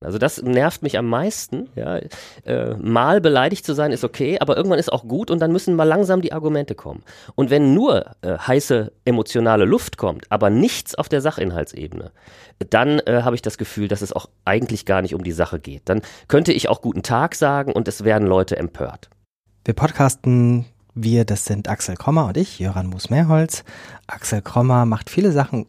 Also 0.00 0.18
das 0.18 0.40
nervt 0.42 0.82
mich 0.82 0.96
am 0.96 1.06
meisten. 1.06 1.68
Ja. 1.74 1.98
Äh, 2.44 2.74
mal 2.76 3.20
beleidigt 3.20 3.66
zu 3.66 3.74
sein 3.74 3.90
ist 3.90 4.04
okay, 4.04 4.38
aber 4.38 4.56
irgendwann 4.56 4.78
ist 4.78 4.92
auch 4.92 5.08
gut 5.08 5.30
und 5.30 5.40
dann 5.40 5.50
müssen 5.50 5.74
mal 5.74 5.84
langsam 5.84 6.22
die 6.22 6.32
Argumente 6.32 6.76
kommen. 6.76 7.02
Und 7.34 7.50
wenn 7.50 7.74
nur 7.74 8.06
äh, 8.22 8.38
heiße 8.38 8.92
emotionale 9.04 9.64
Luft 9.64 9.96
kommt, 9.96 10.30
aber 10.30 10.50
nichts 10.50 10.94
auf 10.94 11.08
der 11.08 11.20
Sachinhaltsebene, 11.20 12.12
dann 12.70 13.00
äh, 13.00 13.22
habe 13.22 13.34
ich 13.34 13.42
das 13.42 13.58
Gefühl, 13.58 13.88
dass 13.88 14.02
es 14.02 14.12
auch 14.12 14.28
eigentlich 14.44 14.86
gar 14.86 15.02
nicht 15.02 15.14
um 15.14 15.24
die 15.24 15.32
Sache 15.32 15.58
geht. 15.58 15.82
Dann 15.86 16.02
könnte 16.28 16.52
ich 16.52 16.68
auch 16.68 16.80
guten 16.80 17.02
Tag 17.02 17.34
sagen 17.34 17.72
und 17.72 17.88
es 17.88 18.04
werden 18.04 18.28
Leute 18.28 18.56
empört. 18.56 19.10
Wir 19.64 19.74
podcasten 19.74 20.66
wir, 20.94 21.24
das 21.24 21.44
sind 21.44 21.68
Axel 21.68 21.96
Krommer 21.96 22.26
und 22.26 22.36
ich, 22.36 22.58
Jöran 22.58 22.86
Moos-Mehrholz. 22.86 23.64
Axel 24.06 24.42
Krommer 24.42 24.84
macht 24.84 25.10
viele 25.10 25.32
Sachen. 25.32 25.66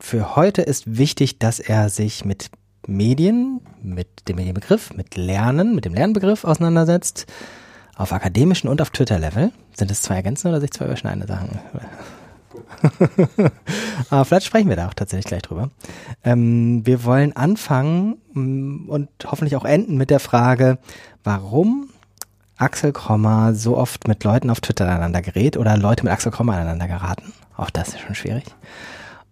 Für 0.00 0.34
heute 0.34 0.62
ist 0.62 0.98
wichtig, 0.98 1.38
dass 1.38 1.60
er 1.60 1.88
sich 1.88 2.24
mit 2.24 2.50
Medien, 2.86 3.60
mit 3.82 4.28
dem 4.28 4.36
Medienbegriff, 4.36 4.92
mit 4.94 5.16
Lernen, 5.16 5.74
mit 5.74 5.84
dem 5.84 5.94
Lernbegriff 5.94 6.44
auseinandersetzt. 6.44 7.26
Auf 7.94 8.12
akademischen 8.12 8.68
und 8.68 8.80
auf 8.80 8.90
Twitter-Level. 8.90 9.52
Sind 9.74 9.90
es 9.90 10.02
zwei 10.02 10.16
ergänzende 10.16 10.56
oder 10.56 10.60
sich 10.60 10.72
zwei 10.72 10.86
überschneidende 10.86 11.26
Sachen? 11.26 11.60
Aber 14.10 14.24
vielleicht 14.24 14.46
sprechen 14.46 14.68
wir 14.68 14.76
da 14.76 14.88
auch 14.88 14.94
tatsächlich 14.94 15.26
gleich 15.26 15.42
drüber. 15.42 15.70
Ähm, 16.24 16.84
wir 16.86 17.04
wollen 17.04 17.36
anfangen 17.36 18.16
mm, 18.32 18.88
und 18.88 19.08
hoffentlich 19.24 19.56
auch 19.56 19.64
enden 19.64 19.96
mit 19.96 20.10
der 20.10 20.20
Frage, 20.20 20.78
warum 21.22 21.90
Axel 22.56 22.92
Krommer 22.92 23.54
so 23.54 23.76
oft 23.76 24.08
mit 24.08 24.24
Leuten 24.24 24.50
auf 24.50 24.60
Twitter 24.60 24.86
aneinander 24.86 25.22
gerät 25.22 25.56
oder 25.56 25.76
Leute 25.76 26.04
mit 26.04 26.12
Axel 26.12 26.32
Krommer 26.32 26.54
aneinander 26.54 26.88
geraten. 26.88 27.32
Auch 27.56 27.70
das 27.70 27.88
ist 27.88 28.00
schon 28.00 28.14
schwierig 28.14 28.44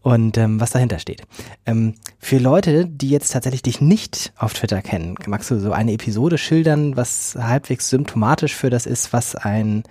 und 0.03 0.39
ähm, 0.39 0.61
was 0.61 0.71
dahinter 0.71 0.99
steht. 0.99 1.23
Ähm, 1.67 1.95
für 2.19 2.39
Leute, 2.39 2.87
die 2.87 3.11
jetzt 3.11 3.33
tatsächlich 3.33 3.63
dich 3.63 3.81
nicht 3.81 4.33
auf 4.37 4.55
Twitter 4.55 4.83
kennen, 4.83 5.17
magst 5.27 5.51
du 5.51 5.59
so 5.59 5.73
eine 5.73 5.93
Episode 5.93 6.39
schildern, 6.39 6.97
was 6.97 7.37
halbwegs 7.39 7.89
symptomatisch 7.91 8.55
für 8.55 8.71
das 8.71 8.87
ist, 8.87 9.13
was 9.13 9.35
ein 9.35 9.83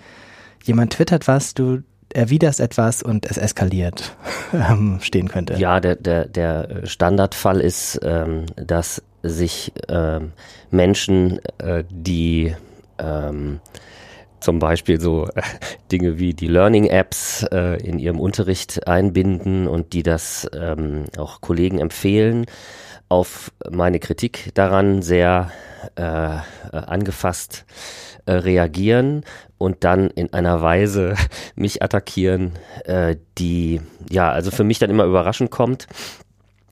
jemand 0.63 0.93
twittert 0.93 1.27
was, 1.27 1.53
du 1.53 1.83
erwiderst 2.11 2.59
etwas 2.59 3.03
und 3.03 3.25
es 3.29 3.37
eskaliert 3.37 4.15
ähm, 4.53 4.99
stehen 5.01 5.27
könnte? 5.27 5.55
Ja, 5.55 5.79
der, 5.79 5.95
der, 5.95 6.25
der 6.25 6.85
Standardfall 6.85 7.61
ist, 7.61 7.99
ähm, 8.03 8.45
dass 8.55 9.01
sich 9.21 9.71
ähm, 9.89 10.31
Menschen, 10.71 11.39
äh, 11.59 11.83
die 11.89 12.55
ähm, 12.97 13.59
zum 14.39 14.59
Beispiel 14.59 14.99
so 14.99 15.27
äh, 15.27 15.41
Dinge 15.91 16.19
wie 16.19 16.33
die 16.33 16.47
Learning-Apps 16.47 17.43
äh, 17.51 17.81
in 17.85 17.99
ihrem 17.99 18.19
Unterricht 18.19 18.87
einbinden 18.87 19.67
und 19.67 19.93
die 19.93 20.03
das 20.03 20.47
ähm, 20.53 21.05
auch 21.17 21.41
Kollegen 21.41 21.79
empfehlen, 21.79 22.45
auf 23.09 23.51
meine 23.69 23.99
Kritik 23.99 24.51
daran 24.53 25.01
sehr 25.01 25.51
äh, 25.97 26.35
äh, 26.35 26.39
angefasst 26.71 27.65
äh, 28.25 28.33
reagieren 28.33 29.23
und 29.57 29.83
dann 29.83 30.09
in 30.09 30.33
einer 30.33 30.61
Weise 30.61 31.15
mich 31.55 31.81
attackieren, 31.81 32.53
die 33.37 33.81
ja 34.09 34.31
also 34.31 34.51
für 34.51 34.63
mich 34.63 34.79
dann 34.79 34.89
immer 34.89 35.05
überraschend 35.05 35.51
kommt 35.51 35.87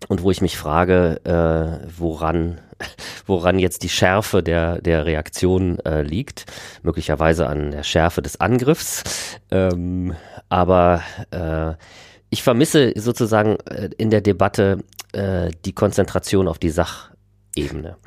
und 0.07 0.23
wo 0.23 0.31
ich 0.31 0.41
mich 0.41 0.57
frage, 0.57 1.21
äh, 1.23 1.87
woran 1.97 2.59
woran 3.25 3.59
jetzt 3.59 3.83
die 3.83 3.89
Schärfe 3.89 4.43
der, 4.43 4.81
der 4.81 5.05
Reaktion 5.05 5.79
äh, 5.79 6.01
liegt. 6.01 6.45
Möglicherweise 6.83 7.47
an 7.47 7.71
der 7.71 7.83
Schärfe 7.83 8.21
des 8.21 8.39
Angriffs. 8.39 9.03
Ähm, 9.51 10.15
aber 10.49 11.01
äh, 11.31 11.73
ich 12.29 12.43
vermisse 12.43 12.93
sozusagen 12.95 13.57
äh, 13.69 13.89
in 13.97 14.09
der 14.09 14.21
Debatte 14.21 14.83
äh, 15.13 15.51
die 15.65 15.73
Konzentration 15.73 16.47
auf 16.47 16.59
die 16.59 16.69
Sach. 16.69 17.11
Ebene. 17.55 17.97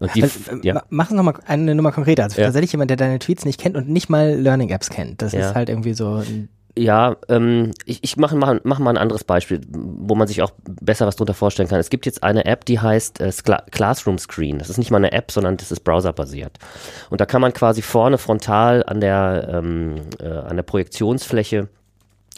Und 0.00 0.14
die, 0.14 0.22
also, 0.22 0.38
ja. 0.62 0.82
Mach 0.90 1.06
es 1.06 1.16
nochmal 1.16 1.32
eine 1.46 1.74
Nummer 1.74 1.92
konkreter. 1.92 2.24
Also 2.24 2.42
ja. 2.42 2.48
tatsächlich 2.48 2.72
jemand, 2.72 2.90
der 2.90 2.98
deine 2.98 3.18
Tweets 3.18 3.46
nicht 3.46 3.58
kennt 3.58 3.74
und 3.74 3.88
nicht 3.88 4.10
mal 4.10 4.34
Learning 4.34 4.68
Apps 4.68 4.90
kennt. 4.90 5.22
Das 5.22 5.32
ja. 5.32 5.48
ist 5.48 5.54
halt 5.54 5.70
irgendwie 5.70 5.94
so 5.94 6.16
ein 6.16 6.50
ja, 6.78 7.16
ähm, 7.28 7.72
ich, 7.84 8.02
ich 8.02 8.16
mache 8.16 8.36
mach, 8.36 8.60
mach 8.62 8.78
mal 8.78 8.90
ein 8.90 8.98
anderes 8.98 9.24
Beispiel, 9.24 9.60
wo 9.68 10.14
man 10.14 10.28
sich 10.28 10.42
auch 10.42 10.52
besser 10.64 11.06
was 11.06 11.16
drunter 11.16 11.34
vorstellen 11.34 11.68
kann. 11.68 11.80
Es 11.80 11.90
gibt 11.90 12.06
jetzt 12.06 12.22
eine 12.22 12.44
App, 12.44 12.64
die 12.64 12.78
heißt 12.78 13.20
äh, 13.20 13.32
Classroom 13.70 14.18
Screen. 14.18 14.58
Das 14.58 14.70
ist 14.70 14.78
nicht 14.78 14.90
mal 14.90 14.98
eine 14.98 15.12
App, 15.12 15.30
sondern 15.30 15.56
das 15.56 15.72
ist 15.72 15.80
browserbasiert. 15.80 16.58
Und 17.10 17.20
da 17.20 17.26
kann 17.26 17.40
man 17.40 17.52
quasi 17.52 17.82
vorne 17.82 18.18
frontal 18.18 18.84
an 18.86 19.00
der, 19.00 19.48
ähm, 19.52 19.96
äh, 20.20 20.28
an 20.28 20.56
der 20.56 20.62
Projektionsfläche 20.62 21.68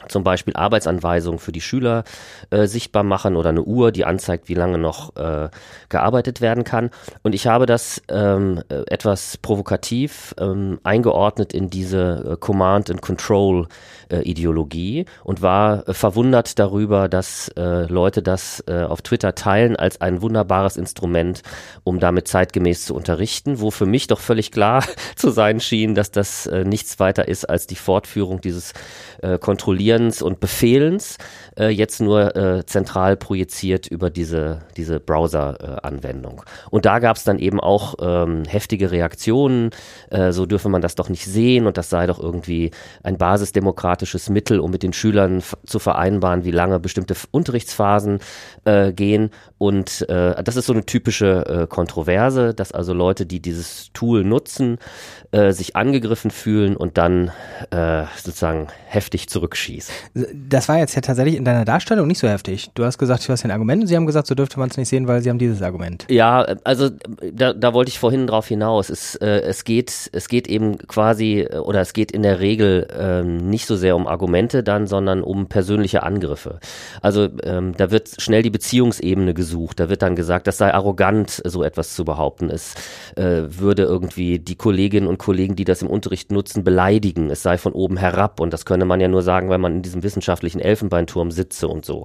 zum 0.08 0.24
Beispiel 0.24 0.54
Arbeitsanweisungen 0.54 1.38
für 1.38 1.52
die 1.52 1.60
Schüler 1.60 2.04
äh, 2.50 2.66
sichtbar 2.66 3.02
machen 3.02 3.36
oder 3.36 3.50
eine 3.50 3.62
Uhr, 3.62 3.92
die 3.92 4.04
anzeigt, 4.04 4.48
wie 4.48 4.54
lange 4.54 4.78
noch 4.78 5.16
äh, 5.16 5.48
gearbeitet 5.88 6.40
werden 6.40 6.64
kann. 6.64 6.90
Und 7.22 7.34
ich 7.34 7.46
habe 7.46 7.66
das 7.66 8.02
ähm, 8.08 8.62
äh, 8.68 8.82
etwas 8.86 9.36
provokativ 9.38 10.34
ähm, 10.38 10.80
eingeordnet 10.82 11.52
in 11.52 11.70
diese 11.70 12.32
äh, 12.32 12.36
Command 12.36 12.90
and 12.90 13.02
Control 13.02 13.68
äh, 14.10 14.22
Ideologie 14.22 15.06
und 15.24 15.42
war 15.42 15.88
äh, 15.88 15.94
verwundert 15.94 16.58
darüber, 16.58 17.08
dass 17.08 17.50
Leute 17.56 18.22
das 18.22 18.64
auf 18.66 19.02
Twitter 19.02 19.34
teilen 19.34 19.76
als 19.76 20.00
ein 20.00 20.22
wunderbares 20.22 20.76
Instrument, 20.76 21.42
um 21.84 22.00
damit 22.00 22.28
zeitgemäß 22.28 22.84
zu 22.84 22.94
unterrichten, 22.94 23.60
wo 23.60 23.70
für 23.70 23.86
mich 23.86 24.06
doch 24.06 24.20
völlig 24.20 24.50
klar 24.50 24.84
zu 25.16 25.30
sein 25.30 25.60
schien, 25.60 25.94
dass 25.94 26.10
das 26.10 26.48
nichts 26.64 26.98
weiter 27.00 27.28
ist 27.28 27.44
als 27.44 27.66
die 27.66 27.76
Fortführung 27.76 28.40
dieses 28.40 28.72
äh, 29.22 29.38
Kontrollierens 29.90 30.22
und 30.22 30.38
Befehlens, 30.38 31.18
äh, 31.58 31.68
jetzt 31.68 32.00
nur 32.00 32.36
äh, 32.36 32.64
zentral 32.64 33.16
projiziert 33.16 33.88
über 33.88 34.08
diese, 34.08 34.60
diese 34.76 35.00
Browser-Anwendung. 35.00 36.42
und 36.70 36.84
da 36.84 37.00
gab 37.00 37.16
es 37.16 37.24
dann 37.24 37.38
eben 37.38 37.58
auch 37.58 37.94
ähm, 38.00 38.44
heftige 38.44 38.92
Reaktionen, 38.92 39.70
äh, 40.10 40.30
so 40.30 40.46
dürfe 40.46 40.68
man 40.68 40.80
das 40.80 40.94
doch 40.94 41.08
nicht 41.08 41.24
sehen 41.24 41.66
und 41.66 41.76
das 41.76 41.90
sei 41.90 42.06
doch 42.06 42.20
irgendwie 42.20 42.70
ein 43.02 43.18
basisdemokratisches 43.18 44.30
Mittel, 44.30 44.60
um 44.60 44.70
mit 44.70 44.82
den 44.82 44.92
Schülern 44.92 45.42
zu 45.66 45.80
vereinbaren, 45.80 46.44
wie 46.44 46.52
lange 46.52 46.78
bestimmte 46.78 47.14
Unterrichtsphasen 47.32 48.20
äh, 48.64 48.92
gehen. 48.92 49.30
Und 49.58 50.08
äh, 50.08 50.40
das 50.42 50.56
ist 50.56 50.66
so 50.66 50.72
eine 50.72 50.86
typische 50.86 51.66
Kontroverse, 51.68 52.54
dass 52.54 52.72
also 52.72 52.94
Leute, 52.94 53.26
die 53.26 53.40
dieses 53.40 53.90
Tool 53.92 54.24
nutzen, 54.24 54.78
sich 55.32 55.76
angegriffen 55.76 56.30
fühlen 56.30 56.76
und 56.76 56.98
dann 56.98 57.30
sozusagen 57.70 58.68
heftig 58.86 59.28
zurückschießen. 59.28 59.79
Das 60.14 60.68
war 60.68 60.78
jetzt 60.78 60.94
ja 60.94 61.00
tatsächlich 61.00 61.36
in 61.36 61.44
deiner 61.44 61.64
Darstellung 61.64 62.06
nicht 62.06 62.18
so 62.18 62.28
heftig. 62.28 62.70
Du 62.74 62.84
hast 62.84 62.98
gesagt, 62.98 63.26
du 63.28 63.32
hast 63.32 63.44
ein 63.44 63.50
Argument 63.50 63.82
und 63.82 63.86
sie 63.86 63.96
haben 63.96 64.06
gesagt, 64.06 64.26
so 64.26 64.34
dürfte 64.34 64.58
man 64.58 64.70
es 64.70 64.76
nicht 64.76 64.88
sehen, 64.88 65.06
weil 65.06 65.22
sie 65.22 65.30
haben 65.30 65.38
dieses 65.38 65.62
Argument. 65.62 66.06
Ja, 66.08 66.40
also 66.64 66.90
da, 67.32 67.52
da 67.52 67.74
wollte 67.74 67.90
ich 67.90 67.98
vorhin 67.98 68.26
drauf 68.26 68.48
hinaus. 68.48 68.90
Es, 68.90 69.14
äh, 69.16 69.40
es, 69.40 69.64
geht, 69.64 70.10
es 70.12 70.28
geht 70.28 70.48
eben 70.48 70.78
quasi, 70.78 71.46
oder 71.62 71.80
es 71.80 71.92
geht 71.92 72.12
in 72.12 72.22
der 72.22 72.40
Regel 72.40 72.88
ähm, 72.98 73.36
nicht 73.50 73.66
so 73.66 73.76
sehr 73.76 73.96
um 73.96 74.06
Argumente 74.06 74.62
dann, 74.62 74.86
sondern 74.86 75.22
um 75.22 75.46
persönliche 75.46 76.02
Angriffe. 76.02 76.60
Also 77.02 77.28
ähm, 77.44 77.74
da 77.76 77.90
wird 77.90 78.20
schnell 78.20 78.42
die 78.42 78.50
Beziehungsebene 78.50 79.34
gesucht 79.34 79.50
gesucht. 79.50 79.80
Da 79.80 79.88
wird 79.88 80.02
dann 80.02 80.16
gesagt, 80.16 80.46
das 80.46 80.58
sei 80.58 80.72
arrogant, 80.72 81.42
so 81.44 81.62
etwas 81.62 81.94
zu 81.94 82.04
behaupten. 82.04 82.50
Es 82.50 82.74
äh, 83.16 83.42
würde 83.48 83.82
irgendwie 83.82 84.38
die 84.38 84.54
Kolleginnen 84.54 85.06
und 85.06 85.18
Kollegen, 85.18 85.56
die 85.56 85.64
das 85.64 85.82
im 85.82 85.88
Unterricht 85.88 86.30
nutzen, 86.30 86.64
beleidigen. 86.64 87.30
Es 87.30 87.42
sei 87.42 87.58
von 87.58 87.72
oben 87.72 87.96
herab. 87.96 88.40
Und 88.40 88.52
das 88.52 88.64
könne 88.64 88.84
man 88.84 89.00
ja 89.00 89.08
nur 89.08 89.22
sagen, 89.22 89.48
weil 89.48 89.58
man 89.58 89.69
in 89.76 89.82
diesem 89.82 90.02
wissenschaftlichen 90.02 90.60
Elfenbeinturm 90.60 91.30
sitze 91.30 91.68
und 91.68 91.84
so. 91.84 92.04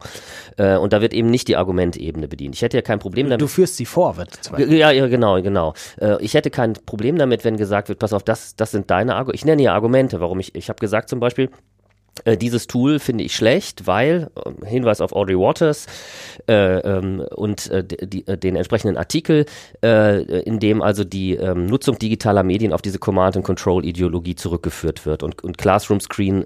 Äh, 0.58 0.78
und 0.78 0.94
da 0.94 1.02
wird 1.02 1.14
eben 1.14 1.30
nicht 1.30 1.48
die 1.48 1.56
Argumentebene 1.56 2.28
bedient. 2.28 2.56
Ich 2.56 2.62
hätte 2.62 2.78
ja 2.78 2.82
kein 2.82 3.00
Problem 3.00 3.30
damit. 3.30 3.42
Du 3.42 3.48
führst 3.48 3.78
sie 3.78 3.86
vor, 3.86 4.18
wird 4.18 4.30
Ja, 4.58 4.92
ja, 4.92 5.08
genau, 5.08 5.42
genau. 5.42 5.74
Äh, 6.00 6.22
ich 6.24 6.34
hätte 6.34 6.50
kein 6.50 6.74
Problem 6.74 7.18
damit, 7.18 7.44
wenn 7.44 7.58
gesagt 7.58 7.90
wird, 7.90 8.00
pass 8.00 8.14
auf, 8.14 8.24
das, 8.24 8.56
das 8.56 8.72
sind 8.72 8.90
deine 8.90 9.16
Argumente. 9.16 9.36
Ich 9.36 9.46
nenne 9.46 9.64
ja 9.64 9.74
Argumente, 9.74 10.20
warum 10.20 10.40
ich, 10.40 10.56
ich 10.56 10.70
habe 10.70 10.80
gesagt 10.80 11.10
zum 11.10 11.20
Beispiel, 11.20 11.50
äh, 12.24 12.38
dieses 12.38 12.68
Tool 12.68 13.00
finde 13.00 13.26
ich 13.26 13.36
schlecht, 13.36 13.88
weil, 13.88 14.30
äh, 14.36 14.66
Hinweis 14.66 15.02
auf 15.02 15.12
Audrey 15.14 15.38
Waters 15.38 15.86
äh, 16.48 16.80
ähm, 16.80 17.26
und 17.36 17.70
äh, 17.70 17.84
die, 17.84 18.24
den 18.24 18.56
entsprechenden 18.56 18.98
Artikel, 18.98 19.46
in 19.82 20.60
dem 20.60 20.82
also 20.82 21.04
die 21.04 21.36
ähm, 21.36 21.66
Nutzung 21.66 22.00
digitaler 22.00 22.44
Medien 22.44 22.74
auf 22.74 22.82
diese 22.82 23.00
Command-and-Control-Ideologie 23.00 24.36
zurückgeführt 24.36 25.06
wird. 25.06 25.24
Und, 25.24 25.44
und 25.44 25.58
Classroom 25.58 26.00
Screen 26.00 26.46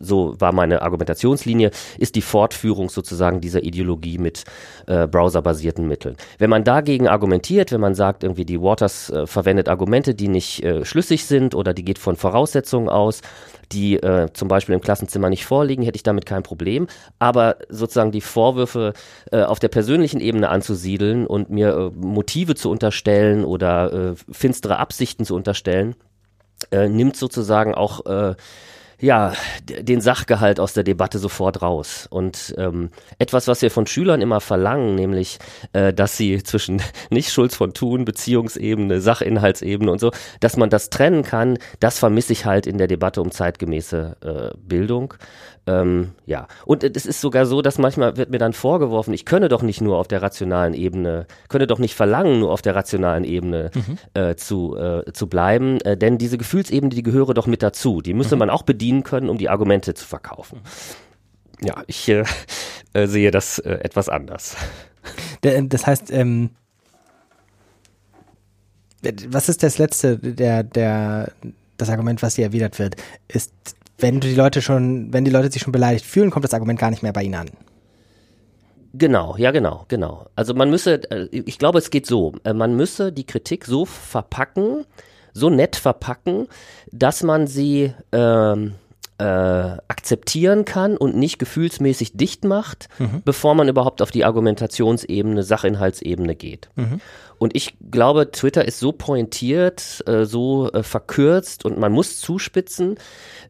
so 0.00 0.34
war 0.38 0.52
meine 0.52 0.82
Argumentationslinie, 0.82 1.70
ist 1.98 2.14
die 2.14 2.22
Fortführung 2.22 2.88
sozusagen 2.88 3.40
dieser 3.40 3.62
Ideologie 3.62 4.18
mit 4.18 4.44
äh, 4.86 5.06
browserbasierten 5.06 5.86
Mitteln. 5.86 6.16
Wenn 6.38 6.50
man 6.50 6.64
dagegen 6.64 7.08
argumentiert, 7.08 7.72
wenn 7.72 7.80
man 7.80 7.94
sagt, 7.94 8.22
irgendwie 8.22 8.44
die 8.44 8.60
Waters 8.60 9.10
äh, 9.10 9.26
verwendet 9.26 9.68
Argumente, 9.68 10.14
die 10.14 10.28
nicht 10.28 10.62
äh, 10.62 10.84
schlüssig 10.84 11.24
sind 11.24 11.54
oder 11.54 11.74
die 11.74 11.84
geht 11.84 11.98
von 11.98 12.16
Voraussetzungen 12.16 12.88
aus, 12.88 13.20
die 13.72 13.96
äh, 13.96 14.28
zum 14.32 14.48
Beispiel 14.48 14.74
im 14.74 14.80
Klassenzimmer 14.80 15.28
nicht 15.28 15.44
vorliegen, 15.44 15.82
hätte 15.82 15.96
ich 15.96 16.02
damit 16.02 16.26
kein 16.26 16.42
Problem. 16.42 16.86
Aber 17.18 17.56
sozusagen 17.68 18.12
die 18.12 18.20
Vorwürfe 18.20 18.94
äh, 19.30 19.42
auf 19.42 19.58
der 19.58 19.68
persönlichen 19.68 20.20
Ebene 20.20 20.48
anzusiedeln 20.48 21.26
und 21.26 21.50
mir 21.50 21.76
äh, 21.76 21.90
Motive 21.94 22.54
zu 22.54 22.70
unterstellen 22.70 23.44
oder 23.44 23.92
äh, 23.92 24.14
finstere 24.30 24.78
Absichten 24.78 25.24
zu 25.24 25.34
unterstellen, 25.34 25.94
äh, 26.70 26.88
nimmt 26.88 27.16
sozusagen 27.16 27.74
auch 27.74 28.06
äh, 28.06 28.34
ja, 29.00 29.32
den 29.62 30.00
Sachgehalt 30.00 30.58
aus 30.58 30.72
der 30.72 30.82
Debatte 30.82 31.18
sofort 31.18 31.62
raus. 31.62 32.08
Und 32.10 32.54
ähm, 32.58 32.90
etwas, 33.18 33.46
was 33.46 33.62
wir 33.62 33.70
von 33.70 33.86
Schülern 33.86 34.20
immer 34.20 34.40
verlangen, 34.40 34.96
nämlich, 34.96 35.38
äh, 35.72 35.92
dass 35.92 36.16
sie 36.16 36.42
zwischen 36.42 36.82
nicht 37.10 37.30
Schulz 37.30 37.54
von 37.54 37.74
Thun, 37.74 38.04
Beziehungsebene, 38.04 39.00
Sachinhaltsebene 39.00 39.90
und 39.90 40.00
so, 40.00 40.10
dass 40.40 40.56
man 40.56 40.68
das 40.68 40.90
trennen 40.90 41.22
kann, 41.22 41.58
das 41.78 41.98
vermisse 41.98 42.32
ich 42.32 42.44
halt 42.44 42.66
in 42.66 42.78
der 42.78 42.88
Debatte 42.88 43.20
um 43.20 43.30
zeitgemäße 43.30 44.16
äh, 44.20 44.58
Bildung. 44.58 45.14
Ähm, 45.68 46.12
ja, 46.24 46.48
und 46.64 46.82
es 46.82 47.04
ist 47.04 47.20
sogar 47.20 47.44
so, 47.44 47.60
dass 47.60 47.76
manchmal 47.76 48.16
wird 48.16 48.30
mir 48.30 48.38
dann 48.38 48.54
vorgeworfen, 48.54 49.12
ich 49.12 49.26
könne 49.26 49.50
doch 49.50 49.60
nicht 49.60 49.82
nur 49.82 49.98
auf 49.98 50.08
der 50.08 50.22
rationalen 50.22 50.72
Ebene, 50.72 51.26
könne 51.50 51.66
doch 51.66 51.78
nicht 51.78 51.94
verlangen, 51.94 52.40
nur 52.40 52.50
auf 52.52 52.62
der 52.62 52.74
rationalen 52.74 53.24
Ebene 53.24 53.70
mhm. 53.74 53.98
äh, 54.14 54.34
zu, 54.36 54.76
äh, 54.78 55.12
zu 55.12 55.26
bleiben, 55.26 55.78
äh, 55.82 55.98
denn 55.98 56.16
diese 56.16 56.38
Gefühlsebene, 56.38 56.88
die 56.88 57.02
gehöre 57.02 57.34
doch 57.34 57.46
mit 57.46 57.62
dazu. 57.62 58.00
Die 58.00 58.14
müsste 58.14 58.36
mhm. 58.36 58.40
man 58.40 58.50
auch 58.50 58.62
bedienen 58.62 59.02
können, 59.02 59.28
um 59.28 59.36
die 59.36 59.50
Argumente 59.50 59.92
zu 59.92 60.06
verkaufen. 60.06 60.60
Ja, 61.60 61.82
ich 61.86 62.08
äh, 62.08 62.24
äh, 62.94 63.06
sehe 63.06 63.30
das 63.30 63.58
äh, 63.58 63.72
etwas 63.72 64.08
anders. 64.08 64.56
Das 65.42 65.86
heißt, 65.86 66.10
ähm, 66.10 66.50
was 69.28 69.48
ist 69.48 69.62
das 69.62 69.78
letzte, 69.78 70.18
der, 70.18 70.62
der, 70.62 71.32
das 71.76 71.90
Argument, 71.90 72.22
was 72.22 72.36
hier 72.36 72.46
erwidert 72.46 72.78
wird? 72.78 72.96
Ist 73.28 73.52
wenn 73.98 74.20
die 74.20 74.34
Leute 74.34 74.62
schon, 74.62 75.12
wenn 75.12 75.24
die 75.24 75.30
Leute 75.30 75.50
sich 75.50 75.62
schon 75.62 75.72
beleidigt 75.72 76.06
fühlen, 76.06 76.30
kommt 76.30 76.44
das 76.44 76.54
Argument 76.54 76.78
gar 76.78 76.90
nicht 76.90 77.02
mehr 77.02 77.12
bei 77.12 77.22
ihnen 77.22 77.34
an. 77.34 77.50
Genau, 78.94 79.36
ja, 79.36 79.50
genau, 79.50 79.84
genau. 79.88 80.26
Also 80.34 80.54
man 80.54 80.70
müsse, 80.70 81.10
äh, 81.10 81.28
ich 81.30 81.58
glaube, 81.58 81.78
es 81.78 81.90
geht 81.90 82.06
so, 82.06 82.32
äh, 82.44 82.54
man 82.54 82.74
müsse 82.74 83.12
die 83.12 83.26
Kritik 83.26 83.66
so 83.66 83.84
verpacken, 83.84 84.86
so 85.34 85.50
nett 85.50 85.76
verpacken, 85.76 86.48
dass 86.90 87.22
man 87.22 87.46
sie 87.46 87.92
ähm, 88.12 88.74
äh, 89.18 89.24
akzeptieren 89.24 90.64
kann 90.64 90.96
und 90.96 91.16
nicht 91.16 91.38
gefühlsmäßig 91.38 92.16
dicht 92.16 92.44
macht, 92.44 92.88
mhm. 92.98 93.22
bevor 93.24 93.54
man 93.54 93.68
überhaupt 93.68 94.00
auf 94.00 94.10
die 94.10 94.24
Argumentationsebene, 94.24 95.42
Sachinhaltsebene 95.42 96.36
geht. 96.36 96.70
Mhm. 96.76 97.00
Und 97.38 97.54
ich 97.54 97.76
glaube, 97.90 98.30
Twitter 98.32 98.64
ist 98.64 98.80
so 98.80 98.92
pointiert, 98.92 100.02
äh, 100.06 100.24
so 100.24 100.70
äh, 100.72 100.82
verkürzt 100.82 101.64
und 101.64 101.78
man 101.78 101.92
muss 101.92 102.20
zuspitzen, 102.20 102.96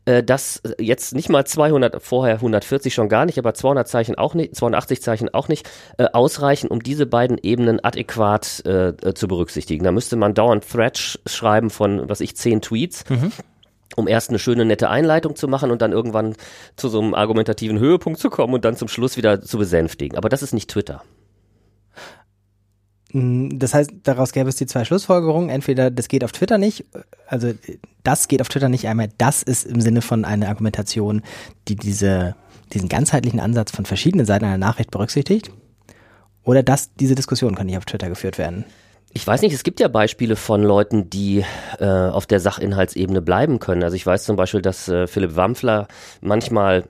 äh, 0.04 0.22
dass 0.22 0.62
jetzt 0.78 1.14
nicht 1.14 1.28
mal 1.30 1.46
200, 1.46 2.02
vorher 2.02 2.34
140 2.36 2.92
schon 2.92 3.08
gar 3.08 3.24
nicht, 3.24 3.38
aber 3.38 3.54
200 3.54 3.88
Zeichen 3.88 4.16
auch 4.16 4.34
nicht, 4.34 4.54
280 4.56 5.02
Zeichen 5.02 5.28
auch 5.34 5.48
nicht, 5.48 5.68
ausreichen, 6.12 6.68
um 6.68 6.82
diese 6.82 7.06
beiden 7.06 7.38
Ebenen 7.42 7.82
adäquat 7.82 8.44
zu 8.44 9.28
berücksichtigen. 9.28 9.84
Da 9.84 9.92
müsste 9.92 10.16
man 10.16 10.34
dauernd 10.34 10.68
Threads 10.68 11.18
schreiben 11.26 11.70
von, 11.70 12.08
was 12.08 12.20
ich, 12.20 12.36
10 12.36 12.62
Tweets. 12.62 13.04
Mhm 13.08 13.32
um 13.98 14.08
erst 14.08 14.30
eine 14.30 14.38
schöne, 14.38 14.64
nette 14.64 14.88
Einleitung 14.88 15.36
zu 15.36 15.48
machen 15.48 15.70
und 15.70 15.82
dann 15.82 15.92
irgendwann 15.92 16.34
zu 16.76 16.88
so 16.88 17.00
einem 17.00 17.14
argumentativen 17.14 17.78
Höhepunkt 17.78 18.18
zu 18.18 18.30
kommen 18.30 18.54
und 18.54 18.64
dann 18.64 18.76
zum 18.76 18.88
Schluss 18.88 19.16
wieder 19.16 19.42
zu 19.42 19.58
besänftigen. 19.58 20.16
Aber 20.16 20.28
das 20.28 20.42
ist 20.42 20.54
nicht 20.54 20.70
Twitter. 20.70 21.02
Mm, 23.12 23.58
das 23.58 23.74
heißt, 23.74 23.90
daraus 24.04 24.32
gäbe 24.32 24.48
es 24.48 24.56
die 24.56 24.66
zwei 24.66 24.84
Schlussfolgerungen. 24.84 25.50
Entweder 25.50 25.90
das 25.90 26.08
geht 26.08 26.24
auf 26.24 26.32
Twitter 26.32 26.58
nicht, 26.58 26.84
also 27.26 27.52
das 28.04 28.28
geht 28.28 28.40
auf 28.40 28.48
Twitter 28.48 28.68
nicht 28.68 28.86
einmal. 28.88 29.08
Das 29.18 29.42
ist 29.42 29.66
im 29.66 29.80
Sinne 29.80 30.02
von 30.02 30.24
einer 30.24 30.48
Argumentation, 30.48 31.22
die 31.68 31.76
diese, 31.76 32.36
diesen 32.72 32.88
ganzheitlichen 32.88 33.40
Ansatz 33.40 33.70
von 33.70 33.84
verschiedenen 33.84 34.26
Seiten 34.26 34.44
einer 34.44 34.58
Nachricht 34.58 34.90
berücksichtigt. 34.90 35.50
Oder 36.44 36.62
dass 36.62 36.94
diese 36.94 37.14
Diskussion 37.14 37.54
kann 37.54 37.66
nicht 37.66 37.76
auf 37.76 37.84
Twitter 37.84 38.08
geführt 38.08 38.38
werden. 38.38 38.64
Ich 39.12 39.26
weiß 39.26 39.42
nicht, 39.42 39.54
es 39.54 39.64
gibt 39.64 39.80
ja 39.80 39.88
Beispiele 39.88 40.36
von 40.36 40.62
Leuten, 40.62 41.10
die 41.10 41.44
äh, 41.78 41.84
auf 41.84 42.26
der 42.26 42.40
Sachinhaltsebene 42.40 43.22
bleiben 43.22 43.58
können. 43.58 43.82
Also 43.82 43.96
ich 43.96 44.06
weiß 44.06 44.24
zum 44.24 44.36
Beispiel, 44.36 44.62
dass 44.62 44.88
äh, 44.88 45.06
Philipp 45.06 45.34
Wampfler 45.34 45.88
manchmal 46.20 46.84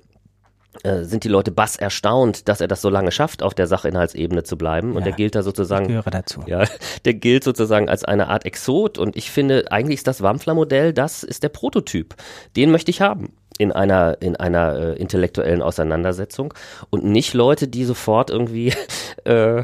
äh, 0.82 1.04
sind 1.04 1.24
die 1.24 1.28
Leute 1.28 1.50
bass 1.50 1.76
erstaunt, 1.76 2.48
dass 2.48 2.60
er 2.60 2.68
das 2.68 2.82
so 2.82 2.90
lange 2.90 3.12
schafft, 3.12 3.42
auf 3.42 3.54
der 3.54 3.66
Sachinhaltsebene 3.66 4.42
zu 4.42 4.58
bleiben. 4.58 4.92
Und 4.92 4.98
ja, 4.98 5.04
der 5.04 5.12
gilt 5.12 5.34
da 5.34 5.42
sozusagen. 5.42 5.84
Ich 5.84 5.88
gehöre 5.88 6.10
dazu. 6.10 6.42
Ja, 6.46 6.64
der 7.04 7.14
gilt 7.14 7.44
sozusagen 7.44 7.88
als 7.88 8.04
eine 8.04 8.28
Art 8.28 8.44
Exot. 8.44 8.98
Und 8.98 9.16
ich 9.16 9.30
finde, 9.30 9.70
eigentlich 9.70 9.98
ist 9.98 10.06
das 10.06 10.22
Wampfler-Modell, 10.22 10.92
das 10.92 11.22
ist 11.22 11.42
der 11.42 11.48
Prototyp. 11.48 12.14
Den 12.56 12.70
möchte 12.70 12.90
ich 12.90 13.00
haben 13.00 13.32
in 13.58 13.72
einer 13.72 14.16
in 14.20 14.36
einer 14.36 14.78
äh, 14.78 14.92
intellektuellen 14.94 15.62
Auseinandersetzung 15.62 16.54
und 16.90 17.04
nicht 17.04 17.34
Leute, 17.34 17.68
die 17.68 17.84
sofort 17.84 18.30
irgendwie 18.30 18.72
äh, 19.24 19.62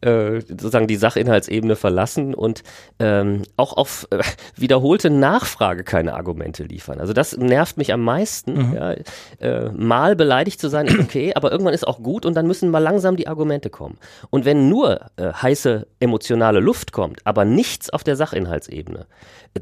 äh, 0.00 0.40
sozusagen 0.40 0.86
die 0.86 0.96
Sachinhaltsebene 0.96 1.76
verlassen 1.76 2.34
und 2.34 2.62
ähm, 2.98 3.42
auch 3.56 3.76
auf 3.76 4.08
äh, 4.10 4.22
wiederholte 4.56 5.10
Nachfrage 5.10 5.84
keine 5.84 6.14
Argumente 6.14 6.64
liefern. 6.64 7.00
Also 7.00 7.12
das 7.12 7.36
nervt 7.36 7.76
mich 7.76 7.92
am 7.92 8.02
meisten. 8.02 8.70
Mhm. 8.70 8.74
Ja, 8.74 8.94
äh, 9.40 9.70
mal 9.70 10.16
beleidigt 10.16 10.60
zu 10.60 10.68
sein 10.68 10.86
ist 10.86 10.98
okay, 10.98 11.32
aber 11.34 11.52
irgendwann 11.52 11.74
ist 11.74 11.86
auch 11.86 12.02
gut 12.02 12.26
und 12.26 12.34
dann 12.34 12.46
müssen 12.46 12.70
mal 12.70 12.78
langsam 12.78 13.16
die 13.16 13.28
Argumente 13.28 13.70
kommen. 13.70 13.98
Und 14.30 14.44
wenn 14.44 14.68
nur 14.68 15.00
äh, 15.16 15.32
heiße 15.32 15.86
emotionale 16.00 16.60
Luft 16.60 16.92
kommt, 16.92 17.20
aber 17.24 17.44
nichts 17.44 17.90
auf 17.90 18.02
der 18.02 18.16
Sachinhaltsebene, 18.16 19.06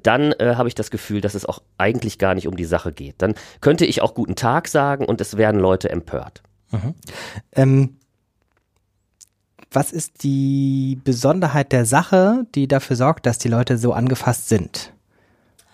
dann 0.03 0.33
äh, 0.33 0.55
habe 0.57 0.69
ich 0.69 0.75
das 0.75 0.91
Gefühl, 0.91 1.21
dass 1.21 1.35
es 1.35 1.47
auch 1.47 1.61
eigentlich 1.79 2.19
gar 2.19 2.35
nicht 2.35 2.49
um 2.49 2.57
die 2.57 2.65
Sache 2.65 2.93
geht. 2.93 3.17
Dann 3.19 3.35
könnte 3.65 3.87
ich 3.87 4.03
auch 4.03 4.13
guten 4.13 4.37
Tag 4.37 4.69
sagen 4.69 5.07
und 5.07 5.23
es 5.23 5.39
werden 5.39 5.59
Leute 5.59 5.89
empört. 5.89 6.43
Mhm. 6.71 6.95
Ähm, 7.53 7.97
was 9.73 9.91
ist 9.91 10.23
die 10.23 11.01
Besonderheit 11.03 11.73
der 11.73 11.87
Sache, 11.87 12.47
die 12.55 12.69
dafür 12.69 12.97
sorgt, 12.97 13.25
dass 13.25 13.39
die 13.39 13.49
Leute 13.49 13.79
so 13.79 13.95
angefasst 13.95 14.51
sind? 14.51 14.93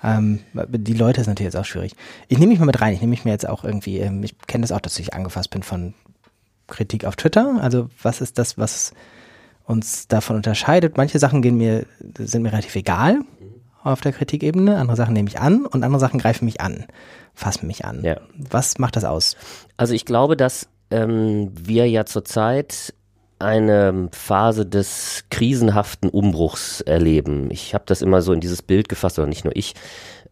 Ähm, 0.04 0.38
die 0.54 0.94
Leute 0.94 1.20
ist 1.20 1.26
natürlich 1.26 1.52
jetzt 1.52 1.60
auch 1.60 1.64
schwierig. 1.64 1.96
Ich 2.28 2.38
nehme 2.38 2.50
mich 2.50 2.60
mal 2.60 2.66
mit 2.66 2.80
rein. 2.80 2.94
Ich 2.94 3.00
nehme 3.00 3.10
mich 3.10 3.24
mir 3.24 3.32
jetzt 3.32 3.48
auch 3.48 3.64
irgendwie, 3.64 3.98
ähm, 3.98 4.22
ich 4.22 4.38
kenne 4.46 4.62
das 4.62 4.70
auch, 4.70 4.80
dass 4.80 4.96
ich 5.00 5.12
angefasst 5.12 5.50
bin 5.50 5.64
von 5.64 5.94
Kritik 6.68 7.04
auf 7.04 7.16
Twitter. 7.16 7.58
Also 7.60 7.90
was 8.00 8.20
ist 8.20 8.38
das, 8.38 8.56
was 8.56 8.94
uns 9.64 10.06
davon 10.06 10.36
unterscheidet? 10.36 10.96
Manche 10.96 11.18
Sachen 11.18 11.42
gehen 11.42 11.56
mir, 11.56 11.86
sind 12.18 12.42
mir 12.42 12.52
relativ 12.52 12.76
egal 12.76 13.22
auf 13.82 14.00
der 14.00 14.12
Kritikebene, 14.12 14.76
andere 14.76 14.96
Sachen 14.96 15.14
nehme 15.14 15.28
ich 15.28 15.40
an 15.40 15.66
und 15.66 15.84
andere 15.84 16.00
Sachen 16.00 16.20
greifen 16.20 16.44
mich 16.44 16.60
an, 16.60 16.84
fassen 17.34 17.66
mich 17.66 17.84
an. 17.84 18.02
Ja. 18.04 18.20
Was 18.36 18.78
macht 18.78 18.96
das 18.96 19.04
aus? 19.04 19.36
Also 19.76 19.94
ich 19.94 20.04
glaube, 20.04 20.36
dass 20.36 20.68
ähm, 20.90 21.50
wir 21.54 21.88
ja 21.88 22.04
zurzeit 22.04 22.94
eine 23.38 24.10
Phase 24.12 24.66
des 24.66 25.24
krisenhaften 25.30 26.10
Umbruchs 26.10 26.82
erleben. 26.82 27.50
Ich 27.50 27.72
habe 27.72 27.84
das 27.86 28.02
immer 28.02 28.20
so 28.20 28.34
in 28.34 28.40
dieses 28.40 28.60
Bild 28.60 28.88
gefasst, 28.88 29.18
oder 29.18 29.28
nicht 29.28 29.44
nur 29.44 29.56
ich, 29.56 29.74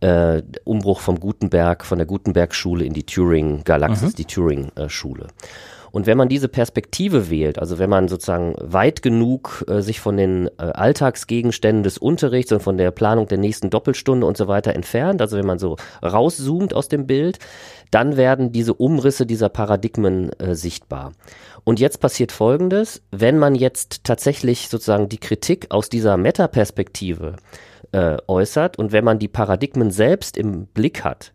äh, 0.00 0.42
Umbruch 0.64 1.00
vom 1.00 1.18
Gutenberg, 1.18 1.86
von 1.86 1.98
der 1.98 2.06
Gutenberg-Schule 2.06 2.84
in 2.84 2.92
die 2.92 3.04
Turing-Galaxis, 3.04 4.12
mhm. 4.12 4.16
die 4.16 4.24
Turing-Schule. 4.26 5.24
Äh, 5.24 5.77
und 5.98 6.06
wenn 6.06 6.16
man 6.16 6.28
diese 6.28 6.46
Perspektive 6.46 7.28
wählt, 7.28 7.58
also 7.58 7.80
wenn 7.80 7.90
man 7.90 8.06
sozusagen 8.06 8.54
weit 8.60 9.02
genug 9.02 9.64
äh, 9.66 9.80
sich 9.80 9.98
von 9.98 10.16
den 10.16 10.46
äh, 10.46 10.62
Alltagsgegenständen 10.62 11.82
des 11.82 11.98
Unterrichts 11.98 12.52
und 12.52 12.62
von 12.62 12.78
der 12.78 12.92
Planung 12.92 13.26
der 13.26 13.38
nächsten 13.38 13.68
Doppelstunde 13.68 14.24
und 14.24 14.36
so 14.36 14.46
weiter 14.46 14.76
entfernt, 14.76 15.20
also 15.20 15.36
wenn 15.36 15.44
man 15.44 15.58
so 15.58 15.74
rauszoomt 16.00 16.72
aus 16.72 16.86
dem 16.86 17.08
Bild, 17.08 17.40
dann 17.90 18.16
werden 18.16 18.52
diese 18.52 18.74
Umrisse 18.74 19.26
dieser 19.26 19.48
Paradigmen 19.48 20.30
äh, 20.38 20.54
sichtbar. 20.54 21.14
Und 21.64 21.80
jetzt 21.80 21.98
passiert 21.98 22.30
Folgendes, 22.30 23.02
wenn 23.10 23.36
man 23.36 23.56
jetzt 23.56 24.04
tatsächlich 24.04 24.68
sozusagen 24.68 25.08
die 25.08 25.18
Kritik 25.18 25.66
aus 25.70 25.88
dieser 25.88 26.16
Metaperspektive 26.16 27.34
äh, 27.90 28.18
äußert 28.28 28.78
und 28.78 28.92
wenn 28.92 29.02
man 29.02 29.18
die 29.18 29.26
Paradigmen 29.26 29.90
selbst 29.90 30.36
im 30.36 30.66
Blick 30.66 31.02
hat, 31.02 31.32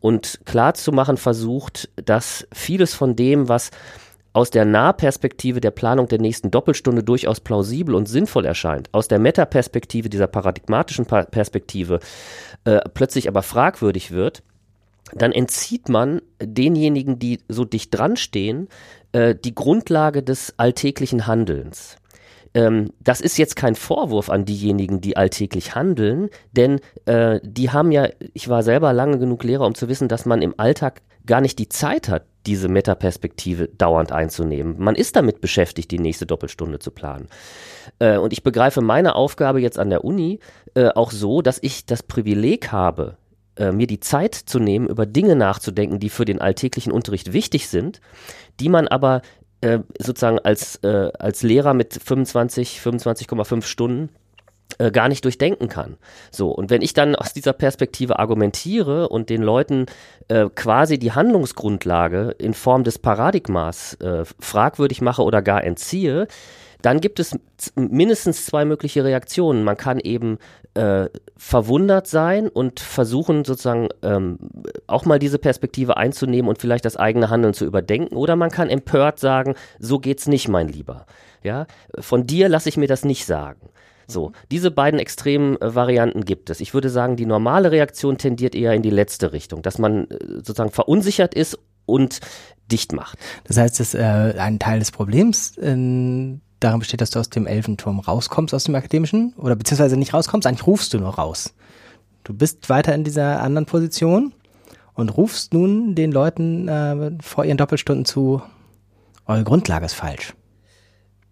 und 0.00 0.40
klar 0.44 0.74
zu 0.74 0.92
machen 0.92 1.16
versucht, 1.16 1.88
dass 1.96 2.46
vieles 2.52 2.94
von 2.94 3.16
dem, 3.16 3.48
was 3.48 3.70
aus 4.32 4.50
der 4.50 4.64
Nahperspektive 4.64 5.60
der 5.60 5.72
Planung 5.72 6.06
der 6.06 6.20
nächsten 6.20 6.50
Doppelstunde 6.50 7.02
durchaus 7.02 7.40
plausibel 7.40 7.94
und 7.94 8.06
sinnvoll 8.06 8.44
erscheint, 8.44 8.88
aus 8.92 9.08
der 9.08 9.18
Metaperspektive 9.18 10.08
dieser 10.08 10.28
paradigmatischen 10.28 11.06
pa 11.06 11.24
Perspektive 11.24 12.00
äh, 12.64 12.80
plötzlich 12.94 13.28
aber 13.28 13.42
fragwürdig 13.42 14.12
wird, 14.12 14.42
dann 15.12 15.32
entzieht 15.32 15.88
man 15.88 16.22
denjenigen, 16.40 17.18
die 17.18 17.40
so 17.48 17.64
dicht 17.64 17.96
dran 17.96 18.16
stehen, 18.16 18.68
äh, 19.12 19.34
die 19.34 19.54
Grundlage 19.54 20.22
des 20.22 20.54
alltäglichen 20.56 21.26
Handelns. 21.26 21.96
Ähm, 22.54 22.92
das 23.00 23.20
ist 23.20 23.38
jetzt 23.38 23.56
kein 23.56 23.74
Vorwurf 23.74 24.28
an 24.28 24.44
diejenigen, 24.44 25.00
die 25.00 25.16
alltäglich 25.16 25.74
handeln, 25.74 26.30
denn 26.52 26.80
äh, 27.04 27.40
die 27.42 27.70
haben 27.70 27.92
ja, 27.92 28.08
ich 28.34 28.48
war 28.48 28.62
selber 28.62 28.92
lange 28.92 29.18
genug 29.18 29.44
Lehrer, 29.44 29.66
um 29.66 29.74
zu 29.74 29.88
wissen, 29.88 30.08
dass 30.08 30.26
man 30.26 30.42
im 30.42 30.54
Alltag 30.56 31.02
gar 31.26 31.40
nicht 31.40 31.58
die 31.58 31.68
Zeit 31.68 32.08
hat, 32.08 32.24
diese 32.46 32.68
Metaperspektive 32.68 33.68
dauernd 33.68 34.12
einzunehmen. 34.12 34.76
Man 34.78 34.94
ist 34.94 35.16
damit 35.16 35.40
beschäftigt, 35.40 35.90
die 35.90 35.98
nächste 35.98 36.26
Doppelstunde 36.26 36.78
zu 36.78 36.90
planen. 36.90 37.28
Äh, 37.98 38.16
und 38.16 38.32
ich 38.32 38.42
begreife 38.42 38.80
meine 38.80 39.14
Aufgabe 39.14 39.60
jetzt 39.60 39.78
an 39.78 39.90
der 39.90 40.04
Uni 40.04 40.40
äh, 40.74 40.88
auch 40.88 41.10
so, 41.10 41.42
dass 41.42 41.58
ich 41.62 41.86
das 41.86 42.02
Privileg 42.02 42.72
habe, 42.72 43.16
äh, 43.56 43.72
mir 43.72 43.86
die 43.86 44.00
Zeit 44.00 44.34
zu 44.34 44.58
nehmen, 44.58 44.88
über 44.88 45.06
Dinge 45.06 45.36
nachzudenken, 45.36 45.98
die 45.98 46.08
für 46.08 46.24
den 46.24 46.40
alltäglichen 46.40 46.92
Unterricht 46.92 47.32
wichtig 47.32 47.68
sind, 47.68 48.00
die 48.58 48.68
man 48.68 48.88
aber 48.88 49.22
äh, 49.60 49.80
sozusagen 49.98 50.38
als, 50.38 50.76
äh, 50.76 51.10
als 51.18 51.42
Lehrer 51.42 51.74
mit 51.74 51.94
25, 52.02 52.80
25,5 52.80 53.62
Stunden 53.62 54.10
äh, 54.78 54.90
gar 54.90 55.08
nicht 55.08 55.24
durchdenken 55.24 55.68
kann. 55.68 55.96
So, 56.30 56.50
und 56.50 56.70
wenn 56.70 56.82
ich 56.82 56.94
dann 56.94 57.14
aus 57.14 57.32
dieser 57.32 57.52
Perspektive 57.52 58.18
argumentiere 58.18 59.08
und 59.08 59.28
den 59.28 59.42
Leuten 59.42 59.86
äh, 60.28 60.48
quasi 60.54 60.98
die 60.98 61.12
Handlungsgrundlage 61.12 62.34
in 62.38 62.54
Form 62.54 62.84
des 62.84 62.98
Paradigmas 62.98 63.94
äh, 63.94 64.24
fragwürdig 64.38 65.02
mache 65.02 65.22
oder 65.22 65.42
gar 65.42 65.64
entziehe, 65.64 66.28
dann 66.82 67.00
gibt 67.00 67.20
es 67.20 67.38
mindestens 67.74 68.46
zwei 68.46 68.64
mögliche 68.64 69.04
Reaktionen. 69.04 69.64
Man 69.64 69.76
kann 69.76 69.98
eben 70.00 70.38
äh, 70.74 71.08
verwundert 71.36 72.06
sein 72.06 72.48
und 72.48 72.80
versuchen 72.80 73.44
sozusagen 73.44 73.88
ähm, 74.02 74.38
auch 74.86 75.04
mal 75.04 75.18
diese 75.18 75.38
Perspektive 75.38 75.96
einzunehmen 75.96 76.48
und 76.48 76.58
vielleicht 76.58 76.84
das 76.84 76.96
eigene 76.96 77.30
Handeln 77.30 77.54
zu 77.54 77.64
überdenken. 77.64 78.16
Oder 78.16 78.36
man 78.36 78.50
kann 78.50 78.70
empört 78.70 79.18
sagen, 79.18 79.54
so 79.78 79.98
geht's 79.98 80.26
nicht, 80.26 80.48
mein 80.48 80.68
Lieber. 80.68 81.06
Ja, 81.42 81.66
von 81.98 82.26
dir 82.26 82.48
lasse 82.48 82.68
ich 82.68 82.76
mir 82.76 82.88
das 82.88 83.04
nicht 83.04 83.26
sagen. 83.26 83.70
So, 84.06 84.28
mhm. 84.28 84.32
diese 84.50 84.70
beiden 84.70 85.00
extremen 85.00 85.60
äh, 85.60 85.74
Varianten 85.74 86.24
gibt 86.24 86.50
es. 86.50 86.60
Ich 86.60 86.74
würde 86.74 86.90
sagen, 86.90 87.16
die 87.16 87.26
normale 87.26 87.70
Reaktion 87.70 88.18
tendiert 88.18 88.54
eher 88.54 88.74
in 88.74 88.82
die 88.82 88.90
letzte 88.90 89.32
Richtung, 89.32 89.62
dass 89.62 89.78
man 89.78 90.08
äh, 90.08 90.18
sozusagen 90.36 90.70
verunsichert 90.70 91.34
ist 91.34 91.58
und 91.86 92.20
dicht 92.70 92.92
macht. 92.92 93.18
Das 93.44 93.56
heißt, 93.56 93.80
dass 93.80 93.94
äh, 93.94 94.34
ein 94.38 94.58
Teil 94.58 94.78
des 94.78 94.90
Problems 94.92 95.56
in 95.56 96.40
darin 96.60 96.78
besteht, 96.78 97.00
dass 97.00 97.10
du 97.10 97.18
aus 97.18 97.30
dem 97.30 97.46
Elfenturm 97.46 97.98
rauskommst, 97.98 98.54
aus 98.54 98.64
dem 98.64 98.74
Akademischen, 98.74 99.34
oder 99.36 99.56
beziehungsweise 99.56 99.96
nicht 99.96 100.14
rauskommst, 100.14 100.46
eigentlich 100.46 100.66
rufst 100.66 100.94
du 100.94 100.98
nur 100.98 101.14
raus. 101.14 101.54
Du 102.24 102.34
bist 102.34 102.68
weiter 102.68 102.94
in 102.94 103.04
dieser 103.04 103.42
anderen 103.42 103.66
Position 103.66 104.32
und 104.94 105.08
rufst 105.08 105.54
nun 105.54 105.94
den 105.94 106.12
Leuten 106.12 106.68
äh, 106.68 107.12
vor 107.22 107.44
ihren 107.44 107.56
Doppelstunden 107.56 108.04
zu, 108.04 108.42
eure 109.26 109.44
Grundlage 109.44 109.86
ist 109.86 109.94
falsch. 109.94 110.34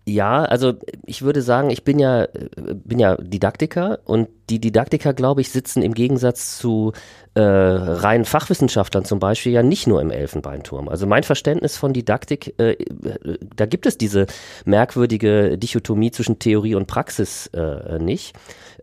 Ja, 0.08 0.42
also 0.42 0.72
ich 1.04 1.20
würde 1.20 1.42
sagen, 1.42 1.68
ich 1.68 1.84
bin 1.84 1.98
ja, 1.98 2.28
bin 2.56 2.98
ja 2.98 3.16
Didaktiker 3.16 3.98
und 4.06 4.30
die 4.48 4.58
Didaktiker, 4.58 5.12
glaube 5.12 5.42
ich, 5.42 5.50
sitzen 5.50 5.82
im 5.82 5.92
Gegensatz 5.92 6.56
zu 6.56 6.92
äh, 7.34 7.42
reinen 7.42 8.24
Fachwissenschaftlern 8.24 9.04
zum 9.04 9.18
Beispiel 9.18 9.52
ja 9.52 9.62
nicht 9.62 9.86
nur 9.86 10.00
im 10.00 10.10
Elfenbeinturm. 10.10 10.88
Also 10.88 11.06
mein 11.06 11.24
Verständnis 11.24 11.76
von 11.76 11.92
Didaktik, 11.92 12.58
äh, 12.58 12.76
da 13.54 13.66
gibt 13.66 13.84
es 13.84 13.98
diese 13.98 14.26
merkwürdige 14.64 15.58
Dichotomie 15.58 16.10
zwischen 16.10 16.38
Theorie 16.38 16.74
und 16.74 16.86
Praxis 16.86 17.48
äh, 17.48 17.98
nicht. 17.98 18.34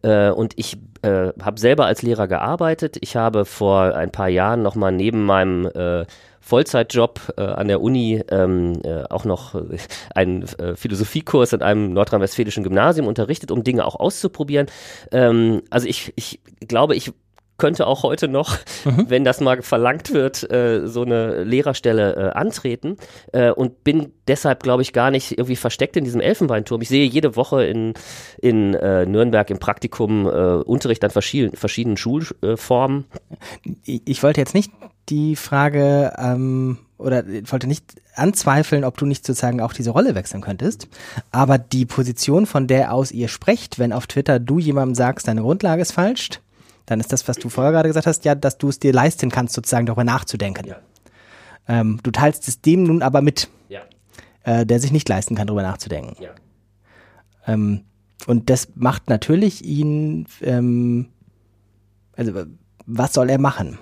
Äh, 0.03 0.29
und 0.29 0.53
ich 0.58 0.77
äh, 1.01 1.29
habe 1.41 1.60
selber 1.60 1.88
als 1.88 2.03
Lehrer 2.03 2.27
gearbeitet. 2.27 2.98
Ich 3.01 3.15
habe 3.15 3.46
vor 3.46 3.96
ein 3.96 4.12
paar 4.12 4.29
Jahren 4.29 4.62
nochmal 4.62 4.91
neben 4.91 5.25
meinem 5.25 5.65
äh, 5.74 6.05
Vollzeitjob 6.45 7.33
äh, 7.37 7.41
an 7.41 7.67
der 7.67 7.81
Uni 7.81 8.23
ähm, 8.29 8.73
äh, 8.83 9.03
auch 9.09 9.25
noch 9.25 9.55
äh, 9.55 9.77
einen 10.13 10.43
äh, 10.43 10.75
Philosophiekurs 10.75 11.53
in 11.53 11.63
einem 11.63 11.91
nordrhein-westfälischen 11.91 12.63
Gymnasium 12.63 13.07
unterrichtet, 13.07 13.49
um 13.49 13.63
Dinge 13.63 13.83
auch 13.83 13.95
auszuprobieren. 13.95 14.67
Ähm, 15.11 15.63
also 15.71 15.87
ich, 15.87 16.13
ich 16.15 16.39
glaube, 16.67 16.95
ich 16.95 17.13
könnte 17.57 17.88
auch 17.88 18.03
heute 18.03 18.27
noch, 18.27 18.57
mhm. 18.83 19.05
wenn 19.09 19.24
das 19.24 19.39
mal 19.39 19.62
verlangt 19.62 20.13
wird, 20.13 20.50
äh, 20.51 20.88
so 20.88 21.03
eine 21.03 21.43
Lehrerstelle 21.43 22.15
äh, 22.15 22.38
antreten 22.38 22.97
äh, 23.31 23.51
und 23.51 23.83
bin 23.83 24.12
deshalb, 24.27 24.63
glaube 24.63 24.81
ich, 24.81 24.93
gar 24.93 25.12
nicht 25.12 25.31
irgendwie 25.31 25.55
versteckt 25.55 25.95
in 25.97 26.03
diesem 26.03 26.21
Elfenbeinturm. 26.21 26.81
Ich 26.81 26.89
sehe 26.89 27.05
jede 27.05 27.35
Woche 27.35 27.65
in, 27.65 27.93
in 28.41 28.74
äh, 28.74 29.05
Nürnberg 29.05 29.50
im 29.50 29.59
Praktikum 29.59 30.25
äh, 30.27 30.29
Unterricht 30.29 31.03
an 31.03 31.12
verschiedenen, 31.12 31.55
verschiedenen 31.55 31.97
Schulformen. 31.97 33.05
Ich 33.85 34.21
wollte 34.24 34.41
jetzt 34.41 34.53
nicht 34.53 34.71
die 35.09 35.35
Frage 35.35 36.13
ähm, 36.17 36.79
oder 36.97 37.25
ich 37.27 37.51
wollte 37.51 37.67
nicht 37.67 37.95
anzweifeln, 38.15 38.83
ob 38.83 38.97
du 38.97 39.05
nicht 39.05 39.25
sozusagen 39.25 39.62
auch 39.62 39.74
diese 39.74 39.91
Rolle 39.91 40.15
wechseln 40.15 40.41
könntest, 40.41 40.88
aber 41.31 41.57
die 41.57 41.85
Position, 41.85 42.45
von 42.45 42.67
der 42.67 42.93
aus 42.93 43.12
ihr 43.12 43.27
sprecht, 43.27 43.77
wenn 43.77 43.93
auf 43.93 44.07
Twitter 44.07 44.39
du 44.39 44.59
jemandem 44.59 44.95
sagst, 44.95 45.27
deine 45.27 45.41
Grundlage 45.41 45.81
ist 45.81 45.91
falsch, 45.91 46.29
dann 46.85 46.99
ist 46.99 47.11
das, 47.11 47.27
was 47.27 47.37
du 47.37 47.49
vorher 47.49 47.71
gerade 47.71 47.89
gesagt 47.89 48.07
hast, 48.07 48.25
ja, 48.25 48.35
dass 48.35 48.57
du 48.57 48.69
es 48.69 48.79
dir 48.79 48.93
leisten 48.93 49.31
kannst, 49.31 49.53
sozusagen 49.53 49.85
darüber 49.85 50.03
nachzudenken. 50.03 50.67
Ja. 50.67 50.77
Ähm, 51.67 51.99
du 52.03 52.11
teilst 52.11 52.47
es 52.47 52.61
dem 52.61 52.83
nun 52.83 53.01
aber 53.01 53.21
mit, 53.21 53.49
ja. 53.69 53.81
äh, 54.43 54.65
der 54.65 54.79
sich 54.79 54.91
nicht 54.91 55.09
leisten 55.09 55.35
kann, 55.35 55.47
darüber 55.47 55.63
nachzudenken. 55.63 56.15
Ja. 56.21 56.29
Ähm, 57.47 57.85
und 58.27 58.49
das 58.49 58.69
macht 58.75 59.09
natürlich 59.09 59.63
ihn, 59.63 60.27
ähm, 60.41 61.07
also 62.15 62.45
was 62.85 63.13
soll 63.13 63.29
er 63.29 63.39
machen? 63.39 63.79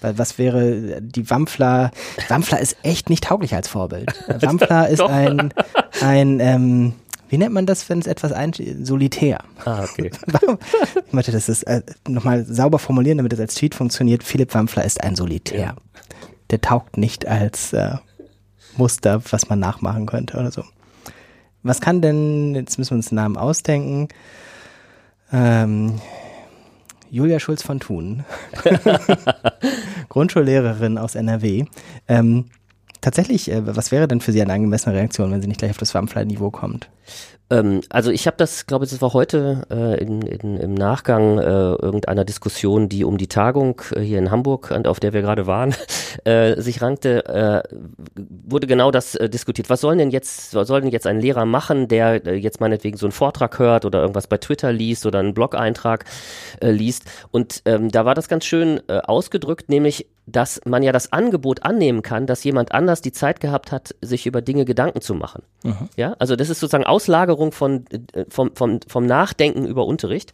Was 0.00 0.38
wäre 0.38 1.00
die 1.02 1.28
Wampfler? 1.30 1.90
Wampfler 2.28 2.60
ist 2.60 2.76
echt 2.82 3.10
nicht 3.10 3.24
tauglich 3.24 3.54
als 3.54 3.66
Vorbild. 3.66 4.12
Wampfler 4.42 4.88
ist 4.88 5.00
ein, 5.00 5.52
ein 6.00 6.38
ähm, 6.38 6.92
wie 7.28 7.38
nennt 7.38 7.54
man 7.54 7.66
das, 7.66 7.88
wenn 7.88 7.98
es 7.98 8.06
etwas 8.06 8.32
ein 8.32 8.52
solitär? 8.82 9.40
Ah, 9.64 9.84
okay. 9.84 10.10
ich 11.06 11.12
möchte 11.12 11.32
das 11.32 11.48
ist, 11.48 11.64
äh, 11.64 11.82
nochmal 12.06 12.44
sauber 12.44 12.78
formulieren, 12.78 13.18
damit 13.18 13.32
es 13.32 13.40
als 13.40 13.54
Tweet 13.54 13.74
funktioniert. 13.74 14.22
Philipp 14.22 14.54
Wampfler 14.54 14.84
ist 14.84 15.02
ein 15.02 15.16
Solitär. 15.16 15.58
Ja. 15.58 15.76
Der 16.50 16.60
taugt 16.60 16.96
nicht 16.96 17.26
als 17.26 17.72
äh, 17.72 17.96
Muster, 18.76 19.22
was 19.30 19.48
man 19.48 19.58
nachmachen 19.58 20.06
könnte 20.06 20.38
oder 20.38 20.52
so. 20.52 20.64
Was 21.62 21.80
kann 21.80 22.00
denn, 22.00 22.54
jetzt 22.54 22.78
müssen 22.78 22.90
wir 22.90 22.96
uns 22.96 23.08
den 23.08 23.16
Namen 23.16 23.36
ausdenken, 23.36 24.08
ähm, 25.32 26.00
Julia 27.10 27.40
Schulz 27.40 27.62
von 27.62 27.80
Thun, 27.80 28.24
Grundschullehrerin 30.08 30.98
aus 30.98 31.14
NRW. 31.16 31.64
Ähm, 32.06 32.46
tatsächlich, 33.06 33.48
äh, 33.52 33.64
was 33.64 33.92
wäre 33.92 34.08
denn 34.08 34.20
für 34.20 34.32
Sie 34.32 34.42
eine 34.42 34.52
angemessene 34.52 34.96
Reaktion, 34.96 35.30
wenn 35.30 35.40
sie 35.40 35.46
nicht 35.46 35.58
gleich 35.58 35.70
auf 35.70 35.78
das 35.78 35.94
Wampfler-Niveau 35.94 36.50
kommt? 36.50 36.90
Ähm, 37.48 37.82
also 37.90 38.10
ich 38.10 38.26
habe 38.26 38.36
das, 38.36 38.66
glaube 38.66 38.84
ich, 38.84 38.90
das 38.90 39.00
war 39.00 39.12
heute 39.12 39.62
äh, 39.70 40.02
in, 40.02 40.22
in, 40.22 40.56
im 40.56 40.74
Nachgang 40.74 41.38
äh, 41.38 41.42
irgendeiner 41.42 42.24
Diskussion, 42.24 42.88
die 42.88 43.04
um 43.04 43.18
die 43.18 43.28
Tagung 43.28 43.80
äh, 43.92 44.00
hier 44.00 44.18
in 44.18 44.30
Hamburg, 44.30 44.72
auf 44.86 45.00
der 45.00 45.12
wir 45.12 45.22
gerade 45.22 45.46
waren, 45.46 45.74
äh, 46.24 46.60
sich 46.60 46.82
rankte, 46.82 47.24
äh, 47.26 47.62
wurde 48.16 48.66
genau 48.66 48.90
das 48.90 49.14
äh, 49.14 49.28
diskutiert. 49.28 49.70
Was 49.70 49.80
soll 49.80 49.96
denn 49.96 50.10
jetzt, 50.10 50.54
was 50.54 50.66
soll 50.66 50.80
denn 50.80 50.90
jetzt 50.90 51.06
ein 51.06 51.20
Lehrer 51.20 51.44
machen, 51.46 51.88
der 51.88 52.36
jetzt 52.36 52.60
meinetwegen 52.60 52.96
so 52.96 53.06
einen 53.06 53.12
Vortrag 53.12 53.58
hört 53.58 53.84
oder 53.84 54.00
irgendwas 54.00 54.26
bei 54.26 54.38
Twitter 54.38 54.72
liest 54.72 55.06
oder 55.06 55.20
einen 55.20 55.34
Blog-Eintrag 55.34 56.04
liest? 56.60 57.04
Und 57.30 57.62
ähm, 57.64 57.90
da 57.90 58.04
war 58.04 58.14
das 58.14 58.28
ganz 58.28 58.44
schön 58.44 58.80
ausgedrückt, 58.88 59.68
nämlich 59.68 60.06
dass 60.26 60.60
man 60.64 60.82
ja 60.82 60.90
das 60.90 61.12
Angebot 61.12 61.62
annehmen 61.62 62.02
kann, 62.02 62.26
dass 62.26 62.42
jemand 62.42 62.72
anders 62.72 63.00
die 63.00 63.12
Zeit 63.12 63.40
gehabt 63.40 63.70
hat, 63.70 63.94
sich 64.00 64.26
über 64.26 64.42
Dinge 64.42 64.64
Gedanken 64.64 65.00
zu 65.00 65.14
machen. 65.14 65.42
Mhm. 65.62 65.88
Ja, 65.96 66.16
also 66.18 66.34
das 66.34 66.50
ist 66.50 66.58
sozusagen 66.58 66.84
Auslagerung 66.84 67.35
von, 67.52 67.84
äh, 67.90 68.24
vom, 68.28 68.54
vom, 68.54 68.80
vom 68.86 69.06
Nachdenken 69.06 69.66
über 69.66 69.86
Unterricht. 69.86 70.32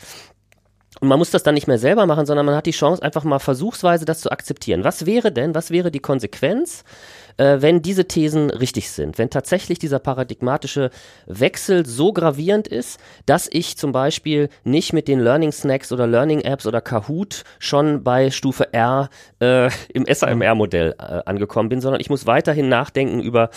Und 1.01 1.09
man 1.09 1.19
muss 1.19 1.31
das 1.31 1.43
dann 1.43 1.55
nicht 1.55 1.67
mehr 1.67 1.79
selber 1.79 2.07
machen, 2.07 2.27
sondern 2.27 2.47
man 2.47 2.55
hat 2.55 2.67
die 2.67 2.71
Chance, 2.71 3.03
einfach 3.03 3.25
mal 3.25 3.39
versuchsweise 3.39 4.05
das 4.05 4.21
zu 4.21 4.31
akzeptieren. 4.31 4.85
Was 4.85 5.07
wäre 5.07 5.33
denn, 5.33 5.55
was 5.55 5.71
wäre 5.71 5.91
die 5.91 6.01
Konsequenz, 6.01 6.85
äh, 7.39 7.57
wenn 7.61 7.83
diese 7.83 8.07
Thesen 8.07 8.51
richtig 8.51 8.91
sind? 8.91 9.19
Wenn 9.19 9.31
tatsächlich 9.31 9.79
dieser 9.79 9.99
paradigmatische 9.99 10.91
Wechsel 11.27 11.87
so 11.87 12.13
gravierend 12.13 12.69
ist, 12.69 13.01
dass 13.27 13.49
ich 13.51 13.77
zum 13.79 13.91
Beispiel 13.91 14.49
nicht 14.65 14.93
mit 14.93 15.09
den 15.09 15.19
Learning 15.19 15.51
Snacks 15.51 15.93
oder 15.93 16.07
Learning 16.07 16.43
Apps 16.43 16.67
oder 16.67 16.81
Kahoot 16.81 17.43
schon 17.59 18.05
bei 18.05 18.31
Stufe 18.31 18.73
R 18.73 19.09
äh, 19.41 19.71
im 19.93 20.05
SAMR-Modell 20.07 20.95
äh, 20.99 21.23
angekommen 21.25 21.71
bin, 21.71 21.81
sondern 21.81 22.01
ich 22.01 22.11
muss 22.11 22.27
weiterhin 22.27 22.69
nachdenken 22.69 23.21
über 23.21 23.51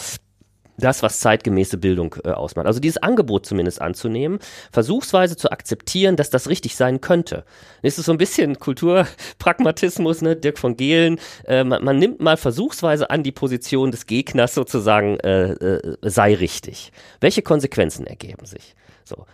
das, 0.78 1.04
was 1.04 1.20
zeitgemäße 1.20 1.78
Bildung 1.78 2.16
äh, 2.24 2.32
ausmacht. 2.32 2.68
Also 2.68 2.80
dieses 2.80 3.02
Angebot 3.02 3.46
zumindest 3.46 3.82
anzunehmen, 3.82 4.40
versuchsweise 4.72 5.38
zu 5.38 5.52
akzeptieren, 5.52 6.16
dass 6.16 6.30
das 6.30 6.50
richtig 6.50 6.76
sein 6.76 7.02
könnte. 7.02 7.46
Es 7.82 7.98
ist 7.98 8.06
so 8.06 8.12
ein 8.12 8.18
bisschen 8.18 8.60
Kulturpragmatismus, 8.60 10.22
ne? 10.22 10.36
Dirk 10.36 10.58
von 10.58 10.78
Gehlen. 10.78 11.20
Äh, 11.46 11.64
man, 11.64 11.84
man, 11.84 11.98
nimmt 11.98 12.20
mal 12.20 12.38
versuchsweise 12.38 13.10
an 13.10 13.24
die 13.24 13.32
Position 13.32 13.92
des 13.92 14.06
Gegners 14.06 14.54
sozusagen, 14.54 15.20
äh, 15.20 15.52
äh, 15.52 15.98
sei 16.02 16.36
richtig. 16.36 16.92
Welche 17.22 17.42
Konsequenzen 17.42 18.06
ergeben 18.06 18.46
sich? 18.46 18.76
So. 19.04 19.26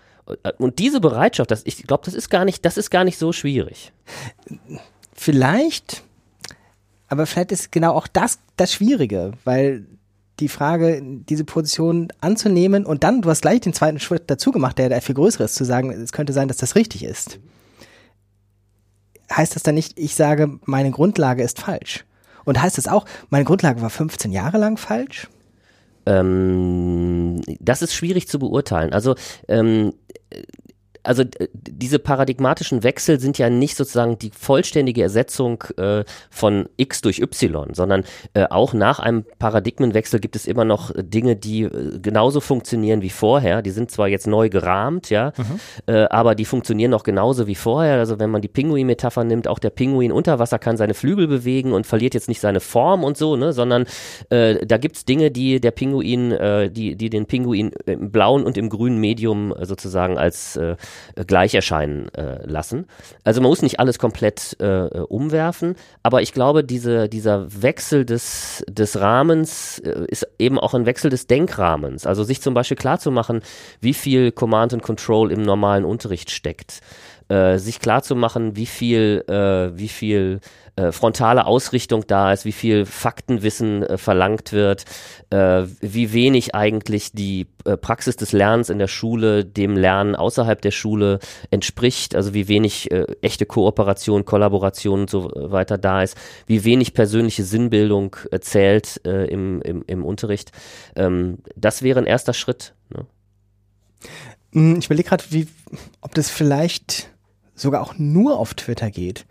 Äh, 0.44 0.54
und 0.58 0.80
diese 0.80 1.00
Bereitschaft, 1.00 1.52
das, 1.52 1.64
ich 1.66 1.84
glaube, 1.84 2.04
das 2.06 2.14
ist 2.14 2.30
gar 2.30 2.46
nicht, 2.46 2.66
das 2.66 2.78
ist 2.78 2.90
gar 2.90 3.04
nicht 3.04 3.18
so 3.18 3.34
schwierig. 3.34 3.92
Vielleicht, 5.14 6.04
aber 7.08 7.26
vielleicht 7.26 7.52
ist 7.52 7.72
genau 7.72 7.94
auch 7.94 8.08
das 8.08 8.40
das 8.58 8.74
Schwierige, 8.74 9.34
weil 9.44 9.86
die 10.42 10.50
Frage, 10.50 11.02
diese 11.02 11.46
Position 11.46 12.10
anzunehmen 12.20 12.86
und 12.86 13.04
dann, 13.04 13.22
du 13.22 13.30
hast 13.30 13.42
gleich 13.42 13.62
den 13.62 13.74
zweiten 13.74 14.00
Schritt 14.00 14.24
dazu 14.28 14.52
gemacht, 14.52 14.78
der, 14.78 14.90
der 14.90 15.02
viel 15.02 15.16
größer 15.16 15.46
ist, 15.46 15.56
zu 15.56 15.64
sagen, 15.64 15.92
es 15.92 16.12
könnte 16.12 16.34
sein, 16.34 16.48
dass 16.48 16.58
das 16.58 16.76
richtig 16.76 17.04
ist. 17.04 17.40
Heißt 19.32 19.56
das 19.56 19.64
dann 19.64 19.76
nicht, 19.76 19.98
ich 19.98 20.16
sage, 20.16 20.60
meine 20.66 20.92
Grundlage 20.92 21.44
ist 21.44 21.60
falsch? 21.60 22.06
Und 22.44 22.62
heißt 22.62 22.78
das 22.78 22.88
auch, 22.88 23.06
meine 23.30 23.46
Grundlage 23.46 23.82
war 23.82 23.90
15 23.90 24.32
Jahre 24.32 24.58
lang 24.58 24.78
falsch? 24.78 25.30
Ähm, 26.06 27.42
das 27.60 27.82
ist 27.82 27.94
schwierig 27.94 28.28
zu 28.28 28.40
beurteilen. 28.40 28.92
Also 28.92 29.16
ähm, 29.48 29.94
also 31.04 31.24
diese 31.54 32.00
paradigmatischen 32.00 32.84
Wechsel 32.84 33.20
sind 33.20 33.38
ja 33.38 33.50
nicht 33.50 33.76
sozusagen 33.76 34.20
die 34.20 34.32
vollständige 34.38 35.02
Ersetzung 35.02 35.64
äh, 35.78 36.04
von 36.30 36.70
X 36.78 37.02
durch 37.02 37.20
Y, 37.20 37.74
sondern 37.74 38.04
äh, 38.34 38.46
auch 38.50 38.74
nach 38.74 39.00
einem 39.00 39.26
Paradigmenwechsel 39.40 40.20
gibt 40.20 40.36
es 40.36 40.46
immer 40.46 40.66
noch 40.66 40.92
Dinge, 40.96 41.36
die 41.36 41.64
äh, 41.64 42.00
genauso 42.00 42.40
funktionieren 42.40 43.02
wie 43.02 43.10
vorher. 43.10 43.62
Die 43.62 43.72
sind 43.72 43.92
zwar 43.92 44.08
jetzt 44.08 44.28
neu 44.28 44.50
gerahmt, 44.50 45.10
ja, 45.10 45.34
mhm. 45.38 45.60
äh, 45.94 46.04
aber 46.06 46.36
die 46.36 46.46
funktionieren 46.46 46.92
noch 46.92 47.04
genauso 47.04 47.48
wie 47.48 47.56
vorher. 47.56 47.98
Also 47.98 48.20
wenn 48.20 48.30
man 48.30 48.42
die 48.42 48.48
Pinguin-Metapher 48.48 49.24
nimmt, 49.24 49.48
auch 49.48 49.60
der 49.60 49.70
Pinguin 49.72 50.12
unter 50.12 50.40
Wasser 50.40 50.60
kann 50.60 50.78
seine 50.78 50.94
Flügel 50.94 51.28
bewegen 51.28 51.74
und 51.74 51.88
verliert 51.88 52.14
jetzt 52.14 52.28
nicht 52.28 52.42
seine 52.42 52.60
Form 52.60 53.04
und 53.04 53.18
so, 53.18 53.36
ne, 53.36 53.54
sondern 53.54 53.86
äh, 54.30 54.66
da 54.66 54.78
gibt's 54.78 55.06
Dinge, 55.06 55.32
die 55.32 55.60
der 55.60 55.72
Pinguin, 55.72 56.32
äh, 56.32 56.70
die, 56.70 56.96
die 56.96 57.10
den 57.10 57.26
Pinguin 57.26 57.72
im 57.86 58.12
blauen 58.12 58.44
und 58.44 58.58
im 58.58 58.70
grünen 58.70 59.00
Medium 59.00 59.54
äh, 59.56 59.66
sozusagen 59.66 60.18
als 60.18 60.56
äh, 60.58 60.76
gleich 61.28 61.54
erscheinen 61.54 62.10
äh, 62.14 62.46
lassen. 62.46 62.88
Also 63.24 63.42
man 63.42 63.50
muss 63.50 63.62
nicht 63.62 63.80
alles 63.80 64.00
komplett 64.00 64.58
äh, 64.60 64.88
umwerfen, 65.08 65.76
aber 66.04 66.22
ich 66.22 66.34
glaube, 66.34 66.64
diese, 66.64 67.10
dieser 67.10 67.62
Wechsel 67.62 68.06
des, 68.06 68.64
des 68.70 69.00
Rahmens 69.00 69.80
äh, 69.80 70.06
ist 70.08 70.28
eben 70.40 70.60
auch 70.60 70.74
ein 70.74 70.86
Wechsel 70.86 71.10
des 71.10 71.28
Denkrahmens. 71.28 72.06
Also 72.06 72.24
sich 72.24 72.42
zum 72.42 72.54
Beispiel 72.54 72.78
klarzumachen, 72.78 73.42
wie 73.80 73.94
viel 73.94 74.32
Command 74.32 74.74
and 74.74 74.84
Control 74.84 75.32
im 75.32 75.42
normalen 75.42 75.86
Unterricht 75.86 76.32
steckt. 76.32 76.82
Äh, 77.32 77.60
sich 77.60 77.80
klarzumachen, 77.80 78.58
wie 78.58 78.66
viel, 78.66 79.24
äh, 79.30 79.78
wie 79.80 79.88
viel 79.88 80.42
äh, 80.76 80.92
frontale 80.92 81.46
Ausrichtung 81.46 82.04
da 82.06 82.34
ist, 82.34 82.44
wie 82.44 82.52
viel 82.52 82.86
Faktenwissen 82.86 83.84
äh, 83.84 83.98
verlangt 83.98 84.52
wird, 84.52 84.84
äh, 85.30 85.64
wie 85.80 86.12
wenig 86.12 86.56
eigentlich 86.56 87.14
die 87.14 87.48
äh, 87.64 87.78
Praxis 87.78 88.18
des 88.18 88.34
Lernens 88.34 88.70
in 88.70 88.80
der 88.80 88.90
Schule 88.90 89.46
dem 89.46 89.78
Lernen 89.78 90.18
außerhalb 90.18 90.62
der 90.62 90.72
Schule 90.72 91.20
entspricht, 91.52 92.16
also 92.16 92.34
wie 92.34 92.50
wenig 92.50 92.92
äh, 92.92 93.06
echte 93.22 93.46
Kooperation, 93.46 94.26
Kollaboration 94.26 95.02
und 95.02 95.10
so 95.10 95.32
weiter 95.34 95.78
da 95.78 96.04
ist, 96.04 96.18
wie 96.48 96.66
wenig 96.66 96.94
persönliche 96.94 97.46
Sinnbildung 97.46 98.18
äh, 98.32 98.42
zählt 98.42 99.00
äh, 99.06 99.28
im, 99.28 99.62
im, 99.62 99.86
im 99.88 100.04
Unterricht. 100.04 100.52
Ähm, 100.98 101.38
das 101.56 101.82
wäre 101.82 102.00
ein 102.00 102.08
erster 102.08 102.34
Schritt. 102.34 102.74
Ne? 102.90 103.06
Hm, 104.52 104.80
ich 104.80 104.88
überlege 104.88 105.08
gerade, 105.08 105.24
ob 106.02 106.14
das 106.14 106.30
vielleicht 106.30 107.11
sogar 107.62 107.82
auch 107.82 107.96
nur 107.98 108.38
auf 108.38 108.54
Twitter 108.54 108.92
geht 108.92 109.26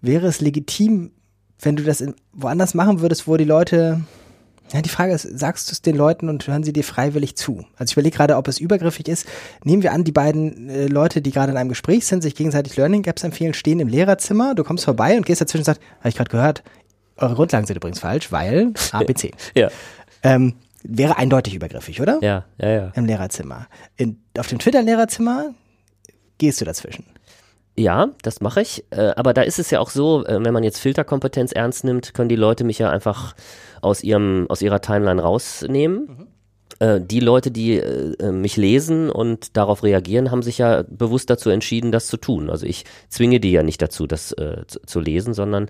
wäre 0.00 0.26
es 0.26 0.40
legitim, 0.40 1.12
wenn 1.60 1.76
du 1.76 1.82
das 1.82 2.00
in, 2.00 2.14
woanders 2.32 2.74
machen 2.74 3.00
würdest, 3.00 3.26
wo 3.26 3.36
die 3.36 3.44
Leute, 3.44 4.00
ja, 4.72 4.82
die 4.82 4.88
Frage 4.88 5.12
ist, 5.12 5.22
sagst 5.22 5.68
du 5.68 5.72
es 5.72 5.82
den 5.82 5.96
Leuten 5.96 6.28
und 6.28 6.46
hören 6.46 6.62
sie 6.62 6.72
dir 6.72 6.84
freiwillig 6.84 7.36
zu? 7.36 7.64
Also 7.76 7.90
ich 7.90 7.92
überlege 7.92 8.16
gerade, 8.16 8.36
ob 8.36 8.48
es 8.48 8.60
übergriffig 8.60 9.08
ist. 9.08 9.26
Nehmen 9.64 9.82
wir 9.82 9.92
an, 9.92 10.04
die 10.04 10.12
beiden 10.12 10.68
äh, 10.68 10.86
Leute, 10.86 11.20
die 11.20 11.30
gerade 11.30 11.52
in 11.52 11.58
einem 11.58 11.68
Gespräch 11.68 12.06
sind, 12.06 12.22
sich 12.22 12.34
gegenseitig 12.34 12.76
Learning 12.76 13.02
Gaps 13.02 13.24
empfehlen, 13.24 13.54
stehen 13.54 13.80
im 13.80 13.88
Lehrerzimmer, 13.88 14.54
du 14.54 14.64
kommst 14.64 14.84
vorbei 14.84 15.16
und 15.16 15.26
gehst 15.26 15.40
dazwischen 15.40 15.62
und 15.62 15.66
sagst, 15.66 15.82
habe 15.98 16.08
ich 16.08 16.16
gerade 16.16 16.30
gehört, 16.30 16.62
eure 17.16 17.34
Grundlagen 17.34 17.66
sind 17.66 17.76
übrigens 17.76 17.98
falsch, 17.98 18.30
weil 18.30 18.72
ABC. 18.92 19.32
ja. 19.54 19.68
Ähm, 20.22 20.54
wäre 20.84 21.16
eindeutig 21.16 21.54
übergriffig, 21.54 22.00
oder? 22.00 22.18
Ja, 22.22 22.44
ja, 22.58 22.68
ja. 22.68 22.92
Im 22.94 23.04
Lehrerzimmer. 23.04 23.66
In, 23.96 24.20
auf 24.36 24.46
dem 24.46 24.58
Twitter-Lehrerzimmer 24.58 25.54
gehst 26.38 26.60
du 26.60 26.64
dazwischen. 26.64 27.04
Ja, 27.78 28.08
das 28.22 28.40
mache 28.40 28.60
ich. 28.60 28.84
Äh, 28.90 29.12
aber 29.14 29.32
da 29.32 29.42
ist 29.42 29.60
es 29.60 29.70
ja 29.70 29.78
auch 29.78 29.90
so, 29.90 30.26
äh, 30.26 30.44
wenn 30.44 30.52
man 30.52 30.64
jetzt 30.64 30.80
Filterkompetenz 30.80 31.52
ernst 31.52 31.84
nimmt, 31.84 32.12
können 32.12 32.28
die 32.28 32.36
Leute 32.36 32.64
mich 32.64 32.80
ja 32.80 32.90
einfach 32.90 33.36
aus 33.80 34.02
ihrem, 34.02 34.46
aus 34.48 34.62
ihrer 34.62 34.80
Timeline 34.80 35.22
rausnehmen. 35.22 36.08
Mhm. 36.08 36.26
Äh, 36.80 37.00
die 37.00 37.20
Leute, 37.20 37.52
die 37.52 37.80
mich 38.32 38.56
lesen 38.56 39.10
und 39.10 39.56
darauf 39.56 39.84
reagieren, 39.84 40.32
haben 40.32 40.42
sich 40.42 40.58
ja 40.58 40.82
bewusst 40.88 41.30
dazu 41.30 41.50
entschieden, 41.50 41.92
das 41.92 42.08
zu 42.08 42.16
tun. 42.16 42.50
Also 42.50 42.66
ich 42.66 42.84
zwinge 43.08 43.38
die 43.38 43.52
ja 43.52 43.62
nicht 43.62 43.80
dazu, 43.80 44.08
das 44.08 44.32
äh, 44.32 44.64
zu, 44.66 44.80
zu, 44.84 44.98
lesen, 44.98 45.32
sondern 45.32 45.68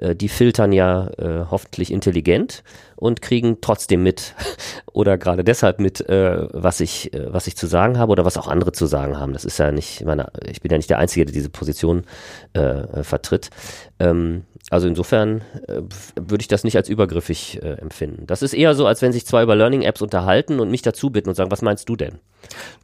äh, 0.00 0.16
die 0.16 0.28
filtern 0.28 0.72
ja 0.72 1.06
äh, 1.18 1.44
hoffentlich 1.48 1.92
intelligent 1.92 2.64
und 2.96 3.22
kriegen 3.22 3.58
trotzdem 3.60 4.02
mit 4.02 4.34
oder 4.92 5.18
gerade 5.18 5.44
deshalb 5.44 5.80
mit, 5.80 6.08
äh, 6.08 6.46
was 6.52 6.80
ich, 6.80 7.10
was 7.14 7.46
ich 7.46 7.56
zu 7.56 7.66
sagen 7.66 7.98
habe 7.98 8.12
oder 8.12 8.24
was 8.24 8.36
auch 8.36 8.48
andere 8.48 8.72
zu 8.72 8.86
sagen 8.86 9.18
haben. 9.18 9.32
Das 9.32 9.44
ist 9.44 9.58
ja 9.58 9.72
nicht, 9.72 10.04
meine, 10.04 10.30
ich 10.46 10.60
bin 10.60 10.70
ja 10.70 10.76
nicht 10.76 10.90
der 10.90 10.98
Einzige, 10.98 11.24
der 11.24 11.32
diese 11.32 11.50
Position 11.50 12.02
vertritt. 13.02 13.50
Ähm, 13.98 14.44
also 14.70 14.88
insofern 14.88 15.42
äh, 15.68 15.82
würde 16.16 16.42
ich 16.42 16.48
das 16.48 16.64
nicht 16.64 16.76
als 16.76 16.88
übergriffig 16.88 17.62
äh, 17.62 17.74
empfinden. 17.74 18.26
Das 18.26 18.42
ist 18.42 18.54
eher 18.54 18.74
so, 18.74 18.86
als 18.86 19.02
wenn 19.02 19.12
sich 19.12 19.26
zwei 19.26 19.42
über 19.42 19.54
Learning-Apps 19.54 20.00
unterhalten 20.00 20.58
und 20.58 20.70
mich 20.70 20.82
dazu 20.82 21.10
bitten 21.10 21.28
und 21.28 21.34
sagen, 21.34 21.50
was 21.50 21.62
meinst 21.62 21.88
du 21.88 21.96
denn? 21.96 22.18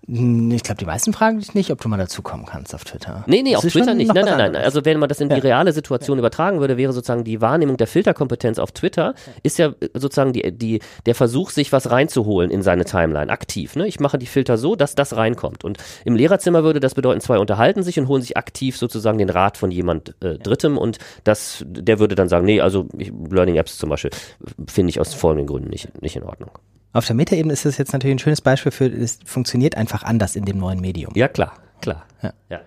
Hm, 0.06 0.50
ich 0.50 0.62
glaube, 0.62 0.78
die 0.78 0.86
meisten 0.86 1.12
fragen 1.12 1.38
dich 1.38 1.54
nicht, 1.54 1.70
ob 1.70 1.80
du 1.80 1.88
mal 1.88 1.96
dazukommen 1.96 2.46
kannst 2.46 2.74
auf 2.74 2.84
Twitter. 2.84 3.24
Nee, 3.26 3.42
nee, 3.42 3.52
das 3.52 3.64
auf 3.64 3.70
Twitter 3.70 3.94
nicht. 3.94 4.12
Nein, 4.12 4.24
nein, 4.24 4.52
nein. 4.52 4.56
Also 4.56 4.84
wenn 4.84 4.98
man 4.98 5.08
das 5.08 5.20
in 5.20 5.28
die 5.28 5.36
ja. 5.36 5.40
reale 5.40 5.72
Situation 5.72 6.18
ja. 6.18 6.20
übertragen 6.20 6.60
würde, 6.60 6.76
wäre 6.76 6.92
sozusagen 6.92 7.22
die 7.22 7.40
Wahrnehmung 7.40 7.76
der 7.76 7.86
Filterkompetenz 7.86 8.58
auf 8.58 8.72
Twitter, 8.72 9.14
ist 9.42 9.58
ja 9.58 9.72
sozusagen 9.94 10.32
die, 10.32 10.50
die, 10.52 10.80
der 11.06 11.14
Versuch, 11.14 11.50
sich 11.50 11.70
was 11.72 11.90
reinzuholen 11.90 12.50
in 12.50 12.62
seine 12.62 12.84
Timeline, 12.84 13.30
aktiv. 13.30 13.76
Ne? 13.76 13.86
Ich 13.86 14.00
mache 14.00 14.18
die 14.18 14.26
Filter 14.26 14.58
so, 14.58 14.74
dass 14.74 14.94
das 14.94 15.16
reinkommt. 15.16 15.64
Und 15.64 15.78
im 16.04 16.16
Lehrerzimmer 16.16 16.64
würde 16.64 16.80
das 16.80 16.94
bedeuten, 16.94 17.20
zwei 17.20 17.38
unterhalten 17.38 17.82
sich 17.82 17.98
und 17.98 18.08
holen 18.08 18.22
sich 18.22 18.36
aktiv 18.36 18.76
sozusagen 18.76 19.18
den 19.18 19.30
Rat 19.30 19.58
von 19.58 19.70
jemand 19.70 20.14
äh, 20.20 20.38
Drittem 20.38 20.78
und 20.78 20.98
das, 21.24 21.64
der 21.66 21.98
würde 21.98 22.14
dann 22.14 22.28
sagen, 22.28 22.46
nee, 22.46 22.60
also 22.60 22.86
ich, 22.96 23.12
Learning 23.30 23.56
Apps 23.56 23.78
zum 23.78 23.90
Beispiel 23.90 24.10
finde 24.66 24.90
ich 24.90 25.00
aus 25.00 25.14
folgenden 25.14 25.46
Gründen 25.46 25.68
nicht, 25.68 26.02
nicht 26.02 26.16
in 26.16 26.24
Ordnung. 26.24 26.50
Auf 26.92 27.06
der 27.06 27.14
Metaebene 27.14 27.52
ist 27.52 27.64
das 27.64 27.78
jetzt 27.78 27.92
natürlich 27.92 28.16
ein 28.16 28.18
schönes 28.18 28.40
Beispiel 28.40 28.72
für, 28.72 28.86
es 28.86 29.18
funktioniert 29.24 29.76
einfach 29.76 30.02
anders 30.02 30.34
in 30.34 30.44
dem 30.44 30.58
neuen 30.58 30.80
Medium. 30.80 31.12
Ja, 31.14 31.28
klar, 31.28 31.52
klar. 31.80 32.04
Ja. 32.22 32.32
ja. 32.48 32.60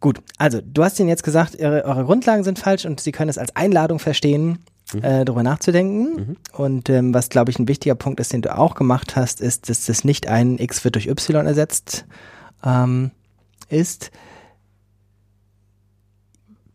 Gut, 0.00 0.20
also 0.36 0.60
du 0.60 0.84
hast 0.84 1.00
ihnen 1.00 1.08
jetzt 1.08 1.24
gesagt, 1.24 1.58
eure, 1.58 1.84
eure 1.84 2.04
Grundlagen 2.04 2.44
sind 2.44 2.58
falsch 2.58 2.84
und 2.84 3.00
sie 3.00 3.12
können 3.12 3.30
es 3.30 3.38
als 3.38 3.56
Einladung 3.56 3.98
verstehen, 3.98 4.58
mhm. 4.92 5.02
äh, 5.02 5.24
darüber 5.24 5.42
nachzudenken. 5.42 6.14
Mhm. 6.14 6.36
Und 6.52 6.88
ähm, 6.90 7.14
was, 7.14 7.30
glaube 7.30 7.50
ich, 7.50 7.58
ein 7.58 7.66
wichtiger 7.66 7.94
Punkt 7.94 8.20
ist, 8.20 8.32
den 8.32 8.42
du 8.42 8.56
auch 8.56 8.74
gemacht 8.74 9.16
hast, 9.16 9.40
ist, 9.40 9.68
dass 9.68 9.86
das 9.86 10.04
nicht 10.04 10.28
ein 10.28 10.58
X 10.58 10.84
wird 10.84 10.94
durch 10.94 11.08
Y 11.08 11.46
ersetzt 11.46 12.04
ähm, 12.64 13.10
ist. 13.68 14.10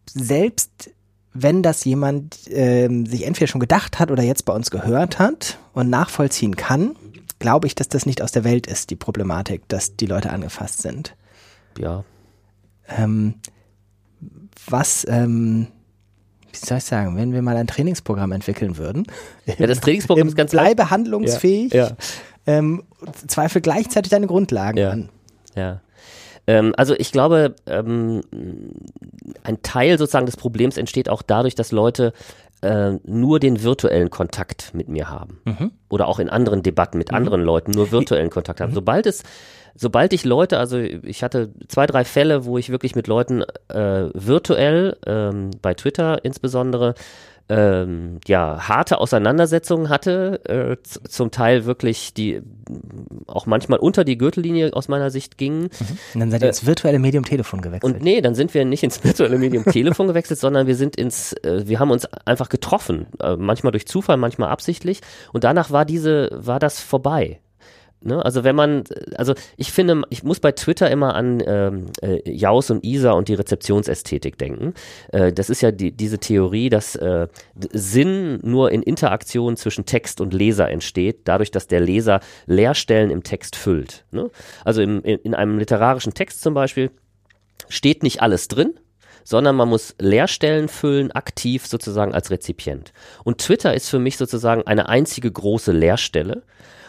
Selbst 0.09 0.91
wenn 1.33 1.63
das 1.63 1.83
jemand 1.85 2.37
ähm, 2.49 3.05
sich 3.05 3.25
entweder 3.25 3.47
schon 3.47 3.61
gedacht 3.61 3.99
hat 3.99 4.11
oder 4.11 4.23
jetzt 4.23 4.45
bei 4.45 4.53
uns 4.53 4.71
gehört 4.71 5.19
hat 5.19 5.57
und 5.73 5.89
nachvollziehen 5.89 6.55
kann, 6.55 6.95
glaube 7.39 7.67
ich, 7.67 7.75
dass 7.75 7.89
das 7.89 8.05
nicht 8.05 8.21
aus 8.21 8.31
der 8.31 8.43
Welt 8.43 8.67
ist, 8.67 8.89
die 8.89 8.95
Problematik, 8.95 9.67
dass 9.67 9.95
die 9.95 10.05
Leute 10.05 10.29
angefasst 10.29 10.81
sind. 10.81 11.15
Ja. 11.77 12.03
Ähm, 12.87 13.35
was, 14.67 15.05
ähm, 15.09 15.67
wie 16.51 16.65
soll 16.65 16.77
ich 16.77 16.83
sagen, 16.83 17.17
wenn 17.17 17.33
wir 17.33 17.41
mal 17.41 17.57
ein 17.57 17.67
Trainingsprogramm 17.67 18.31
entwickeln 18.31 18.77
würden? 18.77 19.05
Ja, 19.45 19.67
das 19.67 19.81
Trainingsprogramm 19.81 20.27
ist 20.27 20.37
ganz 20.37 20.51
Bleibe 20.51 20.89
handlungsfähig, 20.89 21.73
ja, 21.73 21.87
ja. 21.87 21.97
Ähm, 22.45 22.83
zweifel 23.27 23.61
gleichzeitig 23.61 24.09
deine 24.09 24.27
Grundlagen 24.27 24.77
ja. 24.77 24.91
an. 24.91 25.09
Ja. 25.55 25.81
Ähm, 26.47 26.73
also 26.77 26.93
ich 26.97 27.11
glaube, 27.11 27.55
ähm, 27.65 28.21
ein 29.43 29.61
Teil 29.61 29.97
sozusagen 29.97 30.25
des 30.25 30.37
Problems 30.37 30.77
entsteht 30.77 31.09
auch 31.09 31.21
dadurch, 31.21 31.55
dass 31.55 31.71
Leute 31.71 32.13
äh, 32.61 32.93
nur 33.03 33.39
den 33.39 33.63
virtuellen 33.63 34.09
Kontakt 34.09 34.73
mit 34.73 34.87
mir 34.87 35.09
haben. 35.09 35.39
Mhm. 35.45 35.71
Oder 35.89 36.07
auch 36.07 36.19
in 36.19 36.29
anderen 36.29 36.63
Debatten 36.63 36.97
mit 36.97 37.11
mhm. 37.11 37.17
anderen 37.17 37.41
Leuten 37.43 37.71
nur 37.71 37.91
virtuellen 37.91 38.29
Kontakt 38.29 38.61
haben. 38.61 38.71
Mhm. 38.71 38.75
Sobald 38.75 39.05
es 39.05 39.23
sobald 39.75 40.13
ich 40.13 40.23
Leute, 40.23 40.59
also 40.59 40.77
ich 40.77 41.23
hatte 41.23 41.51
zwei, 41.67 41.85
drei 41.87 42.05
Fälle, 42.05 42.45
wo 42.45 42.57
ich 42.57 42.69
wirklich 42.69 42.95
mit 42.95 43.07
Leuten 43.07 43.43
äh, 43.69 44.09
virtuell, 44.13 44.97
ähm, 45.05 45.51
bei 45.61 45.73
Twitter 45.73 46.23
insbesondere, 46.23 46.93
ähm, 47.49 48.19
ja, 48.25 48.67
harte 48.67 48.99
Auseinandersetzungen 48.99 49.89
hatte, 49.89 50.41
äh, 50.45 50.77
zum 50.83 51.31
Teil 51.31 51.65
wirklich, 51.65 52.13
die 52.13 52.41
auch 53.27 53.45
manchmal 53.45 53.79
unter 53.79 54.05
die 54.05 54.17
Gürtellinie 54.17 54.73
aus 54.73 54.87
meiner 54.87 55.11
Sicht 55.11 55.37
gingen. 55.37 55.63
Mhm. 55.63 55.97
Und 56.13 56.19
dann 56.21 56.31
seid 56.31 56.41
ihr 56.41 56.45
äh, 56.45 56.49
ins 56.49 56.65
virtuelle 56.65 56.99
Medium 56.99 57.25
Telefon 57.25 57.61
gewechselt. 57.61 57.95
Und 57.95 58.01
nee, 58.01 58.21
dann 58.21 58.35
sind 58.35 58.53
wir 58.53 58.63
nicht 58.63 58.83
ins 58.83 59.03
virtuelle 59.03 59.37
Medium 59.37 59.65
Telefon 59.65 60.07
gewechselt, 60.07 60.39
sondern 60.39 60.67
wir 60.67 60.75
sind 60.75 60.95
ins, 60.95 61.33
äh, 61.43 61.67
wir 61.67 61.79
haben 61.79 61.91
uns 61.91 62.05
einfach 62.05 62.49
getroffen, 62.49 63.07
äh, 63.19 63.35
manchmal 63.35 63.71
durch 63.71 63.87
Zufall, 63.87 64.17
manchmal 64.17 64.49
absichtlich. 64.49 65.01
Und 65.33 65.43
danach 65.43 65.69
war 65.69 65.83
diese, 65.83 66.29
war 66.31 66.59
das 66.59 66.79
vorbei. 66.79 67.39
Ne? 68.05 68.23
Also 68.23 68.43
wenn 68.43 68.55
man, 68.55 68.83
also 69.15 69.33
ich 69.57 69.71
finde, 69.71 70.03
ich 70.09 70.23
muss 70.23 70.39
bei 70.39 70.51
Twitter 70.51 70.89
immer 70.91 71.15
an 71.15 71.41
ähm, 71.45 71.85
äh, 72.01 72.29
Jaus 72.29 72.69
und 72.69 72.83
Isa 72.83 73.11
und 73.11 73.27
die 73.27 73.33
Rezeptionsästhetik 73.33 74.37
denken. 74.37 74.73
Äh, 75.11 75.31
das 75.31 75.49
ist 75.49 75.61
ja 75.61 75.71
die, 75.71 75.91
diese 75.91 76.19
Theorie, 76.19 76.69
dass 76.69 76.95
äh, 76.95 77.27
Sinn 77.71 78.39
nur 78.43 78.71
in 78.71 78.83
Interaktion 78.83 79.57
zwischen 79.57 79.85
Text 79.85 80.21
und 80.21 80.33
Leser 80.33 80.69
entsteht, 80.69 81.21
dadurch, 81.25 81.51
dass 81.51 81.67
der 81.67 81.79
Leser 81.79 82.19
Leerstellen 82.45 83.09
im 83.09 83.23
Text 83.23 83.55
füllt. 83.55 84.05
Ne? 84.11 84.29
Also 84.65 84.81
im, 84.81 85.01
in, 85.03 85.19
in 85.19 85.33
einem 85.33 85.57
literarischen 85.57 86.13
Text 86.13 86.41
zum 86.41 86.53
Beispiel 86.53 86.91
steht 87.69 88.03
nicht 88.03 88.21
alles 88.21 88.47
drin, 88.47 88.73
sondern 89.23 89.55
man 89.55 89.69
muss 89.69 89.95
Leerstellen 89.99 90.67
füllen, 90.67 91.11
aktiv 91.11 91.65
sozusagen 91.65 92.13
als 92.13 92.31
Rezipient. 92.31 92.93
Und 93.23 93.39
Twitter 93.39 93.73
ist 93.73 93.89
für 93.89 93.99
mich 93.99 94.17
sozusagen 94.17 94.63
eine 94.63 94.89
einzige 94.89 95.31
große 95.31 95.71
Leerstelle 95.71 96.43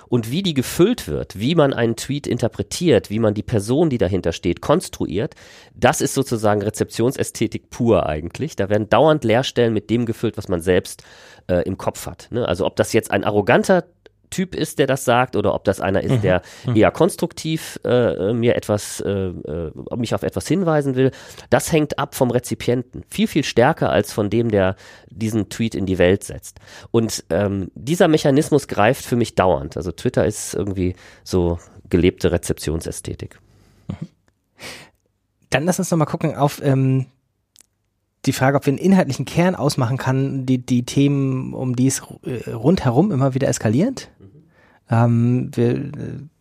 und 0.09 0.31
wie 0.31 0.43
die 0.43 0.55
gefüllt 0.55 1.09
wird, 1.09 1.39
wie 1.39 1.55
man 1.55 1.73
einen 1.73 1.97
Tweet 1.97 2.27
interpretiert, 2.27 3.11
wie 3.11 3.19
man 3.19 3.35
die 3.35 3.43
Person, 3.43 3.91
die 3.91 3.99
dahinter 3.99 4.33
steht, 4.33 4.61
konstruiert, 4.61 5.35
das 5.75 6.01
ist 6.01 6.15
sozusagen 6.15 6.63
Rezeptionsästhetik 6.63 7.71
pur 7.71 8.07
eigentlich. 8.07 8.57
Da 8.57 8.69
werden 8.69 8.89
dauernd 8.89 9.25
Leerstellen 9.25 9.75
mit 9.75 9.91
dem 9.91 10.07
gefüllt, 10.07 10.37
was 10.37 10.49
man 10.49 10.61
selbst 10.61 11.03
äh, 11.49 11.63
im 11.63 11.79
Kopf 11.79 12.07
hat. 12.07 12.29
Ne? 12.31 12.47
Also 12.47 12.67
ob 12.67 12.77
das 12.77 12.93
jetzt 12.93 13.11
ein 13.11 13.25
arroganter 13.25 13.85
Typ 14.31 14.55
ist, 14.55 14.79
der 14.79 14.87
das 14.87 15.05
sagt, 15.05 15.37
oder 15.37 15.55
ob 15.55 15.65
das 15.65 15.81
einer 15.81 16.03
ist, 16.03 16.13
mhm. 16.13 16.23
der 16.23 16.43
mhm. 16.67 16.77
eher 16.77 16.91
konstruktiv 16.91 17.79
äh, 17.85 18.33
mir 18.33 18.57
etwas, 18.57 19.01
äh, 19.01 19.11
äh, 19.11 19.73
mich 19.97 20.15
auf 20.15 20.23
etwas 20.23 20.47
hinweisen 20.49 20.95
will. 20.95 21.11
Das 21.51 21.73
hängt 21.73 21.99
ab 21.99 22.15
vom 22.15 22.31
Rezipienten. 22.31 23.05
Viel, 23.09 23.27
viel 23.27 23.45
stärker 23.45 23.91
als 23.91 24.13
von 24.13 24.31
dem, 24.31 24.51
der 24.51 24.77
diesen 25.09 25.49
Tweet 25.49 25.75
in 25.75 25.87
die 25.87 25.99
Welt 25.99 26.25
setzt. 26.25 26.59
Und 26.91 27.25
ähm, 27.31 27.71
dieser 27.75 28.09
Mechanismus 28.09 28.69
greift 28.69 29.05
für 29.05 29.17
mich 29.17 29.35
dauernd. 29.35 29.77
Also 29.77 29.93
Twitter 29.93 30.27
ist 30.27 30.55
irgendwie 30.55 30.95
so 31.23 31.59
gelebte 31.89 32.33
Rezeptionsästhetik. 32.33 33.41
Mhm. 33.89 34.09
Dann 35.51 35.65
lass 35.65 35.79
uns 35.79 35.91
nochmal 35.91 36.09
gucken 36.09 36.35
auf 36.35 36.61
ähm, 36.65 37.07
die 38.27 38.33
Frage, 38.33 38.57
ob 38.57 38.67
wir 38.67 38.73
einen 38.73 38.79
inhaltlichen 38.79 39.25
Kern 39.25 39.55
ausmachen 39.55 39.97
kann, 39.97 40.47
die, 40.47 40.59
die 40.59 40.85
Themen, 40.85 41.53
um 41.55 41.77
die 41.77 41.87
es 41.87 42.03
äh, 42.25 42.51
rundherum 42.51 43.13
immer 43.13 43.35
wieder 43.35 43.49
eskaliert. 43.49 44.11
Ähm, 44.91 45.51
wir 45.55 45.77
äh, 45.77 45.91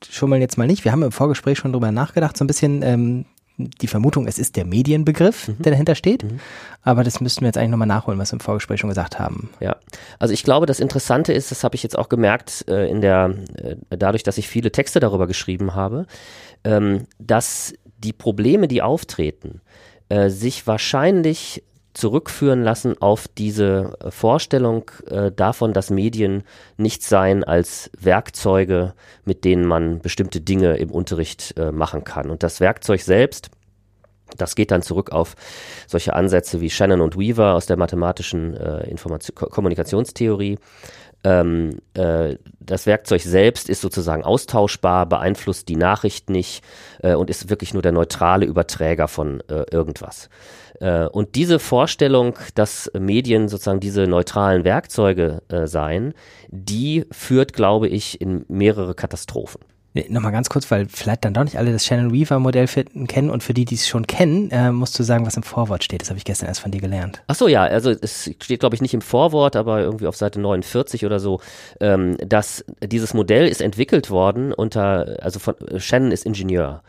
schummeln 0.08 0.42
jetzt 0.42 0.58
mal 0.58 0.68
nicht. 0.68 0.84
Wir 0.84 0.92
haben 0.92 1.04
im 1.04 1.12
Vorgespräch 1.12 1.58
schon 1.58 1.72
drüber 1.72 1.92
nachgedacht, 1.92 2.38
so 2.38 2.44
ein 2.44 2.48
bisschen 2.48 2.82
ähm, 2.84 3.26
die 3.58 3.88
Vermutung, 3.88 4.28
es 4.28 4.40
ist 4.40 4.56
der 4.56 4.66
Medienbegriff, 4.66 5.48
mhm. 5.48 5.62
der 5.62 5.72
dahinter 5.74 5.96
steht. 5.96 6.24
Mhm. 6.24 6.40
Aber 6.82 7.04
das 7.04 7.22
müssten 7.22 7.42
wir 7.42 7.48
jetzt 7.48 7.58
eigentlich 7.58 7.72
nochmal 7.72 7.88
nachholen, 7.88 8.20
was 8.20 8.32
wir 8.32 8.38
im 8.38 8.40
Vorgespräch 8.40 8.80
schon 8.80 8.90
gesagt 8.90 9.20
haben. 9.20 9.50
Ja, 9.60 9.76
also 10.20 10.34
ich 10.34 10.44
glaube, 10.44 10.66
das 10.66 10.80
Interessante 10.80 11.34
ist, 11.34 11.52
das 11.52 11.64
habe 11.64 11.76
ich 11.76 11.84
jetzt 11.84 11.98
auch 11.98 12.10
gemerkt, 12.10 12.66
äh, 12.68 12.90
in 12.90 13.02
der, 13.02 13.36
äh, 13.56 13.76
dadurch, 13.90 14.24
dass 14.24 14.38
ich 14.38 14.48
viele 14.48 14.72
Texte 14.72 15.00
darüber 15.00 15.28
geschrieben 15.28 15.76
habe, 15.76 16.08
ähm, 16.64 17.06
dass 17.20 17.74
die 17.98 18.14
Probleme, 18.14 18.68
die 18.68 18.82
auftreten, 18.82 19.62
äh, 20.10 20.30
sich 20.30 20.68
wahrscheinlich 20.68 21.64
zurückführen 21.94 22.64
lassen 22.64 22.96
auf 23.00 23.28
diese 23.28 23.98
äh, 24.00 24.12
Vorstellung 24.12 24.90
äh, 25.08 25.32
davon, 25.32 25.74
dass 25.74 25.90
Medien 25.90 26.44
nichts 26.78 27.10
seien 27.10 27.44
als 27.44 27.92
Werkzeuge, 28.00 28.94
mit 29.26 29.46
denen 29.46 29.66
man 29.66 30.00
bestimmte 30.00 30.42
Dinge 30.42 30.78
im 30.78 30.92
Unterricht 30.92 31.56
äh, 31.58 31.72
machen 31.72 32.04
kann. 32.04 32.30
Und 32.30 32.44
das 32.44 32.60
Werkzeug 32.60 33.02
selbst, 33.02 33.52
das 34.38 34.56
geht 34.56 34.72
dann 34.72 34.82
zurück 34.82 35.12
auf 35.12 35.36
solche 35.88 36.14
Ansätze 36.14 36.62
wie 36.62 36.70
Shannon 36.70 37.02
und 37.02 37.18
Weaver 37.18 37.54
aus 37.54 37.68
der 37.68 37.78
mathematischen 37.78 38.56
äh, 38.56 38.90
Information 38.90 39.36
Kommunikationstheorie. 39.36 40.58
Ähm, 41.24 41.80
äh, 41.94 42.38
das 42.60 42.86
Werkzeug 42.86 43.22
selbst 43.22 43.70
ist 43.70 43.82
sozusagen 43.82 44.24
austauschbar, 44.24 45.06
beeinflusst 45.06 45.70
die 45.70 45.78
Nachricht 45.78 46.30
nicht 46.30 46.64
äh, 47.02 47.14
und 47.14 47.30
ist 47.30 47.50
wirklich 47.50 47.74
nur 47.74 47.82
der 47.82 47.94
neutrale 47.94 48.46
Überträger 48.46 49.08
von 49.08 49.42
äh, 49.48 49.64
irgendwas. 49.72 50.30
Äh, 50.84 51.08
und 51.08 51.36
diese 51.36 51.60
Vorstellung, 51.60 52.38
dass 52.56 52.92
Medien 52.98 53.48
sozusagen 53.48 53.80
diese 53.80 54.06
neutralen 54.06 54.66
Werkzeuge 54.66 55.42
äh, 55.48 55.66
seien, 55.66 56.14
die 56.50 57.06
führt, 57.10 57.54
glaube 57.54 57.88
ich, 57.88 58.20
in 58.20 58.44
mehrere 58.50 58.94
Katastrophen. 58.94 59.62
Nochmal 60.10 60.32
ganz 60.32 60.50
kurz, 60.50 60.72
weil 60.72 60.88
vielleicht 60.88 61.24
dann 61.24 61.36
doch 61.36 61.44
nicht 61.44 61.58
alle 61.58 61.72
das 61.72 61.86
Shannon 61.86 62.12
Weaver 62.12 62.40
Modell 62.40 62.68
kennen 62.68 63.30
und 63.30 63.44
für 63.44 63.54
die, 63.54 63.66
die 63.66 63.76
es 63.76 63.88
schon 63.88 64.08
kennen, 64.08 64.50
äh, 64.50 64.72
musst 64.72 64.98
du 64.98 65.04
sagen, 65.04 65.26
was 65.26 65.38
im 65.38 65.44
Vorwort 65.44 65.84
steht. 65.84 66.02
Das 66.02 66.10
habe 66.10 66.18
ich 66.18 66.26
gestern 66.26 66.48
erst 66.48 66.62
von 66.62 66.72
dir 66.72 66.82
gelernt. 66.82 67.22
Ach 67.28 67.36
so, 67.36 67.48
ja, 67.48 67.64
also 67.64 67.92
es 67.92 68.32
steht, 68.40 68.60
glaube 68.60 68.76
ich, 68.76 68.82
nicht 68.82 68.96
im 68.96 69.02
Vorwort, 69.02 69.56
aber 69.56 69.82
irgendwie 69.82 70.08
auf 70.08 70.16
Seite 70.16 70.40
49 70.40 71.06
oder 71.06 71.20
so, 71.20 71.42
ähm, 71.80 72.18
dass 72.26 72.66
dieses 72.84 73.14
Modell 73.14 73.48
ist 73.48 73.62
entwickelt 73.62 74.10
worden 74.10 74.52
unter, 74.52 75.18
also 75.22 75.38
von 75.38 75.56
Shannon 75.78 76.12
ist 76.12 76.26
Ingenieur 76.26 76.82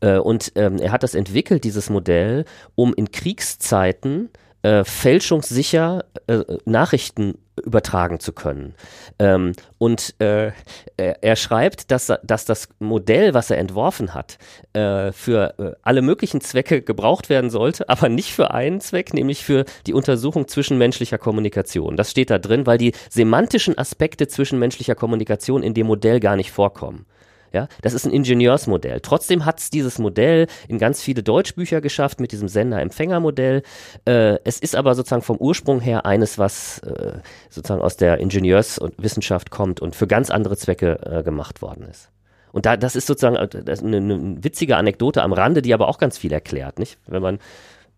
äh, 0.00 0.18
und 0.18 0.52
ähm, 0.54 0.78
er 0.78 0.92
hat 0.92 1.02
das 1.02 1.16
entwickelt, 1.16 1.64
dieses 1.64 1.90
Modell, 1.90 2.44
um 2.76 2.94
in 2.94 3.10
Kriegszeiten 3.10 4.30
äh, 4.62 4.84
fälschungssicher 4.84 6.04
äh, 6.26 6.40
Nachrichten 6.64 7.38
übertragen 7.62 8.18
zu 8.18 8.32
können. 8.32 8.74
Ähm, 9.18 9.52
und 9.78 10.14
äh, 10.20 10.52
er 10.96 11.36
schreibt, 11.36 11.90
dass, 11.90 12.12
dass 12.22 12.44
das 12.44 12.68
Modell, 12.78 13.34
was 13.34 13.50
er 13.50 13.58
entworfen 13.58 14.14
hat, 14.14 14.38
äh, 14.72 15.12
für 15.12 15.54
äh, 15.58 15.72
alle 15.82 16.02
möglichen 16.02 16.40
Zwecke 16.40 16.82
gebraucht 16.82 17.28
werden 17.28 17.50
sollte, 17.50 17.88
aber 17.88 18.08
nicht 18.08 18.32
für 18.32 18.52
einen 18.52 18.80
Zweck, 18.80 19.12
nämlich 19.12 19.44
für 19.44 19.64
die 19.86 19.92
Untersuchung 19.92 20.48
zwischenmenschlicher 20.48 21.18
Kommunikation. 21.18 21.96
Das 21.96 22.10
steht 22.10 22.30
da 22.30 22.38
drin, 22.38 22.66
weil 22.66 22.78
die 22.78 22.92
semantischen 23.10 23.76
Aspekte 23.76 24.28
zwischenmenschlicher 24.28 24.94
Kommunikation 24.94 25.62
in 25.62 25.74
dem 25.74 25.86
Modell 25.86 26.20
gar 26.20 26.36
nicht 26.36 26.52
vorkommen. 26.52 27.06
Ja, 27.52 27.68
das 27.82 27.92
ist 27.92 28.06
ein 28.06 28.12
Ingenieursmodell. 28.12 29.00
Trotzdem 29.00 29.44
hat 29.44 29.60
es 29.60 29.70
dieses 29.70 29.98
Modell 29.98 30.46
in 30.68 30.78
ganz 30.78 31.02
viele 31.02 31.22
Deutschbücher 31.22 31.80
geschafft 31.80 32.20
mit 32.20 32.32
diesem 32.32 32.48
Sender-Empfänger-Modell. 32.48 33.62
Äh, 34.06 34.38
es 34.44 34.58
ist 34.58 34.74
aber 34.74 34.94
sozusagen 34.94 35.22
vom 35.22 35.36
Ursprung 35.36 35.80
her 35.80 36.06
eines, 36.06 36.38
was 36.38 36.78
äh, 36.80 37.18
sozusagen 37.50 37.82
aus 37.82 37.96
der 37.96 38.18
Ingenieurs- 38.18 38.78
und 38.78 38.94
Wissenschaft 39.02 39.50
kommt 39.50 39.80
und 39.80 39.94
für 39.94 40.06
ganz 40.06 40.30
andere 40.30 40.56
Zwecke 40.56 40.98
äh, 41.04 41.22
gemacht 41.22 41.60
worden 41.60 41.84
ist. 41.90 42.10
Und 42.52 42.66
da, 42.66 42.76
das 42.76 42.96
ist 42.96 43.06
sozusagen 43.06 43.36
äh, 43.36 43.48
das 43.48 43.82
eine, 43.82 43.98
eine 43.98 44.42
witzige 44.42 44.76
Anekdote 44.76 45.22
am 45.22 45.32
Rande, 45.32 45.60
die 45.60 45.74
aber 45.74 45.88
auch 45.88 45.98
ganz 45.98 46.16
viel 46.16 46.32
erklärt, 46.32 46.78
nicht? 46.78 46.98
Wenn 47.06 47.22
man 47.22 47.38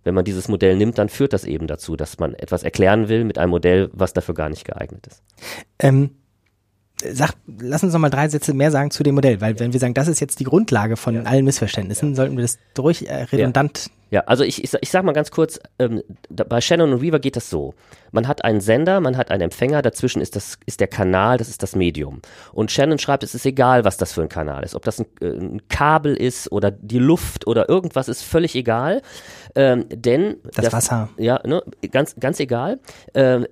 wenn 0.04 0.14
man 0.14 0.24
dieses 0.26 0.48
Modell 0.48 0.76
nimmt, 0.76 0.98
dann 0.98 1.08
führt 1.08 1.32
das 1.32 1.44
eben 1.44 1.66
dazu, 1.66 1.96
dass 1.96 2.18
man 2.18 2.34
etwas 2.34 2.62
erklären 2.62 3.08
will 3.08 3.24
mit 3.24 3.38
einem 3.38 3.48
Modell, 3.48 3.88
was 3.94 4.12
dafür 4.12 4.34
gar 4.34 4.50
nicht 4.50 4.66
geeignet 4.66 5.06
ist. 5.06 5.22
Ähm, 5.78 6.10
sag, 7.02 7.32
lass 7.46 7.82
uns 7.82 7.92
noch 7.92 8.00
mal 8.00 8.10
drei 8.10 8.28
Sätze 8.28 8.54
mehr 8.54 8.70
sagen 8.70 8.90
zu 8.90 9.02
dem 9.02 9.14
Modell, 9.14 9.40
weil 9.40 9.58
wenn 9.58 9.72
wir 9.72 9.80
sagen, 9.80 9.94
das 9.94 10.08
ist 10.08 10.20
jetzt 10.20 10.40
die 10.40 10.44
Grundlage 10.44 10.96
von 10.96 11.14
ja. 11.14 11.22
allen 11.22 11.44
Missverständnissen, 11.44 12.10
ja. 12.10 12.14
sollten 12.16 12.36
wir 12.36 12.42
das 12.42 12.58
durch 12.74 13.02
äh, 13.02 13.24
redundant. 13.24 13.90
Ja. 14.10 14.20
ja, 14.20 14.26
also 14.26 14.44
ich, 14.44 14.62
ich, 14.62 14.72
ich 14.80 14.90
sag 14.90 15.04
mal 15.04 15.12
ganz 15.12 15.30
kurz, 15.30 15.58
ähm, 15.78 16.02
da, 16.28 16.44
bei 16.44 16.60
Shannon 16.60 16.92
und 16.92 17.02
Weaver 17.02 17.18
geht 17.18 17.36
das 17.36 17.50
so. 17.50 17.74
Man 18.14 18.28
hat 18.28 18.44
einen 18.44 18.60
Sender, 18.60 19.00
man 19.00 19.16
hat 19.16 19.32
einen 19.32 19.42
Empfänger, 19.42 19.82
dazwischen 19.82 20.22
ist 20.22 20.36
das 20.36 20.56
ist 20.66 20.78
der 20.78 20.86
Kanal, 20.86 21.36
das 21.36 21.48
ist 21.48 21.64
das 21.64 21.74
Medium. 21.74 22.22
Und 22.52 22.70
Shannon 22.70 23.00
schreibt, 23.00 23.24
es 23.24 23.34
ist 23.34 23.44
egal, 23.44 23.84
was 23.84 23.96
das 23.96 24.12
für 24.12 24.22
ein 24.22 24.28
Kanal 24.28 24.62
ist, 24.62 24.76
ob 24.76 24.84
das 24.84 25.00
ein, 25.00 25.06
äh, 25.20 25.26
ein 25.26 25.68
Kabel 25.68 26.14
ist 26.14 26.50
oder 26.52 26.70
die 26.70 27.00
Luft 27.00 27.48
oder 27.48 27.68
irgendwas 27.68 28.08
ist 28.08 28.22
völlig 28.22 28.54
egal, 28.54 29.02
ähm, 29.56 29.86
denn 29.90 30.36
das, 30.54 30.66
das, 30.66 30.72
Wasser, 30.72 31.08
ja, 31.18 31.40
ne, 31.44 31.60
ganz 31.90 32.14
ganz 32.20 32.38
egal. 32.38 32.78
Ähm, 33.14 33.46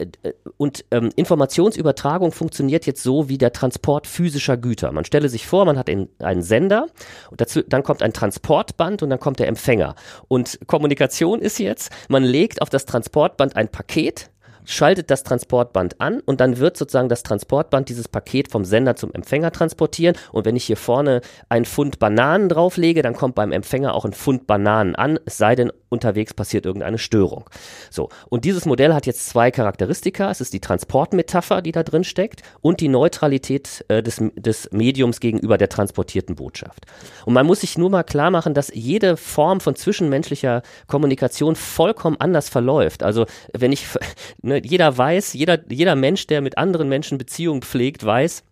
und 0.58 0.84
ähm, 0.92 1.10
Informationsübertragung 1.16 2.30
funktioniert 2.30 2.86
jetzt 2.86 3.02
so 3.02 3.28
wie 3.28 3.38
der 3.38 3.52
Transport 3.52 4.06
physischer 4.06 4.56
Güter. 4.56 4.92
Man 4.92 5.04
stelle 5.04 5.28
sich 5.28 5.44
vor, 5.44 5.64
man 5.64 5.76
hat 5.76 5.90
einen, 5.90 6.08
einen 6.20 6.42
Sender 6.42 6.86
und 7.30 7.40
dazu 7.40 7.62
dann 7.62 7.82
kommt 7.82 8.00
ein 8.02 8.12
Transportband 8.12 9.02
und 9.02 9.10
dann 9.10 9.18
kommt 9.18 9.40
der 9.40 9.48
Empfänger. 9.48 9.96
Und 10.28 10.60
Kommunikation 10.68 11.40
ist 11.40 11.58
jetzt, 11.58 11.90
man 12.08 12.22
legt 12.22 12.62
auf 12.62 12.70
das 12.70 12.86
Transportband 12.86 13.56
ein 13.56 13.68
Paket 13.68 14.30
schaltet 14.64 15.10
das 15.10 15.24
Transportband 15.24 16.00
an 16.00 16.20
und 16.20 16.40
dann 16.40 16.58
wird 16.58 16.76
sozusagen 16.76 17.08
das 17.08 17.22
Transportband 17.22 17.88
dieses 17.88 18.08
Paket 18.08 18.50
vom 18.50 18.64
Sender 18.64 18.96
zum 18.96 19.12
Empfänger 19.12 19.52
transportieren. 19.52 20.16
Und 20.32 20.44
wenn 20.44 20.56
ich 20.56 20.64
hier 20.64 20.76
vorne 20.76 21.20
ein 21.48 21.64
Pfund 21.64 21.98
Bananen 21.98 22.48
drauflege, 22.48 23.02
dann 23.02 23.14
kommt 23.14 23.34
beim 23.34 23.52
Empfänger 23.52 23.94
auch 23.94 24.04
ein 24.04 24.12
Pfund 24.12 24.46
Bananen 24.46 24.96
an, 24.96 25.18
es 25.24 25.38
sei 25.38 25.54
denn, 25.54 25.72
unterwegs 25.92 26.34
passiert 26.34 26.66
irgendeine 26.66 26.98
Störung. 26.98 27.48
So. 27.90 28.08
Und 28.28 28.44
dieses 28.44 28.66
Modell 28.66 28.94
hat 28.94 29.06
jetzt 29.06 29.28
zwei 29.28 29.50
Charakteristika. 29.50 30.30
Es 30.30 30.40
ist 30.40 30.52
die 30.52 30.60
Transportmetapher, 30.60 31.62
die 31.62 31.72
da 31.72 31.82
drin 31.82 32.04
steckt 32.04 32.42
und 32.60 32.80
die 32.80 32.88
Neutralität 32.88 33.84
äh, 33.88 34.02
des, 34.02 34.22
des 34.36 34.70
Mediums 34.72 35.20
gegenüber 35.20 35.58
der 35.58 35.68
transportierten 35.68 36.36
Botschaft. 36.36 36.86
Und 37.24 37.34
man 37.34 37.46
muss 37.46 37.60
sich 37.60 37.78
nur 37.78 37.90
mal 37.90 38.02
klar 38.02 38.30
machen, 38.30 38.54
dass 38.54 38.72
jede 38.74 39.16
Form 39.16 39.60
von 39.60 39.76
zwischenmenschlicher 39.76 40.62
Kommunikation 40.86 41.54
vollkommen 41.54 42.16
anders 42.18 42.48
verläuft. 42.48 43.02
Also, 43.02 43.26
wenn 43.52 43.72
ich, 43.72 43.86
Ne, 44.42 44.60
jeder 44.64 44.96
weiß, 44.96 45.34
jeder, 45.34 45.58
jeder 45.70 45.94
Mensch, 45.94 46.26
der 46.26 46.40
mit 46.40 46.58
anderen 46.58 46.88
Menschen 46.88 47.18
Beziehungen 47.18 47.62
pflegt, 47.62 48.04
weiß, 48.04 48.42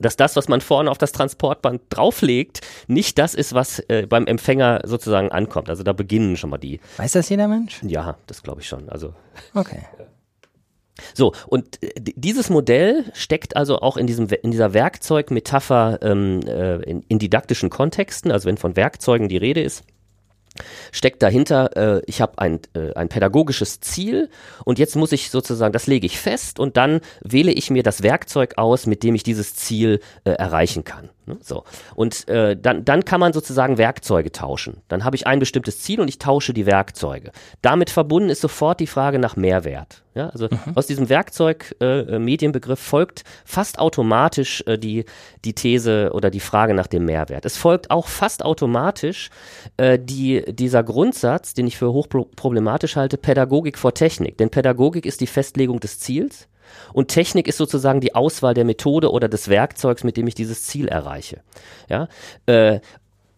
dass 0.00 0.16
das, 0.16 0.36
was 0.36 0.48
man 0.48 0.60
vorne 0.60 0.90
auf 0.90 0.98
das 0.98 1.12
Transportband 1.12 1.82
drauflegt, 1.90 2.60
nicht 2.88 3.18
das 3.18 3.34
ist, 3.34 3.54
was 3.54 3.80
äh, 3.88 4.06
beim 4.08 4.26
Empfänger 4.26 4.80
sozusagen 4.84 5.30
ankommt. 5.30 5.68
Also 5.68 5.82
da 5.82 5.92
beginnen 5.92 6.36
schon 6.36 6.50
mal 6.50 6.58
die. 6.58 6.80
Weiß 6.96 7.12
das 7.12 7.28
jeder 7.28 7.48
Mensch? 7.48 7.80
Ja, 7.82 8.16
das 8.26 8.42
glaube 8.42 8.60
ich 8.60 8.68
schon. 8.68 8.88
Also. 8.88 9.14
Okay. 9.54 9.82
So, 11.14 11.32
und 11.46 11.82
äh, 11.82 11.92
dieses 11.96 12.50
Modell 12.50 13.04
steckt 13.14 13.56
also 13.56 13.80
auch 13.80 13.96
in, 13.96 14.06
diesem, 14.06 14.28
in 14.42 14.50
dieser 14.50 14.74
Werkzeugmetapher 14.74 15.98
ähm, 16.02 16.40
äh, 16.46 16.76
in, 16.82 17.02
in 17.08 17.18
didaktischen 17.18 17.70
Kontexten, 17.70 18.30
also 18.30 18.46
wenn 18.46 18.58
von 18.58 18.76
Werkzeugen 18.76 19.28
die 19.28 19.38
Rede 19.38 19.62
ist, 19.62 19.84
steckt 20.92 21.22
dahinter, 21.22 21.76
äh, 21.76 22.02
ich 22.06 22.20
habe 22.20 22.38
ein, 22.38 22.60
äh, 22.74 22.94
ein 22.94 23.08
pädagogisches 23.08 23.80
Ziel 23.80 24.28
und 24.64 24.78
jetzt 24.78 24.96
muss 24.96 25.12
ich 25.12 25.30
sozusagen, 25.30 25.72
das 25.72 25.86
lege 25.86 26.06
ich 26.06 26.18
fest 26.18 26.58
und 26.58 26.76
dann 26.76 27.00
wähle 27.22 27.52
ich 27.52 27.70
mir 27.70 27.82
das 27.82 28.02
Werkzeug 28.02 28.54
aus, 28.56 28.86
mit 28.86 29.02
dem 29.02 29.14
ich 29.14 29.22
dieses 29.22 29.54
Ziel 29.54 30.00
äh, 30.24 30.30
erreichen 30.30 30.84
kann. 30.84 31.10
Ne? 31.26 31.38
So. 31.40 31.64
Und 31.94 32.28
äh, 32.28 32.56
dann, 32.56 32.84
dann 32.84 33.04
kann 33.04 33.20
man 33.20 33.32
sozusagen 33.32 33.78
Werkzeuge 33.78 34.32
tauschen. 34.32 34.82
Dann 34.88 35.04
habe 35.04 35.16
ich 35.16 35.26
ein 35.26 35.38
bestimmtes 35.38 35.80
Ziel 35.80 36.00
und 36.00 36.08
ich 36.08 36.18
tausche 36.18 36.52
die 36.52 36.66
Werkzeuge. 36.66 37.32
Damit 37.62 37.90
verbunden 37.90 38.30
ist 38.30 38.40
sofort 38.40 38.80
die 38.80 38.86
Frage 38.86 39.18
nach 39.18 39.36
Mehrwert. 39.36 40.02
Ja, 40.14 40.28
also 40.30 40.48
mhm. 40.50 40.72
aus 40.74 40.86
diesem 40.88 41.08
Werkzeug-Medienbegriff 41.08 42.80
äh, 42.80 42.82
folgt 42.82 43.22
fast 43.44 43.78
automatisch 43.78 44.62
äh, 44.66 44.76
die, 44.76 45.04
die 45.44 45.54
These 45.54 46.10
oder 46.12 46.30
die 46.30 46.40
Frage 46.40 46.74
nach 46.74 46.88
dem 46.88 47.04
Mehrwert. 47.04 47.44
Es 47.44 47.56
folgt 47.56 47.90
auch 47.90 48.08
fast 48.08 48.44
automatisch 48.44 49.30
äh, 49.76 49.98
die, 50.00 50.44
dieser 50.48 50.82
Grundsatz, 50.82 51.54
den 51.54 51.68
ich 51.68 51.78
für 51.78 51.92
hochproblematisch 51.92 52.96
halte, 52.96 53.18
Pädagogik 53.18 53.78
vor 53.78 53.94
Technik. 53.94 54.36
Denn 54.38 54.50
Pädagogik 54.50 55.06
ist 55.06 55.20
die 55.20 55.28
Festlegung 55.28 55.78
des 55.78 56.00
Ziels 56.00 56.48
und 56.92 57.08
Technik 57.08 57.48
ist 57.48 57.58
sozusagen 57.58 58.00
die 58.00 58.14
Auswahl 58.14 58.54
der 58.54 58.64
Methode 58.64 59.10
oder 59.10 59.28
des 59.28 59.48
Werkzeugs, 59.48 60.04
mit 60.04 60.16
dem 60.16 60.26
ich 60.26 60.34
dieses 60.34 60.64
Ziel 60.64 60.88
erreiche. 60.88 61.40
Ja, 61.88 62.08
äh, 62.46 62.80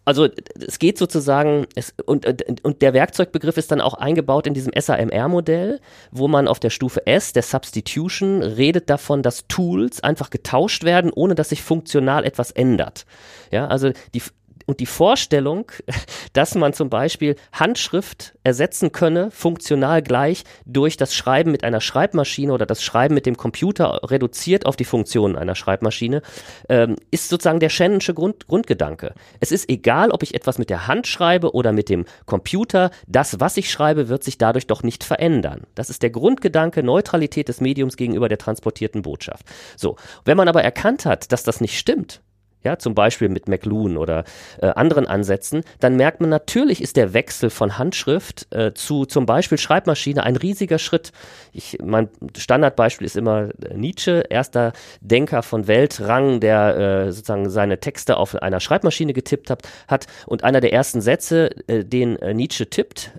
also 0.05 0.27
es 0.59 0.79
geht 0.79 0.97
sozusagen, 0.97 1.65
es, 1.75 1.93
und, 2.05 2.25
und 2.63 2.81
der 2.81 2.93
Werkzeugbegriff 2.93 3.57
ist 3.57 3.71
dann 3.71 3.79
auch 3.79 3.93
eingebaut 3.93 4.47
in 4.47 4.53
diesem 4.53 4.73
SAMR-Modell, 4.77 5.79
wo 6.11 6.27
man 6.27 6.47
auf 6.47 6.59
der 6.59 6.71
Stufe 6.71 7.07
S, 7.07 7.31
der 7.31 7.43
Substitution, 7.43 8.41
redet 8.41 8.89
davon, 8.89 9.23
dass 9.23 9.47
Tools 9.47 10.03
einfach 10.03 10.29
getauscht 10.29 10.83
werden, 10.83 11.11
ohne 11.13 11.35
dass 11.35 11.49
sich 11.49 11.63
funktional 11.63 12.25
etwas 12.25 12.51
ändert. 12.51 13.05
Ja, 13.51 13.67
also 13.67 13.91
die, 14.13 14.21
und 14.65 14.79
die 14.79 14.85
Vorstellung, 14.85 15.71
dass 16.33 16.55
man 16.55 16.73
zum 16.73 16.89
Beispiel 16.89 17.35
Handschrift 17.51 18.35
ersetzen 18.43 18.91
könne, 18.91 19.31
funktional 19.31 20.01
gleich 20.01 20.43
durch 20.65 20.97
das 20.97 21.15
Schreiben 21.15 21.51
mit 21.51 21.63
einer 21.63 21.81
Schreibmaschine 21.81 22.53
oder 22.53 22.65
das 22.65 22.83
Schreiben 22.83 23.13
mit 23.13 23.25
dem 23.25 23.37
Computer 23.37 23.99
reduziert 24.03 24.65
auf 24.65 24.75
die 24.75 24.85
Funktionen 24.85 25.35
einer 25.35 25.55
Schreibmaschine, 25.55 26.21
ähm, 26.69 26.95
ist 27.11 27.29
sozusagen 27.29 27.59
der 27.59 27.69
Shannonsche 27.69 28.13
Grund, 28.13 28.47
Grundgedanke. 28.47 29.13
Es 29.39 29.51
ist 29.51 29.69
egal, 29.69 30.11
ob 30.11 30.23
ich 30.23 30.33
etwas 30.33 30.57
mit 30.57 30.69
der 30.69 30.87
Hand 30.87 31.07
schreibe 31.07 31.53
oder 31.53 31.71
mit 31.71 31.89
dem 31.89 32.05
Computer, 32.25 32.91
das, 33.07 33.39
was 33.39 33.57
ich 33.57 33.69
schreibe, 33.69 34.09
wird 34.09 34.23
sich 34.23 34.37
dadurch 34.37 34.67
doch 34.67 34.83
nicht 34.83 35.03
verändern. 35.03 35.61
Das 35.75 35.89
ist 35.89 36.01
der 36.01 36.09
Grundgedanke 36.09 36.83
Neutralität 36.83 37.49
des 37.49 37.61
Mediums 37.61 37.97
gegenüber 37.97 38.29
der 38.29 38.37
transportierten 38.37 39.01
Botschaft. 39.01 39.45
So, 39.77 39.97
wenn 40.25 40.37
man 40.37 40.47
aber 40.47 40.63
erkannt 40.63 41.05
hat, 41.05 41.31
dass 41.31 41.43
das 41.43 41.61
nicht 41.61 41.77
stimmt, 41.77 42.21
ja, 42.63 42.77
zum 42.77 42.95
Beispiel 42.95 43.29
mit 43.29 43.47
McLuhan 43.47 43.97
oder 43.97 44.23
äh, 44.61 44.67
anderen 44.67 45.07
Ansätzen, 45.07 45.63
dann 45.79 45.95
merkt 45.95 46.21
man 46.21 46.29
natürlich 46.29 46.81
ist 46.81 46.97
der 46.97 47.13
Wechsel 47.13 47.49
von 47.49 47.77
Handschrift 47.77 48.47
äh, 48.53 48.73
zu 48.73 49.05
zum 49.05 49.25
Beispiel 49.25 49.57
Schreibmaschine 49.57 50.23
ein 50.23 50.35
riesiger 50.35 50.79
Schritt. 50.79 51.11
Ich, 51.51 51.77
mein 51.83 52.09
Standardbeispiel 52.37 53.05
ist 53.05 53.17
immer 53.17 53.49
äh, 53.69 53.75
Nietzsche, 53.75 54.23
erster 54.29 54.73
Denker 55.01 55.43
von 55.43 55.67
Weltrang, 55.67 56.39
der 56.39 56.77
äh, 56.77 57.11
sozusagen 57.11 57.49
seine 57.49 57.79
Texte 57.79 58.17
auf 58.17 58.35
einer 58.35 58.59
Schreibmaschine 58.59 59.13
getippt 59.13 59.49
hat, 59.49 59.63
hat 59.87 60.07
und 60.25 60.43
einer 60.43 60.61
der 60.61 60.73
ersten 60.73 61.01
Sätze, 61.01 61.49
äh, 61.67 61.83
den 61.83 62.17
äh, 62.17 62.33
Nietzsche 62.33 62.69
tippt, 62.69 63.11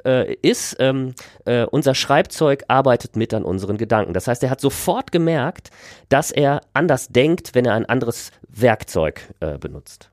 ist, 0.42 0.76
ähm, 0.80 1.14
äh, 1.44 1.64
unser 1.64 1.94
Schreibzeug 1.94 2.64
arbeitet 2.68 3.16
mit 3.16 3.34
an 3.34 3.44
unseren 3.44 3.76
Gedanken. 3.76 4.12
Das 4.12 4.28
heißt, 4.28 4.42
er 4.42 4.50
hat 4.50 4.60
sofort 4.60 5.12
gemerkt, 5.12 5.70
dass 6.08 6.30
er 6.30 6.60
anders 6.72 7.08
denkt, 7.08 7.54
wenn 7.54 7.66
er 7.66 7.74
ein 7.74 7.86
anderes 7.86 8.30
Werkzeug 8.48 9.22
äh, 9.40 9.58
benutzt. 9.58 10.10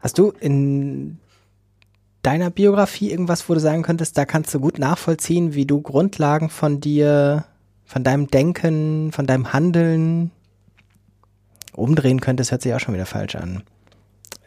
Hast 0.00 0.18
du 0.18 0.30
in 0.30 1.18
deiner 2.22 2.50
Biografie 2.50 3.10
irgendwas, 3.10 3.48
wo 3.48 3.54
du 3.54 3.60
sagen 3.60 3.82
könntest, 3.82 4.16
da 4.16 4.24
kannst 4.24 4.54
du 4.54 4.60
gut 4.60 4.78
nachvollziehen, 4.78 5.54
wie 5.54 5.66
du 5.66 5.80
Grundlagen 5.80 6.50
von 6.50 6.80
dir, 6.80 7.44
von 7.84 8.04
deinem 8.04 8.28
Denken, 8.28 9.12
von 9.12 9.26
deinem 9.26 9.52
Handeln 9.52 10.30
umdrehen 11.74 12.20
könntest, 12.20 12.50
hört 12.50 12.62
sich 12.62 12.74
auch 12.74 12.80
schon 12.80 12.94
wieder 12.94 13.06
falsch 13.06 13.34
an. 13.34 13.62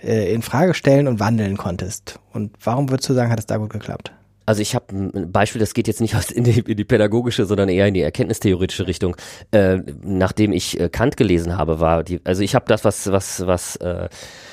Äh, 0.01 0.33
in 0.33 0.41
Frage 0.41 0.73
stellen 0.73 1.07
und 1.07 1.19
wandeln 1.19 1.57
konntest. 1.57 2.19
Und 2.31 2.51
warum 2.63 2.89
würdest 2.89 3.09
du 3.09 3.13
sagen, 3.13 3.31
hat 3.31 3.39
es 3.39 3.45
da 3.45 3.57
gut 3.57 3.71
geklappt? 3.71 4.11
Also 4.45 4.61
ich 4.61 4.75
habe 4.75 4.93
ein 4.93 5.31
Beispiel, 5.31 5.59
das 5.59 5.73
geht 5.73 5.87
jetzt 5.87 6.01
nicht 6.01 6.13
in 6.31 6.43
die, 6.43 6.59
in 6.59 6.77
die 6.77 6.83
pädagogische, 6.83 7.45
sondern 7.45 7.69
eher 7.69 7.87
in 7.87 7.93
die 7.93 8.01
erkenntnistheoretische 8.01 8.87
Richtung. 8.87 9.15
Äh, 9.51 9.79
nachdem 10.03 10.51
ich 10.51 10.79
äh, 10.79 10.89
Kant 10.89 11.17
gelesen 11.17 11.57
habe, 11.57 11.79
war 11.79 12.03
die, 12.03 12.21
also 12.23 12.43
ich 12.43 12.55
habe 12.55 12.65
das, 12.67 12.83
was 12.85 13.11
was 13.11 13.45
was 13.45 13.75
äh, 13.77 14.09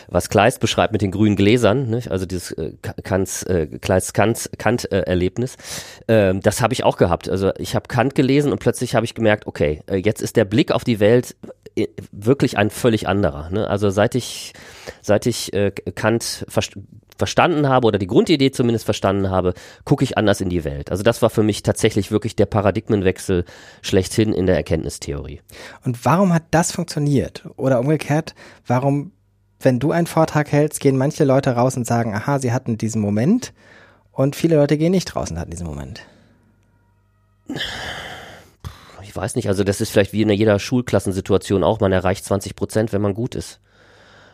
was 0.09 0.28
Kleist 0.28 0.61
beschreibt 0.61 0.92
mit 0.92 1.02
den 1.02 1.11
grünen 1.11 1.37
Gläsern, 1.37 1.88
nicht? 1.88 2.11
also 2.11 2.26
dieses 2.26 2.52
äh, 2.52 2.72
Kants, 3.02 3.42
äh, 3.44 3.66
Kleist 3.66 4.14
Kant, 4.14 4.50
Kant 4.59 4.90
äh, 4.92 5.00
Erlebnis, 5.00 5.57
äh, 6.07 6.35
das 6.35 6.61
habe 6.61 6.74
ich 6.74 6.85
auch 6.85 6.96
gehabt. 6.96 7.28
Also 7.28 7.50
ich 7.59 7.74
habe 7.74 7.88
Kant 7.88 8.14
gelesen 8.14 8.52
und 8.52 8.59
plötzlich 8.59 8.94
habe 8.94 9.05
ich 9.05 9.14
gemerkt, 9.14 9.46
okay, 9.46 9.83
äh, 9.88 9.96
jetzt 9.96 10.22
ist 10.22 10.37
der 10.37 10.44
Blick 10.44 10.72
auf 10.72 10.85
die 10.85 11.00
Welt 11.00 11.35
äh, 11.76 11.87
wirklich 12.12 12.59
ein 12.59 12.70
völlig 12.70 13.09
anderer. 13.09 13.50
Ne? 13.50 13.68
Also 13.68 13.90
seit 13.90 14.14
ich 14.14 14.52
seit 15.00 15.26
ich 15.26 15.52
äh, 15.52 15.70
Kant 15.70 16.44
verstanden 17.22 17.68
habe 17.68 17.87
oder 17.87 18.00
die 18.00 18.08
Grundidee 18.08 18.50
zumindest 18.50 18.85
verstanden 18.85 19.30
habe, 19.30 19.54
gucke 19.85 20.02
ich 20.02 20.18
anders 20.18 20.40
in 20.40 20.48
die 20.48 20.64
Welt. 20.64 20.90
Also 20.90 21.04
das 21.04 21.22
war 21.22 21.30
für 21.30 21.44
mich 21.44 21.62
tatsächlich 21.62 22.11
wirklich 22.11 22.35
der 22.35 22.46
Paradigmenwechsel 22.46 23.44
schlechthin 23.80 24.32
in 24.32 24.46
der 24.46 24.56
Erkenntnistheorie. 24.56 25.40
Und 25.85 26.04
warum 26.04 26.35
hat 26.35 26.42
das 26.50 26.72
funktioniert? 26.72 27.44
Oder 27.54 27.78
umgekehrt, 27.78 28.35
warum, 28.66 29.12
wenn 29.61 29.78
du 29.78 29.92
einen 29.92 30.08
Vortrag 30.08 30.50
hältst, 30.50 30.80
gehen 30.80 30.96
manche 30.96 31.22
Leute 31.22 31.50
raus 31.50 31.76
und 31.76 31.87
sagen, 31.87 32.12
aha, 32.12 32.40
sie 32.40 32.52
hatten 32.52 32.76
diesen 32.76 33.00
Moment 33.00 33.52
und 34.11 34.35
viele 34.35 34.56
Leute 34.56 34.76
gehen 34.76 34.90
nicht 34.90 35.14
raus 35.14 35.30
und 35.30 35.38
hatten 35.38 35.52
diesen 35.52 35.68
Moment? 35.68 36.02
Ich 39.04 39.14
weiß 39.14 39.37
nicht, 39.37 39.46
also 39.46 39.62
das 39.62 39.80
ist 39.80 39.90
vielleicht 39.90 40.12
wie 40.12 40.22
in 40.22 40.30
jeder 40.30 40.58
Schulklassensituation 40.58 41.62
auch, 41.62 41.78
man 41.78 41.92
erreicht 41.92 42.24
20 42.24 42.56
Prozent, 42.56 42.92
wenn 42.92 43.00
man 43.00 43.14
gut 43.14 43.37
ist 43.37 43.61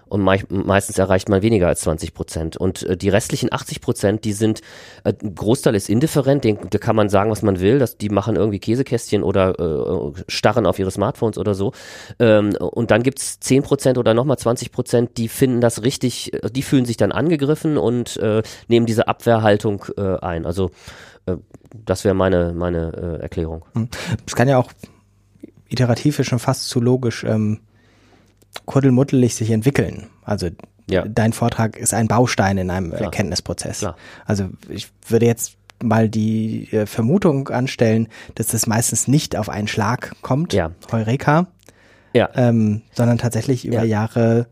und 0.09 0.23
me 0.23 0.38
meistens 0.49 0.99
erreicht 0.99 1.29
man 1.29 1.42
weniger 1.42 1.68
als 1.68 1.81
20 1.81 2.14
Prozent. 2.14 2.57
Und 2.57 2.83
äh, 2.83 2.97
die 2.97 3.09
restlichen 3.09 3.53
80 3.53 3.81
Prozent, 3.81 4.25
die 4.25 4.33
sind, 4.33 4.61
äh, 5.05 5.12
ein 5.23 5.35
Großteil 5.35 5.75
ist 5.75 5.88
indifferent, 5.88 6.44
den, 6.44 6.59
da 6.71 6.79
kann 6.79 6.97
man 6.97 7.09
sagen, 7.09 7.31
was 7.31 7.42
man 7.42 7.61
will, 7.61 7.79
dass 7.79 7.97
die 7.97 8.09
machen 8.09 8.37
irgendwie 8.37 8.59
Käsekästchen 8.59 9.23
oder 9.23 9.59
äh, 9.59 10.23
starren 10.29 10.66
auf 10.66 10.79
ihre 10.79 10.90
Smartphones 10.90 11.38
oder 11.38 11.55
so. 11.55 11.73
Ähm, 12.18 12.55
und 12.57 12.90
dann 12.90 13.03
gibt's 13.03 13.40
10 13.40 13.62
Prozent 13.62 13.99
oder 13.99 14.14
nochmal 14.14 14.38
20 14.38 14.73
Prozent, 14.73 15.18
die 15.18 15.29
finden 15.29 15.61
das 15.61 15.83
richtig, 15.83 16.33
äh, 16.35 16.51
die 16.51 16.62
fühlen 16.62 16.85
sich 16.85 16.97
dann 16.97 17.12
angegriffen 17.12 17.79
und 17.79 18.16
äh, 18.18 18.42
nehmen 18.68 18.87
diese 18.87 19.09
Abwehrhaltung 19.09 19.85
äh, 19.97 20.18
ein. 20.18 20.47
Also 20.47 20.71
äh, 21.27 21.37
das 21.85 22.05
wäre 22.05 22.14
meine, 22.14 22.53
meine 22.55 23.18
äh, 23.18 23.23
Erklärung. 23.23 23.64
Hm. 23.75 23.88
Es 24.27 24.35
kann 24.35 24.49
ja 24.49 24.59
auch 24.59 24.71
iterativ 25.68 26.21
schon 26.25 26.38
fast 26.38 26.68
zu 26.68 26.81
logisch. 26.81 27.25
Ähm 27.25 27.61
kuddelmuddelig 28.67 29.35
sich 29.35 29.51
entwickeln. 29.51 30.09
Also 30.25 30.49
ja. 30.89 31.05
dein 31.07 31.33
Vortrag 31.33 31.77
ist 31.77 31.95
ein 31.95 32.09
Baustein 32.09 32.59
in 32.59 32.71
einem 32.71 32.91
Klar. 32.91 33.03
Erkenntnisprozess. 33.03 33.81
Klar. 33.81 33.97
Also 34.25 34.49
ich 34.69 34.89
würde 35.07 35.27
jetzt 35.27 35.57
mal 35.83 36.09
die 36.09 36.73
äh, 36.73 36.87
Vermutung 36.87 37.49
anstellen, 37.49 38.09
dass 38.35 38.49
das 38.49 38.67
meistens 38.67 39.07
nicht 39.07 39.37
auf 39.37 39.49
einen 39.49 39.69
Schlag 39.69 40.15
kommt, 40.23 40.53
ja. 40.53 40.73
Heureka, 40.91 41.47
ja. 42.15 42.29
Ähm, 42.35 42.83
sondern 42.93 43.19
tatsächlich 43.19 43.65
über 43.65 43.85
ja. 43.85 43.85
Jahre 43.85 44.47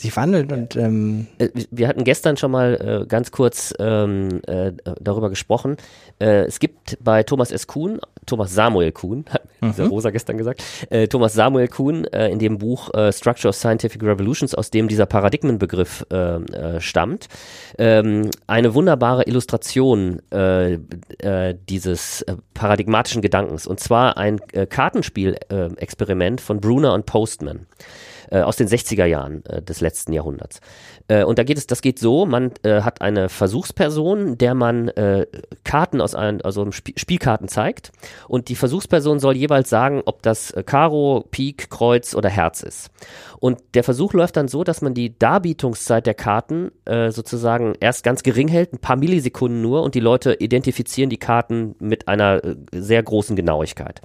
sich 0.00 0.16
wandelt 0.16 0.50
und 0.52 0.76
ähm 0.76 1.26
äh, 1.38 1.48
wir 1.70 1.88
hatten 1.88 2.04
gestern 2.04 2.36
schon 2.36 2.50
mal 2.50 3.02
äh, 3.02 3.06
ganz 3.06 3.30
kurz 3.30 3.74
ähm, 3.78 4.40
äh, 4.46 4.72
darüber 5.00 5.28
gesprochen. 5.28 5.76
Äh, 6.18 6.44
es 6.44 6.58
gibt 6.58 6.98
bei 7.02 7.22
Thomas 7.22 7.50
S. 7.50 7.66
Kuhn, 7.66 8.00
Thomas 8.26 8.54
Samuel 8.54 8.92
Kuhn, 8.92 9.24
hat 9.30 9.42
mhm. 9.60 9.86
Rosa 9.86 10.10
gestern 10.10 10.38
gesagt, 10.38 10.62
äh, 10.88 11.06
Thomas 11.06 11.34
Samuel 11.34 11.68
Kuhn 11.68 12.04
äh, 12.06 12.28
in 12.28 12.38
dem 12.38 12.58
Buch 12.58 12.90
Structure 13.12 13.50
of 13.50 13.56
Scientific 13.56 14.02
Revolutions, 14.02 14.54
aus 14.54 14.70
dem 14.70 14.88
dieser 14.88 15.06
Paradigmenbegriff 15.06 16.04
stammt, 16.78 17.28
ähm, 17.78 18.30
eine 18.46 18.74
wunderbare 18.74 19.24
Illustration 19.24 20.20
dieses 21.68 22.24
paradigmatischen 22.54 23.22
Gedankens 23.22 23.66
und 23.66 23.80
zwar 23.80 24.16
ein 24.16 24.40
Kartenspiel-Experiment 24.68 26.40
von 26.40 26.60
Brunner 26.60 26.94
und 26.94 27.06
Postman 27.06 27.66
äh, 28.30 28.40
aus 28.40 28.56
den 28.56 28.68
60er 28.68 29.04
Jahren 29.04 29.44
äh, 29.46 29.62
des 29.62 29.80
letzten 29.80 30.12
Jahrhunderts. 30.12 30.60
Äh, 31.10 31.24
und 31.24 31.38
da 31.38 31.44
geht 31.44 31.58
es, 31.58 31.66
das 31.66 31.82
geht 31.82 31.98
so, 31.98 32.24
man 32.24 32.52
äh, 32.62 32.82
hat 32.82 33.02
eine 33.02 33.28
Versuchsperson, 33.28 34.38
der 34.38 34.54
man 34.54 34.88
äh, 34.88 35.26
Karten 35.64 36.00
aus 36.00 36.14
einem, 36.14 36.40
also 36.44 36.62
Sp 36.70 36.94
Spielkarten 36.96 37.48
zeigt 37.48 37.92
und 38.28 38.48
die 38.48 38.54
Versuchsperson 38.54 39.18
soll 39.18 39.36
jeweils 39.36 39.68
sagen, 39.68 40.02
ob 40.04 40.22
das 40.22 40.52
Karo, 40.66 41.24
Pik, 41.30 41.70
Kreuz 41.70 42.14
oder 42.14 42.28
Herz 42.28 42.62
ist. 42.62 42.90
Und 43.38 43.58
der 43.74 43.84
Versuch 43.84 44.12
läuft 44.12 44.36
dann 44.36 44.48
so, 44.48 44.64
dass 44.64 44.82
man 44.82 44.94
die 44.94 45.18
Darbietungszeit 45.18 46.06
der 46.06 46.14
Karten 46.14 46.70
sozusagen 46.84 47.74
erst 47.80 48.04
ganz 48.04 48.22
gering 48.22 48.48
hält, 48.48 48.72
ein 48.72 48.78
paar 48.78 48.96
Millisekunden 48.96 49.62
nur, 49.62 49.82
und 49.82 49.94
die 49.94 50.00
Leute 50.00 50.34
identifizieren 50.34 51.08
die 51.08 51.16
Karten 51.16 51.74
mit 51.78 52.06
einer 52.08 52.42
sehr 52.72 53.02
großen 53.02 53.36
Genauigkeit. 53.36 54.02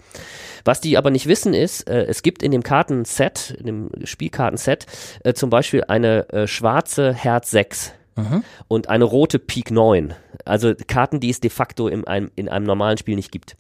Was 0.64 0.80
die 0.80 0.98
aber 0.98 1.12
nicht 1.12 1.28
wissen 1.28 1.54
ist, 1.54 1.88
es 1.90 2.24
gibt 2.24 2.44
in 2.44 2.52
dem 2.52 2.64
Kartenset, 2.64 3.56
in 3.60 3.66
dem 3.66 3.90
Spielkartenset, 4.16 4.86
äh, 5.24 5.34
zum 5.34 5.50
Beispiel 5.50 5.84
eine 5.88 6.30
äh, 6.30 6.48
schwarze 6.48 7.14
Herz 7.14 7.52
6 7.52 7.94
mhm. 8.16 8.44
und 8.68 8.90
eine 8.90 9.04
rote 9.04 9.40
Pik 9.40 9.72
9. 9.72 10.14
Also 10.46 10.74
Karten, 10.88 11.20
die 11.20 11.30
es 11.30 11.42
de 11.42 11.50
facto 11.50 11.88
in 11.88 12.08
einem, 12.08 12.32
in 12.36 12.48
einem 12.50 12.66
normalen 12.66 12.98
Spiel 12.98 13.16
nicht 13.16 13.32
gibt. 13.32 13.58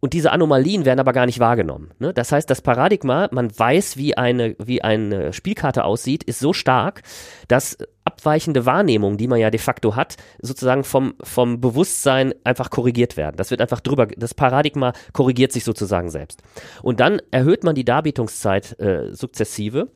Und 0.00 0.14
diese 0.14 0.32
Anomalien 0.32 0.86
werden 0.86 0.98
aber 0.98 1.12
gar 1.12 1.26
nicht 1.26 1.40
wahrgenommen. 1.40 1.90
Ne? 1.98 2.14
Das 2.14 2.32
heißt, 2.32 2.48
das 2.48 2.62
Paradigma, 2.62 3.28
man 3.32 3.56
weiß, 3.56 3.98
wie 3.98 4.16
eine, 4.16 4.56
wie 4.58 4.82
eine 4.82 5.32
Spielkarte 5.32 5.84
aussieht, 5.84 6.24
ist 6.24 6.40
so 6.40 6.54
stark, 6.54 7.02
dass 7.48 7.76
abweichende 8.20 8.66
Wahrnehmung, 8.66 9.16
die 9.16 9.28
man 9.28 9.40
ja 9.40 9.50
de 9.50 9.58
facto 9.58 9.96
hat, 9.96 10.16
sozusagen 10.40 10.84
vom, 10.84 11.14
vom 11.22 11.60
Bewusstsein 11.60 12.34
einfach 12.44 12.70
korrigiert 12.70 13.16
werden. 13.16 13.36
Das 13.36 13.50
wird 13.50 13.60
einfach 13.60 13.80
drüber, 13.80 14.06
das 14.06 14.34
Paradigma 14.34 14.92
korrigiert 15.12 15.52
sich 15.52 15.64
sozusagen 15.64 16.10
selbst. 16.10 16.42
Und 16.82 17.00
dann 17.00 17.20
erhöht 17.30 17.64
man 17.64 17.74
die 17.74 17.84
Darbietungszeit 17.84 18.78
äh, 18.78 19.14
sukzessive 19.14 19.88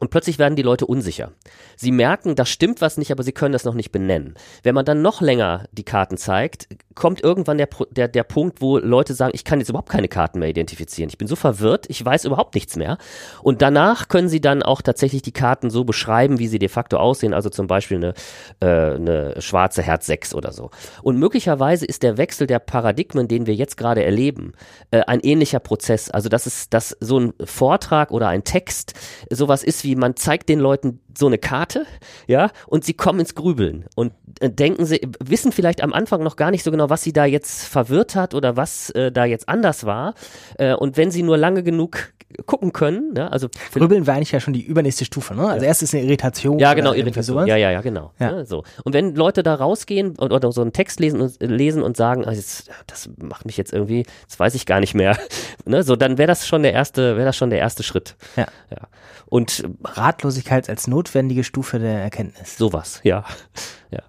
und 0.00 0.10
plötzlich 0.10 0.38
werden 0.38 0.56
die 0.56 0.62
Leute 0.62 0.86
unsicher. 0.86 1.32
Sie 1.76 1.92
merken, 1.92 2.34
da 2.34 2.46
stimmt 2.46 2.80
was 2.80 2.96
nicht, 2.96 3.12
aber 3.12 3.22
sie 3.22 3.32
können 3.32 3.52
das 3.52 3.64
noch 3.64 3.74
nicht 3.74 3.92
benennen. 3.92 4.34
Wenn 4.62 4.74
man 4.74 4.86
dann 4.86 5.02
noch 5.02 5.20
länger 5.20 5.66
die 5.72 5.84
Karten 5.84 6.16
zeigt, 6.16 6.68
kommt 6.94 7.22
irgendwann 7.22 7.58
der, 7.58 7.68
der, 7.90 8.08
der 8.08 8.22
Punkt, 8.22 8.62
wo 8.62 8.78
Leute 8.78 9.12
sagen, 9.12 9.32
ich 9.34 9.44
kann 9.44 9.58
jetzt 9.58 9.68
überhaupt 9.68 9.90
keine 9.90 10.08
Karten 10.08 10.38
mehr 10.38 10.48
identifizieren. 10.48 11.10
Ich 11.10 11.18
bin 11.18 11.28
so 11.28 11.36
verwirrt, 11.36 11.86
ich 11.88 12.02
weiß 12.02 12.24
überhaupt 12.24 12.54
nichts 12.54 12.76
mehr. 12.76 12.96
Und 13.42 13.60
danach 13.60 14.08
können 14.08 14.28
sie 14.28 14.40
dann 14.40 14.62
auch 14.62 14.80
tatsächlich 14.80 15.20
die 15.20 15.32
Karten 15.32 15.68
so 15.68 15.84
beschreiben, 15.84 16.38
wie 16.38 16.48
sie 16.48 16.58
de 16.58 16.68
facto 16.68 16.96
aussehen. 16.96 17.34
Also 17.34 17.50
zum 17.50 17.66
Beispiel 17.66 17.98
eine, 17.98 18.14
äh, 18.60 18.94
eine 18.94 19.40
schwarze 19.40 19.82
Herz 19.82 20.06
6 20.06 20.34
oder 20.34 20.52
so. 20.52 20.70
Und 21.02 21.18
möglicherweise 21.18 21.84
ist 21.84 22.02
der 22.02 22.16
Wechsel 22.16 22.46
der 22.46 22.60
Paradigmen, 22.60 23.28
den 23.28 23.46
wir 23.46 23.54
jetzt 23.54 23.76
gerade 23.76 24.04
erleben, 24.04 24.54
äh, 24.90 25.00
ein 25.00 25.20
ähnlicher 25.20 25.60
Prozess. 25.60 26.10
Also 26.10 26.30
dass 26.30 26.46
es, 26.46 26.70
dass 26.70 26.96
so 27.00 27.20
ein 27.20 27.34
Vortrag 27.44 28.10
oder 28.10 28.28
ein 28.28 28.44
Text 28.44 28.94
sowas 29.30 29.62
ist 29.62 29.81
wie, 29.84 29.96
man 29.96 30.16
zeigt 30.16 30.48
den 30.48 30.58
Leuten 30.58 31.00
so 31.16 31.26
eine 31.26 31.38
Karte, 31.38 31.86
ja, 32.26 32.50
und 32.66 32.84
sie 32.84 32.94
kommen 32.94 33.20
ins 33.20 33.34
Grübeln 33.34 33.86
und 33.96 34.12
äh, 34.40 34.50
denken 34.50 34.86
sie, 34.86 35.00
wissen 35.20 35.52
vielleicht 35.52 35.82
am 35.82 35.92
Anfang 35.92 36.22
noch 36.22 36.36
gar 36.36 36.50
nicht 36.50 36.62
so 36.62 36.70
genau, 36.70 36.90
was 36.90 37.02
sie 37.02 37.12
da 37.12 37.24
jetzt 37.24 37.64
verwirrt 37.64 38.14
hat 38.14 38.34
oder 38.34 38.56
was 38.56 38.90
äh, 38.90 39.12
da 39.12 39.24
jetzt 39.24 39.48
anders 39.48 39.84
war. 39.84 40.14
Äh, 40.58 40.74
und 40.74 40.96
wenn 40.96 41.10
sie 41.10 41.22
nur 41.22 41.36
lange 41.36 41.62
genug 41.62 42.12
gucken 42.46 42.72
können, 42.72 43.12
ne, 43.12 43.30
also 43.30 43.48
Grübeln 43.72 44.06
war 44.06 44.14
eigentlich 44.14 44.32
ja 44.32 44.40
schon 44.40 44.52
die 44.52 44.62
übernächste 44.62 45.04
Stufe, 45.04 45.34
ne? 45.34 45.48
Also 45.48 45.64
ja. 45.64 45.68
erst 45.68 45.82
ist 45.82 45.94
eine 45.94 46.04
Irritation. 46.04 46.58
Ja, 46.58 46.74
genau, 46.74 46.92
Irritation. 46.92 47.46
Ja, 47.46 47.56
ja, 47.56 47.70
ja, 47.70 47.80
genau. 47.80 48.12
Ja. 48.18 48.32
Ne, 48.32 48.46
so. 48.46 48.64
Und 48.84 48.92
wenn 48.94 49.14
Leute 49.14 49.42
da 49.42 49.54
rausgehen 49.54 50.18
oder, 50.18 50.36
oder 50.36 50.52
so 50.52 50.60
einen 50.60 50.72
Text 50.72 51.00
lesen 51.00 51.20
und 51.20 51.40
lesen 51.40 51.82
und 51.82 51.96
sagen, 51.96 52.24
also 52.24 52.38
jetzt, 52.38 52.70
das 52.86 53.10
macht 53.20 53.46
mich 53.46 53.56
jetzt 53.56 53.72
irgendwie, 53.72 54.04
das 54.28 54.38
weiß 54.38 54.54
ich 54.54 54.66
gar 54.66 54.80
nicht 54.80 54.94
mehr, 54.94 55.18
ne, 55.64 55.82
so 55.82 55.96
dann 55.96 56.18
wäre 56.18 56.28
das 56.28 56.46
schon 56.46 56.62
der 56.62 56.72
erste, 56.72 57.16
wäre 57.16 57.26
das 57.26 57.36
schon 57.36 57.50
der 57.50 57.58
erste 57.58 57.82
Schritt. 57.82 58.16
Ja. 58.36 58.46
ja. 58.70 58.88
Und 59.26 59.64
Ratlosigkeit 59.84 60.68
als 60.68 60.86
notwendige 60.86 61.44
Stufe 61.44 61.78
der 61.78 62.02
Erkenntnis. 62.02 62.58
Sowas, 62.58 63.00
ja. 63.02 63.24
ja. 63.90 64.00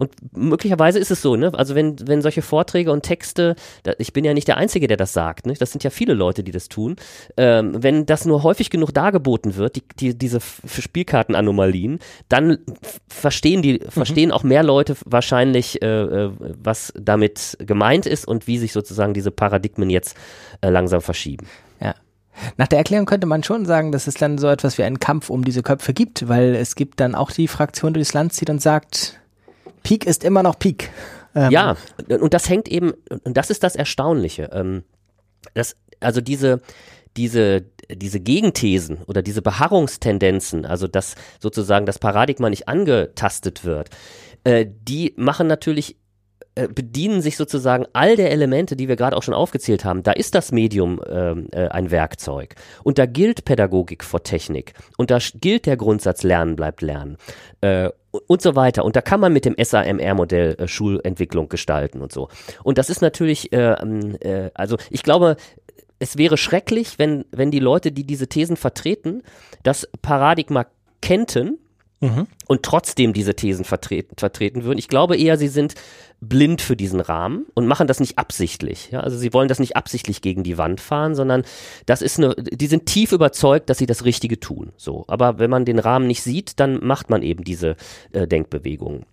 Und 0.00 0.14
möglicherweise 0.34 0.98
ist 0.98 1.10
es 1.10 1.20
so, 1.20 1.36
ne? 1.36 1.52
Also 1.52 1.74
wenn, 1.74 2.08
wenn 2.08 2.22
solche 2.22 2.40
Vorträge 2.40 2.90
und 2.90 3.02
Texte, 3.02 3.54
da, 3.82 3.92
ich 3.98 4.14
bin 4.14 4.24
ja 4.24 4.32
nicht 4.32 4.48
der 4.48 4.56
Einzige, 4.56 4.86
der 4.86 4.96
das 4.96 5.12
sagt, 5.12 5.44
ne? 5.44 5.52
Das 5.52 5.72
sind 5.72 5.84
ja 5.84 5.90
viele 5.90 6.14
Leute, 6.14 6.42
die 6.42 6.52
das 6.52 6.70
tun. 6.70 6.96
Ähm, 7.36 7.82
wenn 7.82 8.06
das 8.06 8.24
nur 8.24 8.42
häufig 8.42 8.70
genug 8.70 8.94
dargeboten 8.94 9.56
wird, 9.56 9.76
die, 9.76 9.82
die, 9.98 10.16
diese 10.16 10.38
Spielkartenanomalien, 10.40 11.98
dann 12.30 12.60
verstehen 13.08 13.60
die, 13.60 13.74
mhm. 13.74 13.90
verstehen 13.90 14.32
auch 14.32 14.42
mehr 14.42 14.62
Leute 14.62 14.96
wahrscheinlich, 15.04 15.82
äh, 15.82 15.86
äh, 15.86 16.30
was 16.38 16.94
damit 16.98 17.58
gemeint 17.60 18.06
ist 18.06 18.26
und 18.26 18.46
wie 18.46 18.56
sich 18.56 18.72
sozusagen 18.72 19.12
diese 19.12 19.30
Paradigmen 19.30 19.90
jetzt 19.90 20.16
äh, 20.62 20.70
langsam 20.70 21.02
verschieben. 21.02 21.46
Ja. 21.78 21.94
Nach 22.56 22.68
der 22.68 22.78
Erklärung 22.78 23.04
könnte 23.04 23.26
man 23.26 23.42
schon 23.42 23.66
sagen, 23.66 23.92
dass 23.92 24.06
es 24.06 24.14
dann 24.14 24.38
so 24.38 24.48
etwas 24.48 24.78
wie 24.78 24.82
einen 24.84 24.98
Kampf 24.98 25.28
um 25.28 25.44
diese 25.44 25.62
Köpfe 25.62 25.92
gibt, 25.92 26.26
weil 26.26 26.54
es 26.54 26.74
gibt 26.74 27.00
dann 27.00 27.14
auch 27.14 27.32
die 27.32 27.48
Fraktion, 27.48 27.92
die 27.92 28.00
das 28.00 28.14
Land 28.14 28.32
zieht 28.32 28.48
und 28.48 28.62
sagt, 28.62 29.20
Peak 29.82 30.06
ist 30.06 30.24
immer 30.24 30.42
noch 30.42 30.58
Peak. 30.58 30.90
Ähm 31.34 31.50
ja, 31.50 31.76
und 32.08 32.34
das 32.34 32.48
hängt 32.48 32.68
eben, 32.68 32.92
und 33.24 33.36
das 33.36 33.50
ist 33.50 33.62
das 33.62 33.76
Erstaunliche. 33.76 34.50
Ähm, 34.52 34.84
das, 35.54 35.76
also 36.00 36.20
diese, 36.20 36.60
diese, 37.16 37.64
diese 37.90 38.20
Gegenthesen 38.20 38.98
oder 39.06 39.22
diese 39.22 39.42
Beharrungstendenzen, 39.42 40.64
also 40.64 40.86
dass 40.86 41.14
sozusagen 41.40 41.86
das 41.86 41.98
Paradigma 41.98 42.50
nicht 42.50 42.68
angetastet 42.68 43.64
wird, 43.64 43.90
äh, 44.44 44.66
die 44.68 45.14
machen 45.16 45.46
natürlich 45.46 45.96
äh, 46.54 46.68
bedienen 46.68 47.22
sich 47.22 47.36
sozusagen 47.36 47.86
all 47.92 48.16
der 48.16 48.32
Elemente, 48.32 48.76
die 48.76 48.88
wir 48.88 48.96
gerade 48.96 49.16
auch 49.16 49.22
schon 49.22 49.34
aufgezählt 49.34 49.84
haben. 49.84 50.02
Da 50.02 50.12
ist 50.12 50.34
das 50.34 50.52
Medium 50.52 51.00
ähm, 51.08 51.46
äh, 51.52 51.68
ein 51.68 51.90
Werkzeug. 51.90 52.54
Und 52.82 52.98
da 52.98 53.06
gilt 53.06 53.44
Pädagogik 53.44 54.02
vor 54.02 54.22
Technik. 54.22 54.74
Und 54.96 55.10
da 55.10 55.18
gilt 55.34 55.66
der 55.66 55.76
Grundsatz 55.76 56.22
Lernen 56.22 56.56
bleibt 56.56 56.82
Lernen. 56.82 57.16
Äh, 57.60 57.90
und 58.26 58.42
so 58.42 58.56
weiter. 58.56 58.84
Und 58.84 58.96
da 58.96 59.00
kann 59.00 59.20
man 59.20 59.32
mit 59.32 59.44
dem 59.44 59.54
SAMR-Modell 59.56 60.56
äh, 60.58 60.68
Schulentwicklung 60.68 61.48
gestalten 61.48 62.00
und 62.02 62.12
so. 62.12 62.28
Und 62.64 62.78
das 62.78 62.90
ist 62.90 63.02
natürlich, 63.02 63.52
äh, 63.52 63.74
ähm, 63.80 64.16
äh, 64.20 64.50
also 64.54 64.76
ich 64.90 65.02
glaube, 65.02 65.36
es 66.00 66.16
wäre 66.16 66.36
schrecklich, 66.36 66.98
wenn, 66.98 67.24
wenn 67.30 67.50
die 67.50 67.60
Leute, 67.60 67.92
die 67.92 68.04
diese 68.04 68.26
Thesen 68.26 68.56
vertreten, 68.56 69.22
das 69.62 69.88
Paradigma 70.02 70.66
kennten 71.00 71.58
mhm. 72.00 72.26
und 72.48 72.62
trotzdem 72.62 73.12
diese 73.12 73.34
Thesen 73.34 73.64
vertreten, 73.64 74.16
vertreten 74.16 74.64
würden. 74.64 74.78
Ich 74.78 74.88
glaube 74.88 75.16
eher, 75.16 75.36
sie 75.36 75.48
sind 75.48 75.74
blind 76.20 76.60
für 76.60 76.76
diesen 76.76 77.00
Rahmen 77.00 77.46
und 77.54 77.66
machen 77.66 77.86
das 77.86 78.00
nicht 78.00 78.18
absichtlich. 78.18 78.90
Ja? 78.90 79.00
Also 79.00 79.16
sie 79.16 79.32
wollen 79.32 79.48
das 79.48 79.58
nicht 79.58 79.76
absichtlich 79.76 80.20
gegen 80.20 80.42
die 80.42 80.58
Wand 80.58 80.80
fahren, 80.80 81.14
sondern 81.14 81.42
das 81.86 82.02
ist 82.02 82.18
eine, 82.18 82.34
die 82.36 82.66
sind 82.66 82.86
tief 82.86 83.12
überzeugt, 83.12 83.70
dass 83.70 83.78
sie 83.78 83.86
das 83.86 84.04
Richtige 84.04 84.38
tun. 84.38 84.72
So. 84.76 85.04
Aber 85.08 85.38
wenn 85.38 85.50
man 85.50 85.64
den 85.64 85.78
Rahmen 85.78 86.06
nicht 86.06 86.22
sieht, 86.22 86.60
dann 86.60 86.84
macht 86.84 87.10
man 87.10 87.22
eben 87.22 87.44
diese 87.44 87.76
äh, 88.12 88.26
Denkbewegungen. 88.26 89.06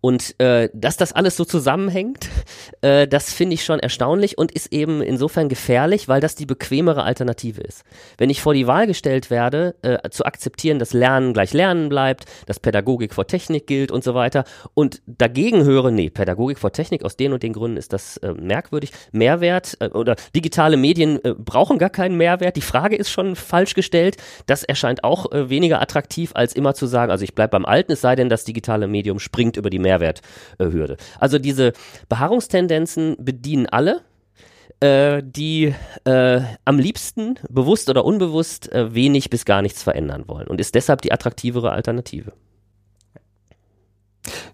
Und 0.00 0.38
äh, 0.40 0.68
dass 0.72 0.96
das 0.96 1.12
alles 1.12 1.36
so 1.36 1.44
zusammenhängt, 1.44 2.28
äh, 2.82 3.08
das 3.08 3.32
finde 3.32 3.54
ich 3.54 3.64
schon 3.64 3.80
erstaunlich 3.80 4.38
und 4.38 4.52
ist 4.52 4.72
eben 4.72 5.02
insofern 5.02 5.48
gefährlich, 5.48 6.08
weil 6.08 6.20
das 6.20 6.34
die 6.34 6.46
bequemere 6.46 7.02
Alternative 7.02 7.60
ist. 7.60 7.84
Wenn 8.18 8.30
ich 8.30 8.42
vor 8.42 8.54
die 8.54 8.66
Wahl 8.66 8.86
gestellt 8.86 9.30
werde, 9.30 9.74
äh, 9.82 10.10
zu 10.10 10.24
akzeptieren, 10.24 10.78
dass 10.78 10.92
Lernen 10.92 11.32
gleich 11.32 11.52
Lernen 11.52 11.88
bleibt, 11.88 12.24
dass 12.46 12.60
Pädagogik 12.60 13.14
vor 13.14 13.26
Technik 13.26 13.66
gilt 13.66 13.90
und 13.90 14.04
so 14.04 14.14
weiter 14.14 14.44
und 14.74 15.02
dagegen 15.06 15.64
höre, 15.64 15.90
nee, 15.90 16.10
Pädagogik 16.10 16.58
vor 16.58 16.72
Technik, 16.72 17.04
aus 17.04 17.16
den 17.16 17.32
und 17.32 17.42
den 17.42 17.52
Gründen 17.52 17.76
ist 17.76 17.92
das 17.92 18.16
äh, 18.18 18.32
merkwürdig, 18.32 18.92
Mehrwert 19.12 19.76
äh, 19.80 19.88
oder 19.88 20.16
digitale 20.34 20.76
Medien 20.76 21.24
äh, 21.24 21.34
brauchen 21.34 21.78
gar 21.78 21.90
keinen 21.90 22.16
Mehrwert, 22.16 22.56
die 22.56 22.60
Frage 22.60 22.96
ist 22.96 23.10
schon 23.10 23.36
falsch 23.36 23.74
gestellt, 23.74 24.16
das 24.46 24.62
erscheint 24.62 25.04
auch 25.04 25.32
äh, 25.32 25.48
weniger 25.48 25.80
attraktiv, 25.80 26.32
als 26.34 26.54
immer 26.54 26.74
zu 26.74 26.86
sagen, 26.86 27.10
also 27.10 27.24
ich 27.24 27.34
bleibe 27.34 27.52
beim 27.52 27.64
Alten, 27.64 27.92
es 27.92 28.00
sei 28.00 28.16
denn, 28.16 28.28
das 28.28 28.44
digitale 28.44 28.86
Medium 28.86 29.18
springt 29.18 29.53
über 29.56 29.70
die 29.70 29.78
Mehrwerthürde. 29.78 30.96
Also 31.18 31.38
diese 31.38 31.72
Beharrungstendenzen 32.08 33.16
bedienen 33.18 33.66
alle, 33.66 34.02
äh, 34.80 35.22
die 35.24 35.74
äh, 36.04 36.40
am 36.64 36.78
liebsten, 36.78 37.38
bewusst 37.48 37.88
oder 37.88 38.04
unbewusst, 38.04 38.70
äh, 38.72 38.94
wenig 38.94 39.30
bis 39.30 39.44
gar 39.44 39.62
nichts 39.62 39.82
verändern 39.82 40.24
wollen 40.26 40.46
und 40.46 40.60
ist 40.60 40.74
deshalb 40.74 41.02
die 41.02 41.12
attraktivere 41.12 41.72
Alternative. 41.72 42.32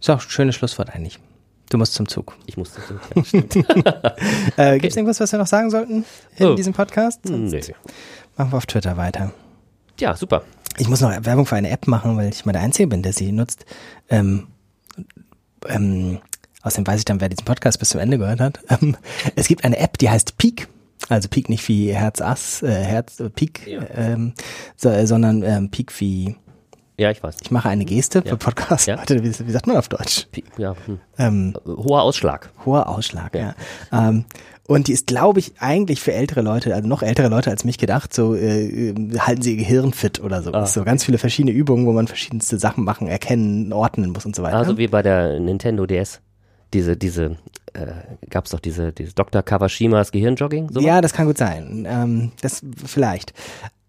Ist 0.00 0.10
auch 0.10 0.14
ein 0.14 0.20
schönes 0.20 0.56
Schlusswort 0.56 0.90
eigentlich. 0.90 1.18
Du 1.70 1.78
musst 1.78 1.94
zum 1.94 2.08
Zug. 2.08 2.36
Ich 2.46 2.56
muss 2.56 2.72
zum 2.74 2.82
Zug. 2.84 3.32
Ja, 3.32 3.92
äh, 4.56 4.76
okay. 4.76 4.78
Gibt 4.78 4.90
es 4.90 4.96
irgendwas, 4.96 5.20
was 5.20 5.30
wir 5.30 5.38
noch 5.38 5.46
sagen 5.46 5.70
sollten 5.70 6.04
in 6.36 6.46
oh. 6.46 6.54
diesem 6.54 6.72
Podcast? 6.72 7.20
Sonst 7.26 7.52
nee. 7.52 7.74
Machen 8.36 8.52
wir 8.52 8.56
auf 8.56 8.66
Twitter 8.66 8.96
weiter. 8.96 9.32
Ja, 10.00 10.16
super. 10.16 10.42
Ich 10.78 10.88
muss 10.88 11.00
noch 11.00 11.10
Werbung 11.24 11.46
für 11.46 11.56
eine 11.56 11.70
App 11.70 11.86
machen, 11.86 12.16
weil 12.16 12.30
ich 12.30 12.44
mal 12.44 12.52
der 12.52 12.62
Einzige 12.62 12.88
bin, 12.88 13.02
der 13.02 13.12
sie 13.12 13.30
nutzt. 13.32 13.66
Ähm, 14.08 14.48
ähm, 15.68 16.18
außerdem 16.62 16.86
weiß 16.86 16.98
ich 16.98 17.04
dann, 17.04 17.20
wer 17.20 17.28
diesen 17.28 17.44
Podcast 17.44 17.78
bis 17.78 17.90
zum 17.90 18.00
Ende 18.00 18.18
gehört 18.18 18.40
hat. 18.40 18.60
Ähm, 18.68 18.96
es 19.36 19.48
gibt 19.48 19.64
eine 19.64 19.78
App, 19.78 19.98
die 19.98 20.10
heißt 20.10 20.38
Peak. 20.38 20.68
Also 21.08 21.28
Peak 21.28 21.48
nicht 21.48 21.66
wie 21.68 21.92
Herz 21.92 22.20
Ass, 22.20 22.62
äh, 22.62 22.70
Herz 22.70 23.18
äh, 23.20 23.30
Peak, 23.30 23.66
ja. 23.66 23.80
ähm, 23.94 24.34
so, 24.76 24.90
äh, 24.90 25.06
sondern 25.06 25.42
ähm, 25.42 25.70
Peak 25.70 25.98
wie 25.98 26.36
ja, 27.00 27.10
ich 27.10 27.22
weiß. 27.22 27.38
Ich 27.40 27.50
mache 27.50 27.70
eine 27.70 27.86
Geste 27.86 28.18
ja. 28.18 28.30
für 28.30 28.36
Podcast. 28.36 28.86
Ja. 28.86 28.98
Warte, 28.98 29.24
wie, 29.24 29.46
wie, 29.46 29.50
sagt 29.50 29.66
man 29.66 29.78
auf 29.78 29.88
Deutsch? 29.88 30.28
Ja. 30.58 30.74
Hm. 30.84 31.00
Ähm, 31.16 31.56
hoher 31.66 32.02
Ausschlag. 32.02 32.50
Hoher 32.66 32.90
Ausschlag, 32.90 33.34
ja. 33.34 33.54
ja. 33.90 34.08
Ähm, 34.10 34.26
und 34.70 34.86
die 34.86 34.92
ist, 34.92 35.08
glaube 35.08 35.40
ich, 35.40 35.54
eigentlich 35.58 36.00
für 36.00 36.12
ältere 36.12 36.42
Leute, 36.42 36.72
also 36.72 36.86
noch 36.86 37.02
ältere 37.02 37.26
Leute 37.26 37.50
als 37.50 37.64
mich 37.64 37.76
gedacht, 37.76 38.14
so 38.14 38.36
äh, 38.36 38.94
halten 39.18 39.42
sie 39.42 39.56
ihr 39.56 39.56
Gehirn 39.56 39.92
fit 39.92 40.20
oder 40.20 40.44
so. 40.44 40.52
Ah. 40.52 40.64
So 40.64 40.84
ganz 40.84 41.02
viele 41.02 41.18
verschiedene 41.18 41.50
Übungen, 41.50 41.86
wo 41.86 41.92
man 41.92 42.06
verschiedenste 42.06 42.56
Sachen 42.56 42.84
machen, 42.84 43.08
erkennen, 43.08 43.72
ordnen 43.72 44.10
muss 44.12 44.26
und 44.26 44.36
so 44.36 44.44
weiter. 44.44 44.58
Also 44.58 44.78
wie 44.78 44.86
bei 44.86 45.02
der 45.02 45.40
Nintendo 45.40 45.86
DS. 45.86 46.20
Diese, 46.72 46.96
diese, 46.96 47.36
äh, 47.72 47.86
gab 48.28 48.44
es 48.44 48.52
doch 48.52 48.60
diese, 48.60 48.92
diese 48.92 49.12
Dr. 49.12 49.42
Kawashimas 49.42 50.12
Gehirnjogging? 50.12 50.70
So 50.70 50.78
ja, 50.78 51.00
das 51.00 51.14
kann 51.14 51.26
gut 51.26 51.38
sein. 51.38 51.84
Ähm, 51.90 52.30
das 52.40 52.62
vielleicht. 52.86 53.34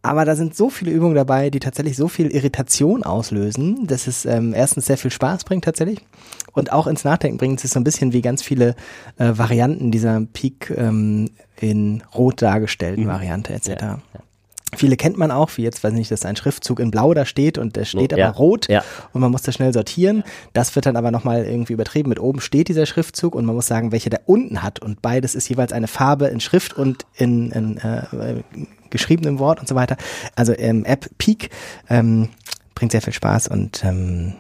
Aber 0.01 0.25
da 0.25 0.35
sind 0.35 0.55
so 0.55 0.71
viele 0.71 0.89
Übungen 0.89 1.13
dabei, 1.13 1.51
die 1.51 1.59
tatsächlich 1.59 1.95
so 1.95 2.07
viel 2.07 2.31
Irritation 2.31 3.03
auslösen, 3.03 3.85
dass 3.85 4.07
es 4.07 4.25
ähm, 4.25 4.55
erstens 4.55 4.87
sehr 4.87 4.97
viel 4.97 5.11
Spaß 5.11 5.43
bringt 5.43 5.63
tatsächlich 5.63 5.99
und 6.53 6.71
auch 6.71 6.87
ins 6.87 7.03
Nachdenken 7.03 7.37
bringt. 7.37 7.59
Es 7.59 7.65
ist 7.65 7.73
so 7.73 7.79
ein 7.79 7.83
bisschen 7.83 8.13
wie 8.13 8.21
ganz 8.21 8.41
viele 8.41 8.75
äh, 9.17 9.31
Varianten 9.33 9.91
dieser 9.91 10.21
Peak 10.33 10.73
ähm, 10.75 11.31
in 11.59 12.03
rot 12.15 12.41
dargestellten 12.41 13.05
mhm. 13.05 13.09
Variante 13.09 13.53
etc. 13.53 13.67
Ja, 13.69 13.77
ja. 13.79 13.99
Viele 14.73 14.95
kennt 14.95 15.17
man 15.17 15.31
auch, 15.31 15.49
wie 15.57 15.63
jetzt, 15.63 15.83
weiß 15.83 15.91
nicht, 15.91 16.11
dass 16.11 16.25
ein 16.25 16.37
Schriftzug 16.37 16.79
in 16.79 16.91
Blau 16.91 17.13
da 17.13 17.25
steht 17.25 17.57
und 17.57 17.75
der 17.75 17.83
steht 17.83 18.13
ja, 18.13 18.25
aber 18.25 18.37
rot 18.37 18.69
ja. 18.69 18.83
und 19.11 19.19
man 19.19 19.29
muss 19.29 19.41
das 19.41 19.55
schnell 19.55 19.73
sortieren. 19.73 20.23
Das 20.53 20.75
wird 20.75 20.85
dann 20.85 20.95
aber 20.95 21.11
nochmal 21.11 21.43
irgendwie 21.43 21.73
übertrieben. 21.73 22.07
Mit 22.07 22.21
oben 22.21 22.39
steht 22.39 22.69
dieser 22.69 22.85
Schriftzug 22.85 23.35
und 23.35 23.43
man 23.43 23.53
muss 23.53 23.67
sagen, 23.67 23.91
welche 23.91 24.09
der 24.09 24.21
unten 24.27 24.63
hat. 24.63 24.79
Und 24.79 25.01
beides 25.01 25.35
ist 25.35 25.49
jeweils 25.49 25.73
eine 25.73 25.87
Farbe 25.87 26.27
in 26.27 26.39
Schrift 26.39 26.77
und 26.77 27.05
in, 27.15 27.51
in 27.51 27.77
äh, 27.79 28.43
geschriebenem 28.89 29.39
Wort 29.39 29.59
und 29.59 29.67
so 29.67 29.75
weiter. 29.75 29.97
Also 30.35 30.53
ähm, 30.57 30.85
App 30.85 31.09
Peak 31.17 31.49
ähm, 31.89 32.29
bringt 32.73 32.93
sehr 32.93 33.01
viel 33.01 33.13
Spaß 33.13 33.49
und 33.49 33.83
ähm, 33.83 34.35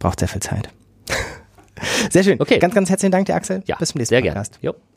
braucht 0.00 0.18
sehr 0.18 0.28
viel 0.28 0.42
Zeit. 0.42 0.70
Sehr 2.10 2.22
schön. 2.24 2.40
Okay. 2.40 2.58
Ganz, 2.58 2.74
ganz 2.74 2.90
herzlichen 2.90 3.12
Dank, 3.12 3.26
dir 3.26 3.34
Axel. 3.34 3.62
Ja, 3.66 3.76
Bis 3.76 3.90
zum 3.90 3.98
nächsten 3.98 4.14
sehr 4.14 4.22
Podcast. 4.22 4.60
gerne. 4.60 4.76
Jo. 4.76 4.93